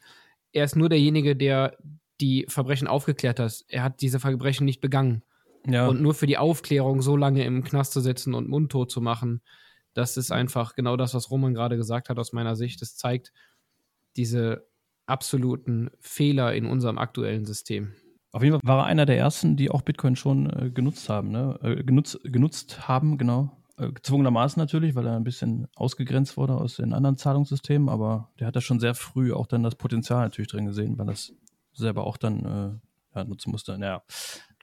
er 0.51 0.63
ist 0.63 0.75
nur 0.75 0.89
derjenige, 0.89 1.35
der 1.35 1.77
die 2.21 2.45
Verbrechen 2.47 2.87
aufgeklärt 2.87 3.39
hat. 3.39 3.65
Er 3.67 3.83
hat 3.83 4.01
diese 4.01 4.19
Verbrechen 4.19 4.65
nicht 4.65 4.81
begangen. 4.81 5.23
Ja. 5.65 5.87
Und 5.87 6.01
nur 6.01 6.13
für 6.13 6.27
die 6.27 6.37
Aufklärung 6.37 7.01
so 7.01 7.17
lange 7.17 7.43
im 7.43 7.63
Knast 7.63 7.93
zu 7.93 7.99
sitzen 7.99 8.33
und 8.33 8.47
mundtot 8.47 8.89
zu 8.89 9.01
machen, 9.01 9.41
das 9.97 10.15
ist 10.15 10.31
einfach 10.31 10.75
genau 10.75 10.95
das, 10.95 11.15
was 11.15 11.31
Roman 11.31 11.55
gerade 11.55 11.75
gesagt 11.75 12.09
hat 12.09 12.19
aus 12.19 12.31
meiner 12.31 12.55
Sicht. 12.55 12.81
Das 12.81 12.95
zeigt 12.95 13.33
diese 14.15 14.67
absoluten 15.07 15.89
Fehler 15.99 16.53
in 16.53 16.67
unserem 16.67 16.99
aktuellen 16.99 17.45
System. 17.45 17.93
Auf 18.31 18.43
jeden 18.43 18.59
Fall 18.59 18.67
war 18.67 18.83
er 18.83 18.85
einer 18.85 19.07
der 19.07 19.17
ersten, 19.17 19.57
die 19.57 19.71
auch 19.71 19.81
Bitcoin 19.81 20.15
schon 20.15 20.49
äh, 20.49 20.69
genutzt 20.69 21.09
haben, 21.09 21.31
ne? 21.31 21.57
Äh, 21.63 21.83
genutzt, 21.83 22.19
genutzt 22.23 22.87
haben, 22.87 23.17
genau. 23.17 23.57
Äh, 23.77 23.91
gezwungenermaßen 23.91 24.59
natürlich, 24.59 24.93
weil 24.93 25.07
er 25.07 25.15
ein 25.15 25.23
bisschen 25.23 25.67
ausgegrenzt 25.75 26.37
wurde 26.37 26.53
aus 26.53 26.75
den 26.75 26.93
anderen 26.93 27.17
Zahlungssystemen, 27.17 27.89
aber 27.89 28.29
der 28.39 28.47
hat 28.47 28.55
da 28.55 28.61
schon 28.61 28.79
sehr 28.79 28.93
früh 28.93 29.33
auch 29.33 29.47
dann 29.47 29.63
das 29.63 29.75
Potenzial 29.75 30.25
natürlich 30.25 30.51
drin 30.51 30.65
gesehen, 30.65 30.99
weil 30.99 31.07
das 31.07 31.33
selber 31.73 32.05
auch 32.05 32.17
dann 32.17 32.45
äh, 32.45 33.17
ja, 33.17 33.23
nutzen 33.23 33.49
musste. 33.49 33.77
Naja, 33.79 34.03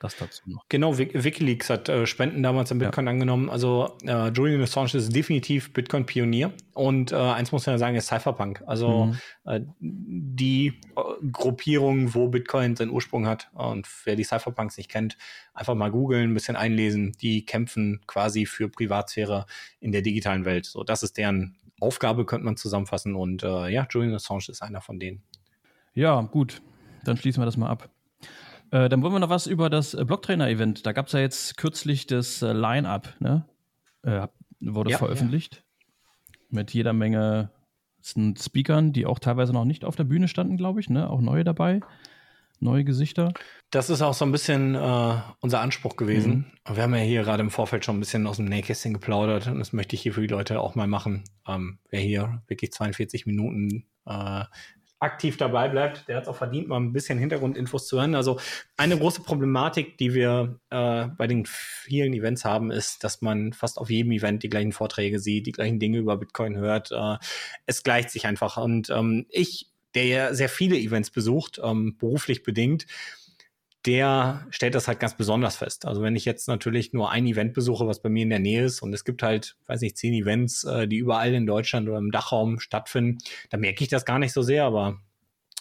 das 0.04 0.16
dazu 0.16 0.42
noch. 0.48 0.64
Genau, 0.68 0.98
Wikileaks 0.98 1.70
hat 1.70 1.88
äh, 1.88 2.06
Spenden 2.06 2.42
damals 2.42 2.70
in 2.70 2.78
Bitcoin 2.78 3.06
ja. 3.06 3.12
angenommen. 3.12 3.48
Also 3.48 3.96
äh, 4.04 4.28
Julian 4.28 4.60
Assange 4.60 4.94
ist 4.94 5.14
definitiv 5.14 5.72
Bitcoin-Pionier. 5.72 6.52
Und 6.74 7.12
äh, 7.12 7.16
eins 7.16 7.52
muss 7.52 7.66
man 7.66 7.74
ja 7.74 7.78
sagen, 7.78 7.96
ist 7.96 8.08
Cypherpunk. 8.08 8.62
Also 8.66 9.06
mhm. 9.06 9.18
Äh, 9.46 9.60
die 9.80 10.80
äh, 10.96 11.26
Gruppierung, 11.32 12.14
wo 12.14 12.28
Bitcoin 12.28 12.76
seinen 12.76 12.90
Ursprung 12.90 13.26
hat. 13.26 13.50
Und 13.54 13.88
wer 14.04 14.16
die 14.16 14.24
Cypherpunks 14.24 14.76
nicht 14.76 14.90
kennt, 14.90 15.16
einfach 15.54 15.74
mal 15.74 15.90
googeln, 15.90 16.30
ein 16.30 16.34
bisschen 16.34 16.56
einlesen. 16.56 17.12
Die 17.20 17.44
kämpfen 17.46 18.00
quasi 18.06 18.46
für 18.46 18.68
Privatsphäre 18.68 19.46
in 19.80 19.92
der 19.92 20.02
digitalen 20.02 20.44
Welt. 20.44 20.66
So, 20.66 20.84
das 20.84 21.02
ist 21.02 21.16
deren 21.16 21.56
Aufgabe, 21.80 22.26
könnte 22.26 22.44
man 22.44 22.56
zusammenfassen. 22.56 23.14
Und 23.14 23.42
äh, 23.42 23.68
ja, 23.68 23.86
Julian 23.90 24.14
Assange 24.14 24.44
ist 24.48 24.62
einer 24.62 24.80
von 24.80 25.00
denen. 25.00 25.22
Ja, 25.94 26.20
gut. 26.20 26.60
Dann 27.04 27.16
schließen 27.16 27.40
wir 27.40 27.46
das 27.46 27.56
mal 27.56 27.68
ab. 27.68 27.88
Äh, 28.74 28.88
dann 28.88 29.02
wollen 29.02 29.12
wir 29.12 29.20
noch 29.20 29.30
was 29.30 29.46
über 29.46 29.70
das 29.70 29.94
äh, 29.94 30.04
Blocktrainer-Event. 30.04 30.84
Da 30.84 30.90
gab 30.90 31.06
es 31.06 31.12
ja 31.12 31.20
jetzt 31.20 31.56
kürzlich 31.56 32.08
das 32.08 32.42
äh, 32.42 32.52
Line-Up, 32.52 33.14
ne? 33.20 33.46
Äh, 34.02 34.26
wurde 34.58 34.90
ja, 34.90 34.98
veröffentlicht. 34.98 35.62
Ja. 35.62 36.36
Mit 36.50 36.74
jeder 36.74 36.92
Menge 36.92 37.52
Speakern, 38.02 38.92
die 38.92 39.06
auch 39.06 39.20
teilweise 39.20 39.52
noch 39.52 39.64
nicht 39.64 39.84
auf 39.84 39.94
der 39.94 40.02
Bühne 40.02 40.26
standen, 40.26 40.56
glaube 40.56 40.80
ich, 40.80 40.90
ne? 40.90 41.08
Auch 41.08 41.20
neue 41.20 41.44
dabei. 41.44 41.82
Neue 42.58 42.82
Gesichter. 42.82 43.32
Das 43.70 43.90
ist 43.90 44.02
auch 44.02 44.14
so 44.14 44.24
ein 44.24 44.32
bisschen 44.32 44.74
äh, 44.74 45.14
unser 45.38 45.60
Anspruch 45.60 45.94
gewesen. 45.94 46.52
Mhm. 46.66 46.74
Wir 46.74 46.82
haben 46.82 46.94
ja 46.96 47.00
hier 47.00 47.22
gerade 47.22 47.42
im 47.42 47.50
Vorfeld 47.50 47.84
schon 47.84 47.96
ein 47.96 48.00
bisschen 48.00 48.26
aus 48.26 48.38
dem 48.38 48.46
Nähkästchen 48.46 48.92
geplaudert 48.92 49.46
und 49.46 49.60
das 49.60 49.72
möchte 49.72 49.94
ich 49.94 50.02
hier 50.02 50.14
für 50.14 50.22
die 50.22 50.26
Leute 50.26 50.58
auch 50.58 50.74
mal 50.74 50.88
machen. 50.88 51.22
Ähm, 51.46 51.78
wer 51.90 52.00
hier 52.00 52.42
wirklich 52.48 52.72
42 52.72 53.26
Minuten 53.26 53.86
aktiv 55.04 55.36
dabei 55.36 55.68
bleibt, 55.68 56.08
der 56.08 56.16
hat 56.16 56.24
es 56.24 56.28
auch 56.28 56.36
verdient, 56.36 56.68
mal 56.68 56.78
ein 56.78 56.92
bisschen 56.92 57.18
Hintergrundinfos 57.18 57.86
zu 57.86 57.98
hören. 57.98 58.14
Also 58.14 58.40
eine 58.76 58.98
große 58.98 59.22
Problematik, 59.22 59.98
die 59.98 60.14
wir 60.14 60.58
äh, 60.70 61.06
bei 61.06 61.26
den 61.26 61.46
vielen 61.46 62.12
Events 62.14 62.44
haben, 62.44 62.70
ist, 62.70 63.04
dass 63.04 63.22
man 63.22 63.52
fast 63.52 63.78
auf 63.78 63.90
jedem 63.90 64.12
Event 64.12 64.42
die 64.42 64.48
gleichen 64.48 64.72
Vorträge 64.72 65.20
sieht, 65.20 65.46
die 65.46 65.52
gleichen 65.52 65.78
Dinge 65.78 65.98
über 65.98 66.16
Bitcoin 66.16 66.56
hört. 66.56 66.90
Äh, 66.90 67.18
es 67.66 67.82
gleicht 67.82 68.10
sich 68.10 68.26
einfach. 68.26 68.56
Und 68.56 68.90
ähm, 68.90 69.26
ich, 69.28 69.70
der 69.94 70.06
ja 70.06 70.34
sehr 70.34 70.48
viele 70.48 70.76
Events 70.76 71.10
besucht, 71.10 71.60
ähm, 71.62 71.96
beruflich 71.98 72.42
bedingt, 72.42 72.86
der 73.86 74.46
stellt 74.50 74.74
das 74.74 74.88
halt 74.88 75.00
ganz 75.00 75.14
besonders 75.16 75.56
fest. 75.56 75.86
Also 75.86 76.02
wenn 76.02 76.16
ich 76.16 76.24
jetzt 76.24 76.48
natürlich 76.48 76.92
nur 76.92 77.10
ein 77.10 77.26
Event 77.26 77.52
besuche, 77.52 77.86
was 77.86 78.00
bei 78.00 78.08
mir 78.08 78.22
in 78.22 78.30
der 78.30 78.38
Nähe 78.38 78.64
ist, 78.64 78.80
und 78.82 78.94
es 78.94 79.04
gibt 79.04 79.22
halt, 79.22 79.56
weiß 79.66 79.82
nicht, 79.82 79.98
zehn 79.98 80.14
Events, 80.14 80.64
äh, 80.64 80.88
die 80.88 80.96
überall 80.96 81.34
in 81.34 81.46
Deutschland 81.46 81.88
oder 81.88 81.98
im 81.98 82.10
Dachraum 82.10 82.60
stattfinden, 82.60 83.18
dann 83.50 83.60
merke 83.60 83.84
ich 83.84 83.90
das 83.90 84.04
gar 84.04 84.18
nicht 84.18 84.32
so 84.32 84.42
sehr, 84.42 84.64
aber 84.64 85.00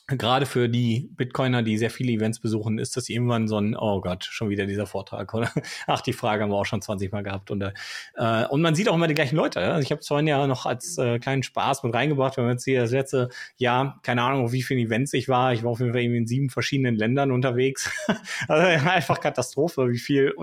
gerade 0.08 0.46
für 0.46 0.68
die 0.68 1.10
Bitcoiner, 1.16 1.64
die 1.64 1.78
sehr 1.78 1.90
viele 1.90 2.12
Events 2.12 2.40
besuchen, 2.40 2.78
ist 2.78 2.98
das 2.98 3.08
irgendwann 3.08 3.48
so 3.48 3.58
ein, 3.58 3.76
oh 3.76 4.02
Gott, 4.02 4.26
schon 4.26 4.50
wieder 4.50 4.66
dieser 4.66 4.86
Vortrag, 4.86 5.34
oder? 5.34 5.50
Ach, 5.88 6.02
die 6.02 6.12
Frage 6.12 6.44
haben 6.44 6.50
wir 6.50 6.58
auch 6.58 6.66
schon 6.66 6.82
20 6.82 7.12
Mal 7.12 7.24
gehabt. 7.24 7.52
Und, 7.52 7.62
äh, 7.62 8.46
und 8.48 8.62
man 8.62 8.76
sieht 8.76 8.90
auch 8.90 8.96
immer 8.96 9.08
die 9.08 9.14
gleichen 9.14 9.38
Leute. 9.38 9.62
Also 9.62 9.82
ich 9.82 9.92
habe 9.92 10.02
es 10.02 10.08
vorhin 10.08 10.28
ja 10.28 10.46
noch 10.46 10.66
als 10.66 10.98
äh, 10.98 11.20
kleinen 11.20 11.44
Spaß 11.44 11.84
mit 11.84 11.94
reingebracht, 11.94 12.36
wenn 12.36 12.44
man 12.44 12.54
jetzt 12.54 12.66
hier 12.66 12.82
das 12.82 12.92
letzte 12.92 13.30
Jahr, 13.56 14.00
keine 14.04 14.24
Ahnung, 14.24 14.44
auf 14.46 14.52
wie 14.52 14.62
vielen 14.64 14.82
Events 14.82 15.14
ich 15.14 15.30
war. 15.30 15.54
Ich 15.54 15.64
war 15.64 15.72
auf 15.72 15.80
jeden 15.80 15.94
Fall 15.94 16.02
irgendwie 16.02 16.20
in 16.20 16.28
sieben 16.28 16.50
verschiedenen 16.50 16.96
Ländern 16.96 17.32
unterwegs. 17.32 17.90
also 18.50 18.66
einfach 18.90 19.22
Katastrophe, 19.22 19.90
wie 19.90 20.00
viel 20.00 20.34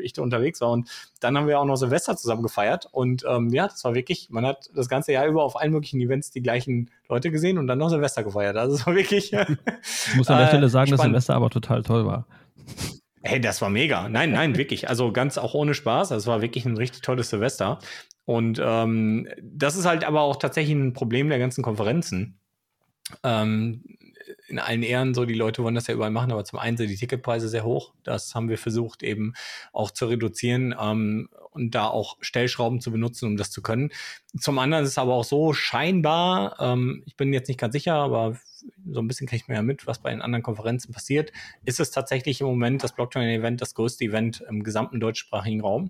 ich 0.00 0.12
da 0.12 0.22
unterwegs 0.22 0.60
war. 0.60 0.70
Und 0.70 0.88
dann 1.18 1.36
haben 1.36 1.48
wir 1.48 1.58
auch 1.58 1.64
noch 1.64 1.76
Silvester 1.76 2.16
zusammen 2.16 2.44
gefeiert. 2.44 2.88
Und 2.92 3.24
ähm, 3.28 3.48
ja, 3.50 3.66
das 3.66 3.82
war 3.82 3.96
wirklich, 3.96 4.30
man 4.30 4.46
hat 4.46 4.70
das 4.74 4.88
ganze 4.88 5.12
Jahr 5.12 5.26
über 5.26 5.42
auf 5.42 5.60
allen 5.60 5.72
möglichen 5.72 6.00
Events 6.00 6.30
die 6.30 6.42
gleichen 6.42 6.90
Leute 7.08 7.30
gesehen 7.30 7.58
und 7.58 7.66
dann 7.66 7.78
noch 7.78 7.88
Silvester 7.88 8.22
gefeiert. 8.22 8.56
Also 8.56 8.76
es 8.76 8.86
war 8.86 8.94
wirklich. 8.94 9.32
ich 9.32 9.40
muss 10.16 10.28
an 10.28 10.38
der 10.38 10.48
Stelle 10.48 10.68
sagen, 10.68 10.88
spannend. 10.88 11.00
dass 11.00 11.04
Silvester 11.04 11.34
aber 11.34 11.50
total 11.50 11.82
toll 11.82 12.06
war. 12.06 12.26
Hey, 13.22 13.40
das 13.40 13.60
war 13.60 13.70
mega. 13.70 14.08
Nein, 14.08 14.32
nein, 14.32 14.56
wirklich. 14.56 14.88
Also 14.88 15.12
ganz 15.12 15.38
auch 15.38 15.54
ohne 15.54 15.74
Spaß. 15.74 16.12
Es 16.12 16.26
war 16.26 16.40
wirklich 16.40 16.66
ein 16.66 16.76
richtig 16.76 17.02
tolles 17.02 17.30
Silvester. 17.30 17.78
Und 18.24 18.60
ähm, 18.62 19.28
das 19.42 19.76
ist 19.76 19.86
halt 19.86 20.04
aber 20.04 20.20
auch 20.20 20.36
tatsächlich 20.36 20.76
ein 20.76 20.92
Problem 20.92 21.28
der 21.28 21.38
ganzen 21.38 21.62
Konferenzen. 21.62 22.38
Ähm, 23.24 23.82
in 24.48 24.58
allen 24.58 24.82
Ehren 24.82 25.14
so, 25.14 25.24
die 25.24 25.34
Leute 25.34 25.62
wollen 25.62 25.74
das 25.74 25.86
ja 25.86 25.94
überall 25.94 26.10
machen, 26.10 26.32
aber 26.32 26.44
zum 26.44 26.58
einen 26.58 26.76
sind 26.76 26.88
die 26.88 26.96
Ticketpreise 26.96 27.48
sehr 27.48 27.64
hoch. 27.64 27.92
Das 28.04 28.34
haben 28.34 28.48
wir 28.48 28.58
versucht 28.58 29.02
eben 29.02 29.34
auch 29.72 29.90
zu 29.90 30.06
reduzieren 30.06 30.74
ähm, 30.78 31.28
und 31.50 31.74
da 31.74 31.86
auch 31.86 32.16
Stellschrauben 32.20 32.80
zu 32.80 32.90
benutzen, 32.90 33.26
um 33.26 33.36
das 33.36 33.50
zu 33.50 33.62
können. 33.62 33.90
Zum 34.38 34.58
anderen 34.58 34.84
ist 34.84 34.90
es 34.90 34.98
aber 34.98 35.14
auch 35.14 35.24
so 35.24 35.52
scheinbar, 35.52 36.56
ähm, 36.60 37.02
ich 37.06 37.16
bin 37.16 37.32
jetzt 37.32 37.48
nicht 37.48 37.60
ganz 37.60 37.72
sicher, 37.72 37.94
aber 37.94 38.36
so 38.90 39.00
ein 39.00 39.08
bisschen 39.08 39.26
kriegt 39.26 39.48
man 39.48 39.56
ja 39.56 39.62
mit, 39.62 39.86
was 39.86 40.00
bei 40.00 40.10
den 40.10 40.22
anderen 40.22 40.42
Konferenzen 40.42 40.92
passiert, 40.92 41.32
ist 41.64 41.80
es 41.80 41.90
tatsächlich 41.90 42.40
im 42.40 42.46
Moment 42.46 42.82
das 42.82 42.94
Blockchain-Event 42.94 43.60
das 43.60 43.74
größte 43.74 44.04
Event 44.04 44.44
im 44.48 44.62
gesamten 44.62 45.00
deutschsprachigen 45.00 45.60
Raum. 45.60 45.88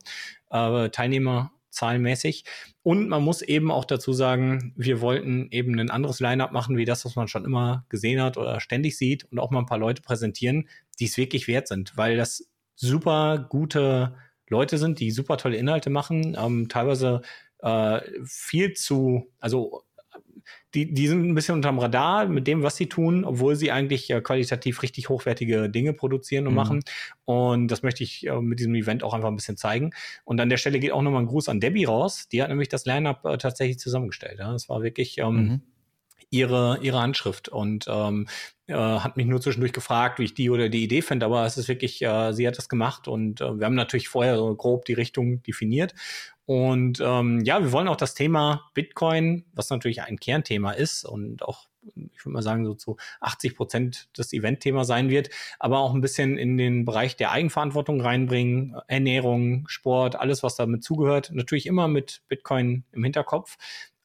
Äh, 0.50 0.90
Teilnehmer 0.90 1.52
zahlenmäßig. 1.70 2.44
Und 2.82 3.08
man 3.08 3.22
muss 3.22 3.42
eben 3.42 3.70
auch 3.70 3.84
dazu 3.84 4.12
sagen, 4.12 4.72
wir 4.76 5.00
wollten 5.00 5.48
eben 5.50 5.78
ein 5.78 5.90
anderes 5.90 6.20
Line-up 6.20 6.52
machen, 6.52 6.76
wie 6.76 6.84
das, 6.84 7.04
was 7.04 7.16
man 7.16 7.28
schon 7.28 7.44
immer 7.44 7.84
gesehen 7.88 8.22
hat 8.22 8.36
oder 8.36 8.60
ständig 8.60 8.96
sieht 8.96 9.24
und 9.24 9.38
auch 9.38 9.50
mal 9.50 9.60
ein 9.60 9.66
paar 9.66 9.78
Leute 9.78 10.02
präsentieren, 10.02 10.68
die 10.98 11.06
es 11.06 11.16
wirklich 11.16 11.48
wert 11.48 11.68
sind, 11.68 11.96
weil 11.96 12.16
das 12.16 12.48
super 12.74 13.46
gute 13.48 14.14
Leute 14.48 14.78
sind, 14.78 15.00
die 15.00 15.10
super 15.10 15.36
tolle 15.36 15.56
Inhalte 15.56 15.90
machen, 15.90 16.36
ähm, 16.38 16.68
teilweise 16.68 17.22
äh, 17.58 18.00
viel 18.24 18.72
zu, 18.72 19.30
also 19.38 19.82
die, 20.74 20.92
die 20.92 21.08
sind 21.08 21.26
ein 21.26 21.34
bisschen 21.34 21.54
unterm 21.54 21.78
Radar 21.78 22.26
mit 22.26 22.46
dem, 22.46 22.62
was 22.62 22.76
sie 22.76 22.86
tun, 22.86 23.24
obwohl 23.24 23.56
sie 23.56 23.72
eigentlich 23.72 24.10
äh, 24.10 24.20
qualitativ 24.20 24.82
richtig 24.82 25.08
hochwertige 25.08 25.70
Dinge 25.70 25.94
produzieren 25.94 26.46
und 26.46 26.52
mhm. 26.52 26.56
machen. 26.56 26.80
Und 27.24 27.68
das 27.68 27.82
möchte 27.82 28.04
ich 28.04 28.26
äh, 28.26 28.40
mit 28.40 28.58
diesem 28.58 28.74
Event 28.74 29.02
auch 29.02 29.14
einfach 29.14 29.28
ein 29.28 29.36
bisschen 29.36 29.56
zeigen. 29.56 29.92
Und 30.24 30.40
an 30.40 30.50
der 30.50 30.58
Stelle 30.58 30.78
geht 30.78 30.92
auch 30.92 31.02
nochmal 31.02 31.22
ein 31.22 31.26
Gruß 31.26 31.48
an 31.48 31.60
Debbie 31.60 31.84
raus. 31.84 32.28
Die 32.30 32.42
hat 32.42 32.50
nämlich 32.50 32.68
das 32.68 32.84
Line-Up 32.84 33.24
äh, 33.24 33.38
tatsächlich 33.38 33.78
zusammengestellt. 33.78 34.38
Ja. 34.38 34.52
Das 34.52 34.68
war 34.68 34.82
wirklich 34.82 35.18
ähm, 35.18 35.34
mhm. 35.34 35.62
Ihre, 36.30 36.78
ihre 36.82 37.00
Handschrift. 37.00 37.48
Und 37.48 37.86
ähm, 37.88 38.26
äh, 38.66 38.74
hat 38.74 39.16
mich 39.16 39.26
nur 39.26 39.40
zwischendurch 39.40 39.72
gefragt, 39.72 40.18
wie 40.18 40.24
ich 40.24 40.34
die 40.34 40.50
oder 40.50 40.68
die 40.68 40.84
Idee 40.84 41.02
finde, 41.02 41.26
aber 41.26 41.46
es 41.46 41.56
ist 41.56 41.68
wirklich, 41.68 42.02
äh, 42.02 42.32
sie 42.32 42.46
hat 42.46 42.58
das 42.58 42.68
gemacht 42.68 43.08
und 43.08 43.40
äh, 43.40 43.58
wir 43.58 43.64
haben 43.64 43.74
natürlich 43.74 44.08
vorher 44.08 44.36
so 44.36 44.54
grob 44.54 44.84
die 44.84 44.92
Richtung 44.92 45.42
definiert 45.42 45.94
und 46.48 46.98
ähm, 47.04 47.42
ja, 47.44 47.62
wir 47.62 47.72
wollen 47.72 47.88
auch 47.88 47.96
das 47.96 48.14
Thema 48.14 48.70
Bitcoin, 48.72 49.44
was 49.52 49.68
natürlich 49.68 50.00
ein 50.00 50.18
Kernthema 50.18 50.72
ist 50.72 51.04
und 51.04 51.42
auch, 51.42 51.68
ich 51.94 52.24
würde 52.24 52.32
mal 52.32 52.42
sagen, 52.42 52.64
so 52.64 52.72
zu 52.72 52.96
80 53.20 53.54
Prozent 53.54 54.08
das 54.14 54.32
Eventthema 54.32 54.84
sein 54.84 55.10
wird, 55.10 55.28
aber 55.58 55.80
auch 55.80 55.92
ein 55.92 56.00
bisschen 56.00 56.38
in 56.38 56.56
den 56.56 56.86
Bereich 56.86 57.16
der 57.16 57.32
Eigenverantwortung 57.32 58.00
reinbringen, 58.00 58.74
Ernährung, 58.86 59.68
Sport, 59.68 60.16
alles, 60.16 60.42
was 60.42 60.56
damit 60.56 60.82
zugehört. 60.82 61.30
Natürlich 61.34 61.66
immer 61.66 61.86
mit 61.86 62.22
Bitcoin 62.28 62.84
im 62.92 63.04
Hinterkopf. 63.04 63.58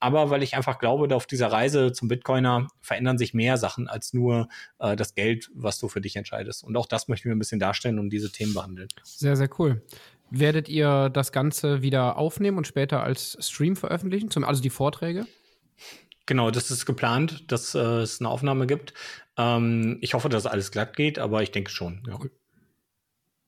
Aber 0.03 0.29
weil 0.29 0.43
ich 0.43 0.57
einfach 0.57 0.79
glaube, 0.79 1.15
auf 1.15 1.25
dieser 1.25 1.49
Reise 1.49 1.93
zum 1.93 2.09
Bitcoiner 2.09 2.67
verändern 2.81 3.17
sich 3.17 3.33
mehr 3.33 3.55
Sachen 3.55 3.87
als 3.87 4.11
nur 4.11 4.49
äh, 4.79 4.97
das 4.97 5.15
Geld, 5.15 5.49
was 5.55 5.79
du 5.79 5.87
für 5.87 6.01
dich 6.01 6.17
entscheidest. 6.17 6.65
Und 6.65 6.75
auch 6.75 6.87
das 6.87 7.07
möchten 7.07 7.29
wir 7.29 7.35
ein 7.37 7.39
bisschen 7.39 7.61
darstellen 7.61 7.99
und 7.99 8.09
diese 8.09 8.29
Themen 8.29 8.53
behandeln. 8.53 8.89
Sehr, 9.05 9.37
sehr 9.37 9.49
cool. 9.59 9.81
Werdet 10.29 10.67
ihr 10.67 11.07
das 11.07 11.31
Ganze 11.31 11.83
wieder 11.83 12.17
aufnehmen 12.17 12.57
und 12.57 12.67
später 12.67 13.01
als 13.01 13.37
Stream 13.39 13.77
veröffentlichen, 13.77 14.29
zum, 14.29 14.43
also 14.43 14.61
die 14.61 14.69
Vorträge? 14.69 15.25
Genau, 16.25 16.51
das 16.51 16.69
ist 16.69 16.85
geplant, 16.85 17.49
dass 17.49 17.73
äh, 17.73 17.79
es 17.79 18.19
eine 18.19 18.27
Aufnahme 18.27 18.67
gibt. 18.67 18.93
Ähm, 19.37 19.99
ich 20.01 20.15
hoffe, 20.15 20.27
dass 20.27 20.45
alles 20.45 20.71
glatt 20.71 20.97
geht, 20.97 21.17
aber 21.17 21.43
ich 21.43 21.51
denke 21.51 21.71
schon. 21.71 22.03
Ja. 22.05 22.19
Cool. 22.19 22.31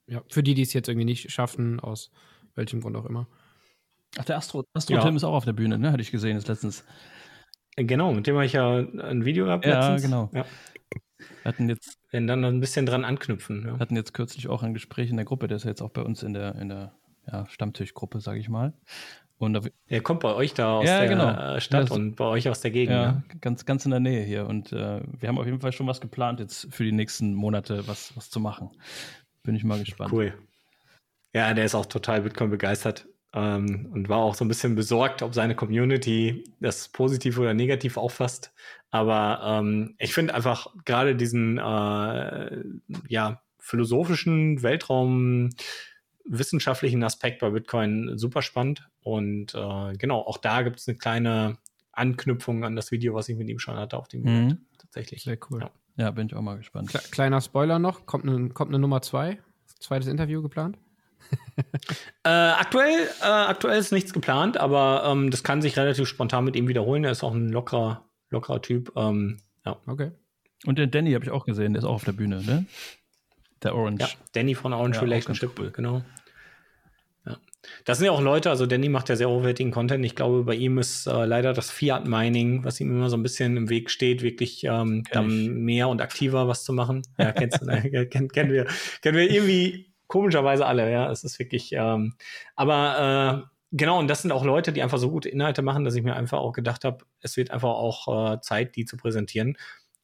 ja, 0.07 0.23
für 0.29 0.41
die, 0.41 0.53
die 0.53 0.61
es 0.61 0.71
jetzt 0.71 0.87
irgendwie 0.87 1.03
nicht 1.03 1.33
schaffen, 1.33 1.81
aus 1.81 2.11
welchem 2.55 2.79
Grund 2.79 2.95
auch 2.95 3.05
immer. 3.05 3.27
Ach, 4.17 4.25
der 4.25 4.37
Astro, 4.37 4.63
Astro 4.73 4.95
ja. 4.95 5.01
Tim 5.01 5.15
ist 5.15 5.23
auch 5.23 5.33
auf 5.33 5.45
der 5.45 5.53
Bühne, 5.53 5.77
ne? 5.77 5.91
Hatte 5.91 6.01
ich 6.01 6.11
gesehen, 6.11 6.37
ist 6.37 6.47
letztens. 6.47 6.85
Genau, 7.75 8.13
mit 8.13 8.27
dem 8.27 8.35
habe 8.35 8.45
ich 8.45 8.53
ja 8.53 8.77
ein 8.77 9.25
Video 9.25 9.45
gehabt. 9.45 9.65
Ja, 9.65 9.79
letztens. 9.79 10.03
genau. 10.03 10.29
Ja. 10.33 10.45
Wir 11.17 11.49
hatten 11.49 11.69
jetzt. 11.69 11.97
Werden 12.11 12.27
dann 12.27 12.41
noch 12.41 12.47
ein 12.47 12.61
bisschen 12.61 12.85
dran 12.85 13.03
anknüpfen. 13.03 13.65
Ja. 13.65 13.79
hatten 13.79 13.95
jetzt 13.95 14.13
kürzlich 14.13 14.47
auch 14.47 14.63
ein 14.63 14.73
Gespräch 14.73 15.09
in 15.09 15.17
der 15.17 15.25
Gruppe, 15.25 15.47
der 15.47 15.57
ist 15.57 15.63
ja 15.63 15.69
jetzt 15.69 15.81
auch 15.81 15.89
bei 15.89 16.01
uns 16.01 16.23
in 16.23 16.33
der, 16.33 16.55
in 16.55 16.69
der 16.69 16.93
ja, 17.27 17.45
Stammtischgruppe, 17.49 18.21
sage 18.21 18.39
ich 18.39 18.47
mal. 18.47 18.73
Und 19.37 19.69
er 19.87 20.01
kommt 20.01 20.21
bei 20.21 20.33
euch 20.33 20.53
da 20.53 20.77
aus 20.77 20.87
ja, 20.87 20.99
der 20.99 21.09
genau. 21.09 21.59
Stadt 21.59 21.89
ja, 21.89 21.95
und 21.95 22.15
bei 22.15 22.23
euch 22.23 22.47
aus 22.47 22.61
der 22.61 22.71
Gegend. 22.71 22.95
Ja, 22.95 23.11
ne? 23.11 23.23
ganz, 23.41 23.65
ganz 23.65 23.83
in 23.83 23.91
der 23.91 23.99
Nähe 23.99 24.23
hier. 24.23 24.47
Und 24.47 24.71
äh, 24.71 25.01
wir 25.05 25.27
haben 25.27 25.37
auf 25.37 25.45
jeden 25.45 25.59
Fall 25.59 25.73
schon 25.73 25.87
was 25.87 25.99
geplant, 25.99 26.39
jetzt 26.39 26.73
für 26.73 26.85
die 26.85 26.93
nächsten 26.93 27.33
Monate 27.33 27.85
was, 27.85 28.15
was 28.15 28.29
zu 28.29 28.39
machen. 28.39 28.69
Bin 29.43 29.55
ich 29.55 29.65
mal 29.65 29.77
gespannt. 29.77 30.13
Cool. 30.13 30.33
Ja, 31.33 31.53
der 31.53 31.65
ist 31.65 31.75
auch 31.75 31.85
total 31.85 32.21
Bitcoin 32.21 32.49
begeistert 32.49 33.07
ähm, 33.35 33.89
und 33.91 34.09
war 34.09 34.19
auch 34.19 34.33
so 34.33 34.45
ein 34.45 34.47
bisschen 34.47 34.75
besorgt, 34.75 35.21
ob 35.21 35.35
seine 35.35 35.55
Community 35.55 36.45
das 36.61 36.87
positiv 36.87 37.37
oder 37.37 37.53
negativ 37.53 37.97
auffasst. 37.97 38.53
Aber 38.91 39.41
ähm, 39.43 39.95
ich 39.99 40.13
finde 40.13 40.33
einfach 40.33 40.67
gerade 40.85 41.15
diesen 41.15 41.57
äh, 41.57 42.63
ja, 43.09 43.41
philosophischen 43.59 44.63
Weltraum 44.63 45.49
wissenschaftlichen 46.23 47.03
Aspekt 47.03 47.39
bei 47.39 47.49
Bitcoin 47.49 48.17
super 48.17 48.41
spannend. 48.41 48.89
Und 49.01 49.53
äh, 49.53 49.93
genau, 49.97 50.21
auch 50.21 50.37
da 50.37 50.61
gibt 50.61 50.79
es 50.79 50.87
eine 50.87 50.97
kleine 50.97 51.57
Anknüpfung 51.91 52.63
an 52.63 52.75
das 52.75 52.91
Video, 52.91 53.13
was 53.13 53.27
ich 53.27 53.37
mit 53.37 53.49
ihm 53.49 53.59
schon 53.59 53.75
hatte 53.75 53.97
auf 53.97 54.07
dem 54.07 54.21
mhm. 54.21 54.27
Event. 54.27 54.57
Tatsächlich. 54.79 55.23
Sehr 55.23 55.37
cool. 55.49 55.61
Ja. 55.61 55.71
ja. 55.97 56.11
bin 56.11 56.27
ich 56.27 56.35
auch 56.35 56.41
mal 56.41 56.57
gespannt. 56.57 56.91
kleiner 57.11 57.41
Spoiler 57.41 57.79
noch, 57.79 58.05
kommt 58.05 58.25
eine, 58.25 58.49
kommt 58.49 58.71
eine 58.71 58.79
Nummer 58.79 59.01
zwei, 59.01 59.39
zweites 59.79 60.07
Interview 60.07 60.41
geplant? 60.41 60.77
Äh, 62.23 62.29
aktuell, 62.29 63.07
äh, 63.21 63.25
aktuell 63.25 63.79
ist 63.79 63.91
nichts 63.91 64.13
geplant, 64.13 64.57
aber 64.57 65.03
ähm, 65.05 65.31
das 65.31 65.43
kann 65.43 65.61
sich 65.61 65.77
relativ 65.77 66.07
spontan 66.07 66.45
mit 66.45 66.55
ihm 66.55 66.67
wiederholen. 66.67 67.03
Er 67.03 67.11
ist 67.11 67.23
auch 67.23 67.33
ein 67.33 67.49
lockerer, 67.49 68.05
lockerer 68.29 68.61
Typ. 68.61 68.91
Ähm, 68.95 69.37
ja. 69.65 69.77
Okay. 69.87 70.11
Und 70.65 70.79
den 70.79 70.91
Danny 70.91 71.13
habe 71.13 71.25
ich 71.25 71.31
auch 71.31 71.45
gesehen, 71.45 71.73
der 71.73 71.79
ist 71.79 71.85
auch 71.85 71.95
auf 71.95 72.05
der 72.05 72.13
Bühne, 72.13 72.43
ne? 72.43 72.65
Der 73.63 73.75
Orange. 73.75 74.01
Ja, 74.01 74.09
Danny 74.33 74.55
von 74.55 74.73
Orange 74.73 74.97
ja, 74.97 75.01
Relationship, 75.01 75.51
cool. 75.59 75.71
genau. 75.71 76.03
Ja. 77.25 77.37
Das 77.85 77.97
sind 77.97 78.05
ja 78.05 78.11
auch 78.11 78.21
Leute, 78.21 78.49
also 78.49 78.65
Danny 78.65 78.89
macht 78.89 79.09
ja 79.09 79.15
sehr 79.15 79.29
hochwertigen 79.29 79.71
Content. 79.71 80.05
Ich 80.05 80.15
glaube, 80.15 80.43
bei 80.43 80.55
ihm 80.55 80.77
ist 80.77 81.07
äh, 81.07 81.25
leider 81.25 81.53
das 81.53 81.71
Fiat-Mining, 81.71 82.63
was 82.63 82.79
ihm 82.79 82.91
immer 82.91 83.09
so 83.09 83.17
ein 83.17 83.23
bisschen 83.23 83.57
im 83.57 83.69
Weg 83.69 83.89
steht, 83.89 84.21
wirklich 84.21 84.63
ähm, 84.65 85.03
mehr 85.63 85.87
und 85.87 86.01
aktiver 86.01 86.47
was 86.47 86.63
zu 86.63 86.73
machen. 86.73 87.01
Ja, 87.17 87.31
kennst 87.31 87.61
du, 87.61 87.65
ne? 87.65 88.07
kennen, 88.07 88.29
kennen 88.29 88.51
wir, 88.51 88.65
kennen 89.01 89.17
wir 89.17 89.29
irgendwie 89.29 89.94
komischerweise 90.07 90.65
alle, 90.65 90.91
ja. 90.91 91.11
Es 91.11 91.23
ist 91.23 91.39
wirklich, 91.39 91.71
ähm, 91.73 92.13
aber 92.55 93.43
äh, 93.45 93.55
genau, 93.71 93.99
und 93.99 94.07
das 94.07 94.21
sind 94.21 94.31
auch 94.31 94.45
Leute, 94.45 94.73
die 94.73 94.81
einfach 94.81 94.97
so 94.97 95.09
gute 95.09 95.29
Inhalte 95.29 95.61
machen, 95.61 95.83
dass 95.83 95.95
ich 95.95 96.03
mir 96.03 96.15
einfach 96.15 96.39
auch 96.39 96.53
gedacht 96.53 96.83
habe, 96.83 97.05
es 97.21 97.37
wird 97.37 97.51
einfach 97.51 97.69
auch 97.69 98.33
äh, 98.33 98.41
Zeit, 98.41 98.75
die 98.75 98.85
zu 98.85 98.97
präsentieren. 98.97 99.57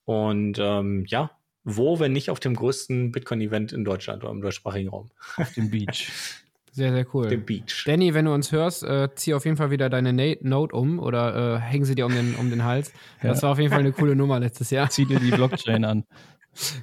Und 0.06 0.58
ähm, 0.60 1.06
ja, 1.08 1.32
wo, 1.64 2.00
wenn 2.00 2.12
nicht 2.12 2.30
auf 2.30 2.40
dem 2.40 2.56
größten 2.56 3.12
Bitcoin-Event 3.12 3.72
in 3.72 3.86
Deutschland 3.86 4.24
oder 4.24 4.32
im 4.32 4.42
deutschsprachigen 4.42 4.90
Raum? 4.90 5.12
Auf 5.38 5.54
dem 5.54 5.70
Beach. 5.70 6.12
Sehr, 6.74 6.94
sehr 6.94 7.06
cool. 7.14 7.28
Dem 7.28 7.46
Beach. 7.46 7.84
Danny, 7.86 8.14
wenn 8.14 8.24
du 8.24 8.34
uns 8.34 8.54
hörst, 8.54 8.84
äh, 8.84 9.10
zieh 9.16 9.34
auf 9.34 9.44
jeden 9.44 9.58
Fall 9.58 9.72
wieder 9.72 9.90
deine 9.90 10.14
Note 10.40 10.74
um 10.74 11.00
oder 11.00 11.58
äh, 11.58 11.60
hängen 11.60 11.84
sie 11.84 11.96
dir 11.96 12.06
um 12.06 12.14
den, 12.14 12.36
um 12.36 12.50
den 12.50 12.64
Hals. 12.64 12.94
Ja. 13.22 13.28
Das 13.28 13.44
war 13.44 13.52
auf 13.52 13.60
jeden 13.60 13.72
Fall 13.72 13.82
eine 13.82 13.92
coole 13.92 14.16
Nummer 14.16 14.40
letztes 14.40 14.70
Jahr. 14.70 14.90
Zieh 14.90 15.06
dir 15.06 15.20
die 15.20 15.32
Blockchain 15.32 15.84
an. 15.84 16.06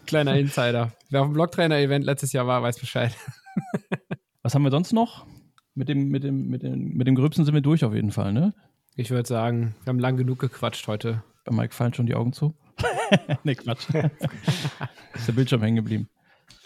Kleiner 0.06 0.36
Insider. 0.36 0.92
Wer 1.10 1.20
auf 1.20 1.28
dem 1.28 1.34
Blocktrainer-Event 1.34 2.04
letztes 2.04 2.32
Jahr 2.32 2.46
war, 2.46 2.62
weiß 2.62 2.78
Bescheid. 2.78 3.14
Was 4.42 4.54
haben 4.54 4.62
wir 4.62 4.70
sonst 4.70 4.92
noch? 4.92 5.26
Mit 5.74 5.88
dem, 5.88 6.08
mit 6.08 6.24
dem, 6.24 6.48
mit 6.48 6.62
dem, 6.62 6.94
mit 6.94 7.06
dem 7.06 7.14
Gröbsten 7.14 7.44
sind 7.44 7.54
wir 7.54 7.60
durch 7.60 7.84
auf 7.84 7.94
jeden 7.94 8.10
Fall, 8.10 8.32
ne? 8.32 8.54
Ich 8.96 9.10
würde 9.10 9.28
sagen, 9.28 9.76
wir 9.84 9.90
haben 9.90 9.98
lang 9.98 10.16
genug 10.16 10.40
gequatscht 10.40 10.86
heute. 10.88 11.22
Bei 11.44 11.54
Mike 11.54 11.74
fallen 11.74 11.94
schon 11.94 12.06
die 12.06 12.14
Augen 12.14 12.32
zu. 12.32 12.54
nee, 13.44 13.54
Quatsch. 13.54 13.88
ist 15.14 15.28
der 15.28 15.32
Bildschirm 15.32 15.62
hängen 15.62 15.76
geblieben. 15.76 16.08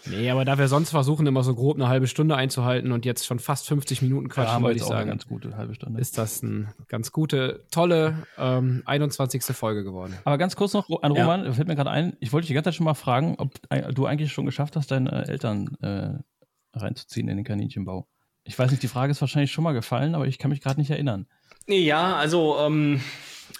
Nee, 0.05 0.29
aber 0.29 0.43
da 0.45 0.57
wir 0.57 0.67
sonst 0.67 0.89
versuchen, 0.89 1.25
immer 1.27 1.43
so 1.43 1.55
grob 1.55 1.75
eine 1.75 1.87
halbe 1.87 2.07
Stunde 2.07 2.35
einzuhalten 2.35 2.91
und 2.91 3.05
jetzt 3.05 3.25
schon 3.25 3.39
fast 3.39 3.67
50 3.67 4.01
Minuten 4.01 4.29
quatschen, 4.29 4.61
ja, 4.61 4.67
würde 4.67 4.77
ich 4.77 4.83
sagen. 4.83 5.01
Eine 5.01 5.11
ganz 5.11 5.27
gute 5.27 5.55
halbe 5.55 5.75
Stunde. 5.75 6.01
Ist 6.01 6.17
das 6.17 6.43
eine 6.43 6.73
ganz 6.87 7.11
gute, 7.11 7.65
tolle 7.71 8.27
ähm, 8.37 8.83
21. 8.85 9.43
Folge 9.55 9.83
geworden. 9.83 10.17
Aber 10.25 10.37
ganz 10.37 10.55
kurz 10.55 10.73
noch 10.73 10.89
an 11.01 11.11
Roman, 11.11 11.45
ja. 11.45 11.53
fällt 11.53 11.67
mir 11.67 11.75
gerade 11.75 11.91
ein, 11.91 12.17
ich 12.19 12.33
wollte 12.33 12.43
dich 12.43 12.49
die 12.49 12.53
ganze 12.53 12.69
Zeit 12.69 12.75
schon 12.75 12.85
mal 12.85 12.93
fragen, 12.93 13.35
ob 13.37 13.53
du 13.93 14.05
eigentlich 14.05 14.33
schon 14.33 14.45
geschafft 14.45 14.75
hast, 14.75 14.91
deine 14.91 15.27
Eltern 15.27 15.77
äh, 15.81 16.77
reinzuziehen 16.77 17.27
in 17.29 17.37
den 17.37 17.45
Kaninchenbau. 17.45 18.07
Ich 18.43 18.59
weiß 18.59 18.71
nicht, 18.71 18.83
die 18.83 18.87
Frage 18.87 19.11
ist 19.11 19.21
wahrscheinlich 19.21 19.51
schon 19.51 19.63
mal 19.63 19.71
gefallen, 19.71 20.15
aber 20.15 20.27
ich 20.27 20.37
kann 20.37 20.51
mich 20.51 20.61
gerade 20.61 20.79
nicht 20.79 20.89
erinnern. 20.89 21.27
Ja, 21.67 22.17
also 22.17 22.57
ähm, 22.59 22.99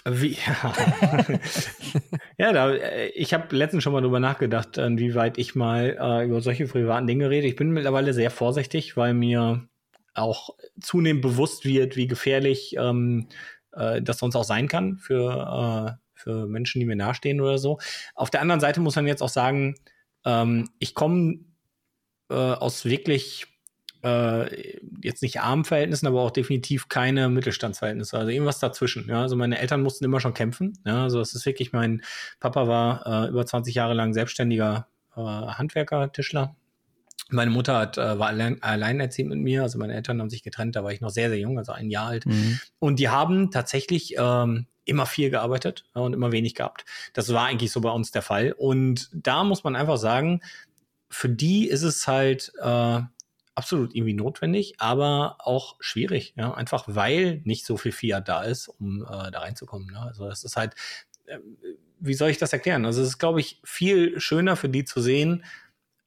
wie, 0.04 0.36
ja, 0.46 0.74
ja 2.38 2.52
da, 2.52 2.72
äh, 2.72 3.08
ich 3.08 3.34
habe 3.34 3.54
letztens 3.56 3.82
schon 3.82 3.92
mal 3.92 4.02
drüber 4.02 4.20
nachgedacht, 4.20 4.78
inwieweit 4.78 5.38
ich 5.38 5.54
mal 5.54 5.96
äh, 6.00 6.26
über 6.26 6.40
solche 6.40 6.66
privaten 6.66 7.06
Dinge 7.06 7.30
rede. 7.30 7.46
Ich 7.46 7.56
bin 7.56 7.70
mittlerweile 7.70 8.12
sehr 8.12 8.30
vorsichtig, 8.30 8.96
weil 8.96 9.14
mir 9.14 9.68
auch 10.14 10.50
zunehmend 10.80 11.22
bewusst 11.22 11.64
wird, 11.64 11.96
wie 11.96 12.06
gefährlich 12.06 12.76
ähm, 12.78 13.28
äh, 13.72 14.00
das 14.02 14.18
sonst 14.18 14.36
auch 14.36 14.44
sein 14.44 14.68
kann 14.68 14.96
für, 14.98 15.96
äh, 15.96 16.00
für 16.14 16.46
Menschen, 16.46 16.80
die 16.80 16.86
mir 16.86 16.96
nahestehen 16.96 17.40
oder 17.40 17.58
so. 17.58 17.78
Auf 18.14 18.30
der 18.30 18.40
anderen 18.40 18.60
Seite 18.60 18.80
muss 18.80 18.96
man 18.96 19.06
jetzt 19.06 19.22
auch 19.22 19.28
sagen, 19.28 19.74
ähm, 20.24 20.70
ich 20.78 20.94
komme 20.94 21.40
äh, 22.30 22.34
aus 22.34 22.84
wirklich 22.84 23.46
äh, 24.04 24.78
jetzt 25.02 25.22
nicht 25.22 25.40
armen 25.40 25.64
Verhältnissen, 25.64 26.06
aber 26.06 26.20
auch 26.20 26.30
definitiv 26.30 26.88
keine 26.88 27.28
Mittelstandsverhältnisse. 27.28 28.18
Also 28.18 28.30
irgendwas 28.30 28.58
dazwischen. 28.58 29.08
Ja? 29.08 29.22
Also 29.22 29.36
meine 29.36 29.58
Eltern 29.58 29.82
mussten 29.82 30.04
immer 30.04 30.20
schon 30.20 30.34
kämpfen. 30.34 30.78
Ja? 30.84 31.04
Also 31.04 31.20
es 31.20 31.34
ist 31.34 31.46
wirklich, 31.46 31.72
mein 31.72 32.02
Papa 32.38 32.68
war 32.68 33.24
äh, 33.24 33.28
über 33.30 33.46
20 33.46 33.74
Jahre 33.74 33.94
lang 33.94 34.12
selbstständiger 34.12 34.88
äh, 35.16 35.20
Handwerker, 35.20 36.12
Tischler. 36.12 36.54
Meine 37.30 37.50
Mutter 37.50 37.78
hat, 37.78 37.96
äh, 37.96 38.18
war 38.18 38.28
allein, 38.28 38.62
alleinerziehend 38.62 39.30
mit 39.30 39.38
mir, 39.40 39.62
also 39.62 39.78
meine 39.78 39.94
Eltern 39.94 40.20
haben 40.20 40.28
sich 40.28 40.42
getrennt, 40.42 40.76
da 40.76 40.84
war 40.84 40.92
ich 40.92 41.00
noch 41.00 41.08
sehr, 41.08 41.30
sehr 41.30 41.38
jung, 41.38 41.58
also 41.58 41.72
ein 41.72 41.88
Jahr 41.88 42.08
alt. 42.08 42.26
Mhm. 42.26 42.60
Und 42.78 42.98
die 42.98 43.08
haben 43.08 43.50
tatsächlich 43.50 44.16
ähm, 44.18 44.66
immer 44.84 45.06
viel 45.06 45.30
gearbeitet 45.30 45.84
ja, 45.94 46.02
und 46.02 46.12
immer 46.12 46.32
wenig 46.32 46.54
gehabt. 46.54 46.84
Das 47.14 47.32
war 47.32 47.46
eigentlich 47.46 47.72
so 47.72 47.80
bei 47.80 47.90
uns 47.90 48.10
der 48.10 48.20
Fall. 48.20 48.52
Und 48.52 49.08
da 49.14 49.42
muss 49.44 49.64
man 49.64 49.74
einfach 49.74 49.96
sagen, 49.96 50.40
für 51.08 51.30
die 51.30 51.68
ist 51.68 51.82
es 51.82 52.06
halt 52.06 52.52
äh, 52.60 53.00
absolut 53.54 53.94
irgendwie 53.94 54.14
notwendig, 54.14 54.74
aber 54.78 55.36
auch 55.38 55.76
schwierig, 55.80 56.34
ja, 56.36 56.52
einfach 56.52 56.84
weil 56.88 57.40
nicht 57.44 57.64
so 57.66 57.76
viel 57.76 57.92
Fiat 57.92 58.28
da 58.28 58.42
ist, 58.42 58.68
um 58.68 59.02
äh, 59.02 59.30
da 59.30 59.40
reinzukommen. 59.40 59.88
Ne? 59.92 60.00
Also 60.00 60.28
es 60.28 60.44
ist 60.44 60.56
halt, 60.56 60.74
äh, 61.26 61.38
wie 62.00 62.14
soll 62.14 62.30
ich 62.30 62.38
das 62.38 62.52
erklären? 62.52 62.84
Also 62.84 63.02
es 63.02 63.08
ist, 63.08 63.18
glaube 63.18 63.40
ich, 63.40 63.60
viel 63.64 64.18
schöner 64.20 64.56
für 64.56 64.68
die 64.68 64.84
zu 64.84 65.00
sehen, 65.00 65.44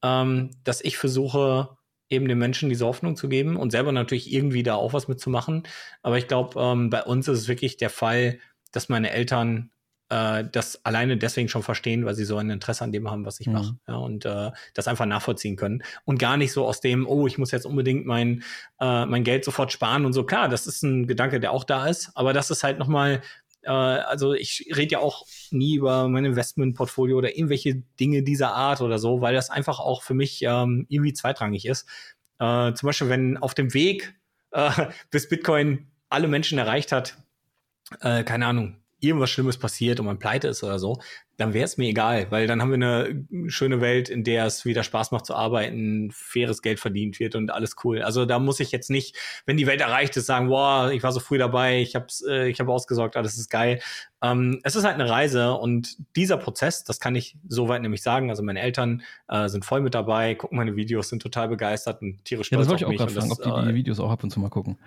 ähm, 0.03 0.51
dass 0.63 0.81
ich 0.81 0.97
versuche, 0.97 1.77
eben 2.09 2.27
den 2.27 2.37
Menschen 2.37 2.69
diese 2.69 2.85
Hoffnung 2.85 3.15
zu 3.15 3.27
geben 3.27 3.57
und 3.57 3.71
selber 3.71 3.91
natürlich 3.91 4.31
irgendwie 4.31 4.63
da 4.63 4.75
auch 4.75 4.93
was 4.93 5.07
mitzumachen. 5.07 5.63
Aber 6.03 6.17
ich 6.17 6.27
glaube, 6.27 6.59
ähm, 6.59 6.89
bei 6.89 7.03
uns 7.03 7.27
ist 7.27 7.39
es 7.39 7.47
wirklich 7.47 7.77
der 7.77 7.89
Fall, 7.89 8.39
dass 8.71 8.89
meine 8.89 9.11
Eltern 9.11 9.71
äh, 10.09 10.45
das 10.51 10.83
alleine 10.85 11.17
deswegen 11.17 11.49
schon 11.49 11.63
verstehen, 11.63 12.05
weil 12.05 12.15
sie 12.15 12.25
so 12.25 12.37
ein 12.37 12.49
Interesse 12.49 12.83
an 12.83 12.91
dem 12.91 13.09
haben, 13.09 13.25
was 13.25 13.39
ich 13.39 13.47
mhm. 13.47 13.53
mache. 13.53 13.77
Ja, 13.87 13.95
und 13.95 14.25
äh, 14.25 14.51
das 14.73 14.87
einfach 14.87 15.05
nachvollziehen 15.05 15.55
können. 15.55 15.83
Und 16.05 16.19
gar 16.19 16.37
nicht 16.37 16.51
so 16.51 16.65
aus 16.65 16.79
dem, 16.79 17.07
oh, 17.07 17.27
ich 17.27 17.37
muss 17.37 17.51
jetzt 17.51 17.65
unbedingt 17.65 18.05
mein, 18.05 18.43
äh, 18.79 19.05
mein 19.05 19.23
Geld 19.23 19.43
sofort 19.43 19.71
sparen 19.71 20.05
und 20.05 20.13
so. 20.13 20.23
Klar, 20.23 20.49
das 20.49 20.67
ist 20.67 20.83
ein 20.83 21.07
Gedanke, 21.07 21.39
der 21.39 21.51
auch 21.51 21.63
da 21.63 21.87
ist, 21.87 22.11
aber 22.15 22.33
das 22.33 22.49
ist 22.51 22.63
halt 22.63 22.79
nochmal, 22.79 23.21
äh, 23.63 23.69
also 23.69 24.33
ich 24.33 24.71
rede 24.75 24.93
ja 24.93 24.99
auch 24.99 25.25
nie 25.51 25.75
über 25.75 26.07
mein 26.07 26.25
Investmentportfolio 26.25 27.17
oder 27.17 27.35
irgendwelche 27.35 27.83
Dinge 27.99 28.23
dieser 28.23 28.53
Art 28.53 28.81
oder 28.81 28.99
so, 28.99 29.21
weil 29.21 29.33
das 29.33 29.49
einfach 29.49 29.79
auch 29.79 30.03
für 30.03 30.13
mich 30.13 30.41
ähm, 30.43 30.85
irgendwie 30.89 31.13
zweitrangig 31.13 31.65
ist. 31.65 31.87
Äh, 32.39 32.73
zum 32.73 32.87
Beispiel, 32.87 33.09
wenn 33.09 33.37
auf 33.37 33.53
dem 33.53 33.73
Weg 33.73 34.15
äh, 34.51 34.87
bis 35.11 35.27
Bitcoin 35.27 35.87
alle 36.09 36.27
Menschen 36.27 36.57
erreicht 36.57 36.91
hat, 36.91 37.17
äh, 38.01 38.23
keine 38.23 38.45
Ahnung, 38.45 38.77
irgendwas 38.99 39.29
Schlimmes 39.29 39.57
passiert 39.57 39.99
und 39.99 40.05
man 40.05 40.19
pleite 40.19 40.47
ist 40.47 40.63
oder 40.63 40.79
so, 40.79 40.99
dann 41.37 41.53
wäre 41.53 41.65
es 41.65 41.77
mir 41.77 41.87
egal, 41.87 42.27
weil 42.31 42.47
dann 42.47 42.61
haben 42.61 42.71
wir 42.71 42.75
eine 42.75 43.25
schöne 43.49 43.79
Welt, 43.79 44.09
in 44.09 44.23
der 44.23 44.45
es 44.47 44.65
wieder 44.65 44.83
Spaß 44.83 45.11
macht 45.11 45.27
zu 45.27 45.35
arbeiten, 45.35 46.09
faires 46.11 46.63
Geld 46.63 46.79
verdient 46.79 47.19
wird 47.19 47.35
und 47.35 47.51
alles 47.51 47.75
cool. 47.83 48.01
Also 48.01 48.25
da 48.25 48.39
muss 48.39 48.59
ich 48.59 48.71
jetzt 48.71 48.89
nicht, 48.89 49.15
wenn 49.45 49.55
die 49.55 49.67
Welt 49.67 49.81
erreicht 49.81 50.17
ist, 50.17 50.25
sagen, 50.25 50.49
wow, 50.49 50.91
ich 50.91 51.03
war 51.03 51.11
so 51.11 51.19
früh 51.19 51.37
dabei, 51.37 51.79
ich 51.79 51.95
habe 51.95 52.07
äh, 52.27 52.49
ich 52.49 52.59
hab 52.59 52.67
ausgesorgt, 52.67 53.15
alles 53.15 53.37
ist 53.37 53.51
geil. 53.51 53.79
Ähm, 54.23 54.59
es 54.63 54.75
ist 54.75 54.83
halt 54.83 54.95
eine 54.95 55.07
Reise 55.07 55.53
und 55.53 55.97
dieser 56.15 56.37
Prozess, 56.37 56.83
das 56.83 56.99
kann 56.99 57.15
ich 57.15 57.37
soweit 57.47 57.83
nämlich 57.83 58.01
sagen, 58.01 58.31
also 58.31 58.41
meine 58.41 58.61
Eltern 58.61 59.03
äh, 59.27 59.47
sind 59.47 59.63
voll 59.63 59.81
mit 59.81 59.93
dabei, 59.93 60.33
gucken 60.33 60.57
meine 60.57 60.75
Videos, 60.75 61.09
sind 61.09 61.21
total 61.21 61.49
begeistert 61.49 62.01
und 62.01 62.25
tierisch 62.25 62.47
stolz 62.47 62.67
ja, 62.67 62.73
das 62.73 62.83
auf 62.83 62.89
mich. 62.89 62.99
Ich 62.99 63.05
auch 63.05 63.11
fragen, 63.11 63.29
das, 63.29 63.39
ob 63.39 63.61
die 63.61 63.65
die 63.65 63.71
äh, 63.71 63.75
Videos 63.75 63.99
auch 63.99 64.09
ab 64.09 64.23
und 64.23 64.31
zu 64.31 64.39
mal 64.39 64.49
gucken. 64.49 64.77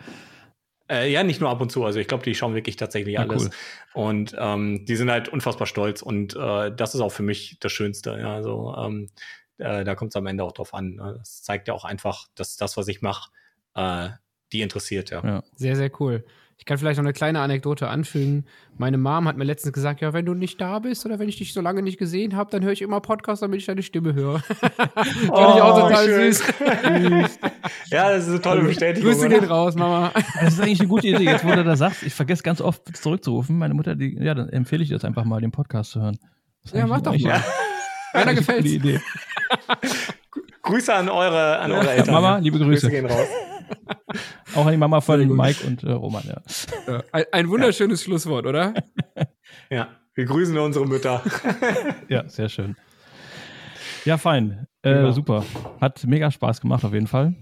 Äh, 0.91 1.11
ja, 1.11 1.23
nicht 1.23 1.41
nur 1.41 1.49
ab 1.49 1.61
und 1.61 1.71
zu. 1.71 1.85
Also 1.85 2.01
ich 2.01 2.09
glaube, 2.09 2.25
die 2.25 2.35
schauen 2.35 2.55
wirklich 2.55 2.77
tatsächlich 2.77 3.15
ja, 3.15 3.21
alles. 3.21 3.45
Cool. 3.45 3.51
Und 3.95 4.35
ähm, 4.39 4.85
die 4.87 4.97
sind 4.97 5.11
halt 5.11 5.29
unfassbar 5.29 5.67
stolz. 5.67 6.03
Und 6.03 6.35
äh, 6.35 6.75
das 6.75 6.95
ist 6.95 7.01
auch 7.01 7.13
für 7.13 7.23
mich 7.23 7.59
das 7.61 7.71
Schönste. 7.71 8.19
Ja, 8.19 8.35
also 8.35 8.75
ähm, 8.77 9.09
äh, 9.59 9.85
da 9.85 9.95
kommt 9.95 10.13
es 10.13 10.17
am 10.17 10.27
Ende 10.27 10.43
auch 10.43 10.53
drauf 10.53 10.75
an. 10.75 10.95
Ne? 10.97 11.15
Das 11.19 11.43
zeigt 11.43 11.69
ja 11.69 11.75
auch 11.75 11.85
einfach, 11.85 12.27
dass 12.35 12.57
das, 12.57 12.77
was 12.77 12.89
ich 12.89 13.03
mache, 13.03 13.31
äh, 13.75 14.09
die 14.53 14.63
interessiert, 14.63 15.11
ja. 15.11 15.23
ja. 15.25 15.43
Sehr, 15.55 15.77
sehr 15.77 15.93
cool. 16.01 16.25
Ich 16.61 16.67
kann 16.67 16.77
vielleicht 16.77 16.99
noch 16.99 17.05
eine 17.07 17.15
kleine 17.15 17.41
Anekdote 17.41 17.89
anfügen. 17.89 18.45
Meine 18.77 18.99
Mom 18.99 19.27
hat 19.27 19.39
mir 19.39 19.45
letztens 19.45 19.73
gesagt, 19.73 20.03
ja, 20.03 20.13
wenn 20.13 20.27
du 20.27 20.35
nicht 20.35 20.61
da 20.61 20.79
bist 20.79 21.07
oder 21.07 21.19
wenn 21.19 21.27
ich 21.27 21.39
dich 21.39 21.55
so 21.55 21.63
lange 21.63 21.81
nicht 21.81 21.97
gesehen 21.99 22.37
habe, 22.37 22.51
dann 22.51 22.63
höre 22.63 22.73
ich 22.73 22.83
immer 22.83 23.01
Podcast, 23.01 23.43
damit 23.43 23.61
ich 23.61 23.67
deine 23.67 23.83
Stimme 23.83 24.13
höre. 24.13 24.41
Fand 24.41 24.77
ich 25.25 25.31
auch 25.31 25.77
Oh, 25.79 25.81
total 25.89 26.05
schön. 26.05 26.33
süß. 26.33 27.39
Ja, 27.91 28.11
das 28.11 28.25
ist 28.25 28.31
eine 28.31 28.41
tolle 28.43 28.63
Bestätigung. 28.63 29.11
Grüße 29.11 29.29
gehen 29.31 29.45
raus, 29.45 29.75
Mama. 29.75 30.13
Das 30.41 30.53
ist 30.55 30.61
eigentlich 30.61 30.81
eine 30.81 30.89
gute 30.89 31.09
Idee. 31.09 31.25
Jetzt, 31.25 31.45
wo 31.45 31.51
du 31.51 31.65
das 31.65 31.79
sagst, 31.79 32.03
ich 32.03 32.13
vergesse 32.15 32.43
ganz 32.43 32.61
oft 32.61 32.95
zurückzurufen. 32.97 33.57
Meine 33.59 33.73
Mutter, 33.75 33.97
die, 33.97 34.17
ja, 34.23 34.35
dann 34.35 34.49
empfehle 34.51 34.83
ich 34.83 34.89
dir 34.91 34.95
das 34.97 35.05
einfach 35.05 35.25
mal, 35.25 35.41
den 35.41 35.51
Podcast 35.51 35.93
zu 35.93 36.01
hören. 36.03 36.19
Ja, 36.73 36.87
mach 36.87 37.01
doch 37.01 37.17
mal. 37.19 37.33
das 37.33 37.43
Einer 38.27 38.35
gute 38.35 38.57
Idee. 38.59 39.01
Grüße 40.63 40.95
an 40.95 41.09
eure, 41.09 41.59
an 41.59 41.73
eure 41.73 41.91
Eltern. 41.91 42.15
Mama, 42.15 42.37
liebe 42.39 42.59
Grüße. 42.59 42.89
Grüße 42.89 42.91
gehen 42.91 43.07
raus. 43.07 43.27
Auch 44.55 44.67
an 44.67 44.73
die 44.73 44.79
Mama 44.79 45.01
von. 45.01 45.27
Mike 45.37 45.67
und 45.67 45.83
äh, 45.85 45.93
Roman, 45.93 46.23
ja. 46.27 46.43
Ja, 46.87 47.03
Ein, 47.13 47.25
ein 47.33 47.49
wunderschönes 47.49 48.03
Schlusswort, 48.03 48.47
oder? 48.47 48.75
Ja, 49.71 49.89
wir 50.15 50.25
grüßen 50.27 50.57
unsere 50.59 50.87
Mütter. 50.87 51.23
Ja, 52.09 52.29
sehr 52.29 52.49
schön. 52.49 52.77
Ja, 54.05 54.17
fein. 54.19 54.67
Äh, 54.83 55.13
super. 55.13 55.45
Hat 55.81 56.05
mega 56.07 56.31
Spaß 56.31 56.61
gemacht, 56.61 56.85
auf 56.85 56.93
jeden 56.93 57.07
Fall. 57.07 57.35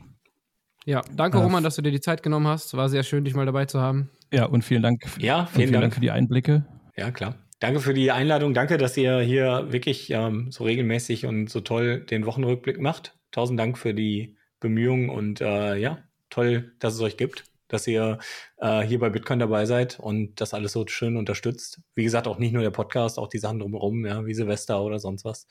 Ja, 0.85 1.03
danke, 1.15 1.39
Ja. 1.39 1.45
Roman, 1.45 1.63
dass 1.63 1.77
du 1.77 1.83
dir 1.83 1.91
die 1.93 2.01
Zeit 2.01 2.23
genommen 2.23 2.47
hast. 2.49 2.75
War 2.77 2.89
sehr 2.89 3.03
schön, 3.03 3.25
dich 3.25 3.35
mal 3.35 3.47
dabei 3.47 3.67
zu 3.67 3.81
haben. 3.81 4.11
Ja, 4.33 4.47
und 4.47 4.63
vielen 4.63 4.83
Dank. 4.83 5.03
Ja, 5.19 5.41
und 5.41 5.49
vielen 5.51 5.73
Dank. 5.73 5.95
für 5.95 6.01
die 6.01 6.11
Einblicke. 6.11 6.67
Ja, 6.97 7.11
klar. 7.11 7.35
Danke 7.61 7.81
für 7.81 7.95
die 7.95 8.11
Einladung. 8.11 8.55
Danke, 8.55 8.79
dass 8.79 8.97
ihr 8.97 9.21
hier 9.21 9.67
wirklich 9.71 10.11
ähm, 10.11 10.51
so 10.51 10.65
regelmäßig 10.65 11.27
und 11.27 11.51
so 11.51 11.61
toll 11.61 12.01
den 12.01 12.25
Wochenrückblick 12.27 12.81
macht. 12.81 13.17
Tausend 13.33 13.59
Dank 13.61 13.77
für 13.79 13.95
die 13.95 14.37
Bemühungen 14.61 15.11
und 15.11 15.41
äh, 15.41 15.77
ja, 15.77 15.99
toll, 16.31 16.73
dass 16.79 16.95
es 16.95 17.01
euch 17.01 17.17
gibt, 17.17 17.45
dass 17.69 17.87
ihr 17.87 18.19
äh, 18.57 18.83
hier 18.83 18.99
bei 18.99 19.11
Bitcoin 19.11 19.39
dabei 19.39 19.67
seid 19.67 20.01
und 20.01 20.41
das 20.41 20.55
alles 20.55 20.73
so 20.73 20.87
schön 20.87 21.17
unterstützt. 21.17 21.81
Wie 21.95 22.05
gesagt, 22.05 22.27
auch 22.27 22.39
nicht 22.39 22.53
nur 22.53 22.63
der 22.63 22.71
Podcast, 22.71 23.19
auch 23.19 23.29
die 23.29 23.39
Sachen 23.39 23.59
drumherum, 23.59 24.05
ja, 24.07 24.25
wie 24.27 24.35
Silvester 24.35 24.83
oder 24.83 24.99
sonst 24.99 25.25
was. 25.25 25.47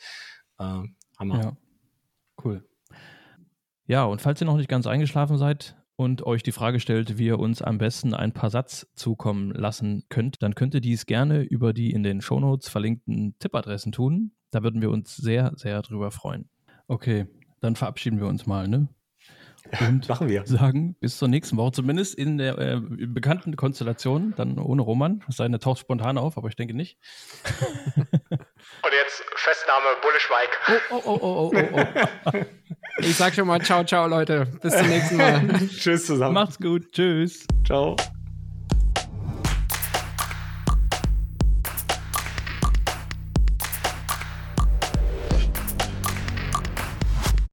Äh, 0.59 0.83
Hammer. 1.17 1.41
Ja, 1.41 1.57
cool. 2.43 2.63
Ja, 3.85 4.03
und 4.03 4.21
falls 4.21 4.41
ihr 4.41 4.45
noch 4.45 4.57
nicht 4.57 4.69
ganz 4.69 4.85
eingeschlafen 4.85 5.37
seid 5.37 5.77
und 5.95 6.23
euch 6.23 6.43
die 6.43 6.51
Frage 6.51 6.79
stellt, 6.79 7.17
wie 7.17 7.27
ihr 7.27 7.39
uns 7.39 7.61
am 7.61 7.77
besten 7.77 8.13
ein 8.13 8.33
paar 8.33 8.49
Satz 8.49 8.87
zukommen 8.95 9.51
lassen 9.51 10.03
könnt, 10.09 10.43
dann 10.43 10.55
könnt 10.55 10.73
ihr 10.73 10.81
dies 10.81 11.05
gerne 11.05 11.41
über 11.41 11.73
die 11.73 11.91
in 11.91 12.03
den 12.03 12.21
Shownotes 12.21 12.67
verlinkten 12.67 13.35
Tippadressen 13.39 13.91
tun. 13.91 14.33
Da 14.51 14.63
würden 14.63 14.81
wir 14.81 14.91
uns 14.91 15.15
sehr, 15.15 15.53
sehr 15.55 15.81
drüber 15.81 16.11
freuen. 16.11 16.49
Okay, 16.87 17.27
dann 17.61 17.75
verabschieden 17.75 18.19
wir 18.19 18.27
uns 18.27 18.45
mal, 18.45 18.67
ne? 18.67 18.89
Und 19.79 20.07
Machen 20.09 20.29
wir. 20.29 20.45
sagen 20.45 20.95
bis 20.99 21.17
zur 21.17 21.27
nächsten 21.27 21.57
Woche, 21.57 21.71
zumindest 21.71 22.15
in 22.15 22.37
der 22.37 22.57
äh, 22.57 22.79
bekannten 22.79 23.55
Konstellation, 23.55 24.33
dann 24.35 24.57
ohne 24.59 24.81
Roman. 24.81 25.23
Es 25.27 25.37
sei 25.37 25.45
denn, 25.45 25.53
er 25.53 25.59
taucht 25.59 25.79
spontan 25.79 26.17
auf, 26.17 26.37
aber 26.37 26.47
ich 26.49 26.55
denke 26.55 26.73
nicht. 26.73 26.97
Und 28.29 28.93
jetzt 28.93 29.23
Festnahme 29.35 29.85
Bullish 30.01 30.29
Mike. 30.29 30.81
Oh, 30.91 31.01
oh, 31.05 31.19
oh, 31.21 31.51
oh, 31.53 31.61
oh, 31.73 32.31
oh. 32.33 32.45
Ich 32.99 33.15
sag 33.15 33.33
schon 33.33 33.47
mal 33.47 33.61
ciao, 33.61 33.83
ciao, 33.83 34.07
Leute. 34.07 34.47
Bis 34.61 34.75
zum 34.75 34.87
nächsten 34.87 35.17
Mal. 35.17 35.47
Tschüss 35.69 36.05
zusammen. 36.05 36.33
Macht's 36.33 36.57
gut, 36.57 36.91
tschüss. 36.91 37.45
Ciao. 37.65 37.95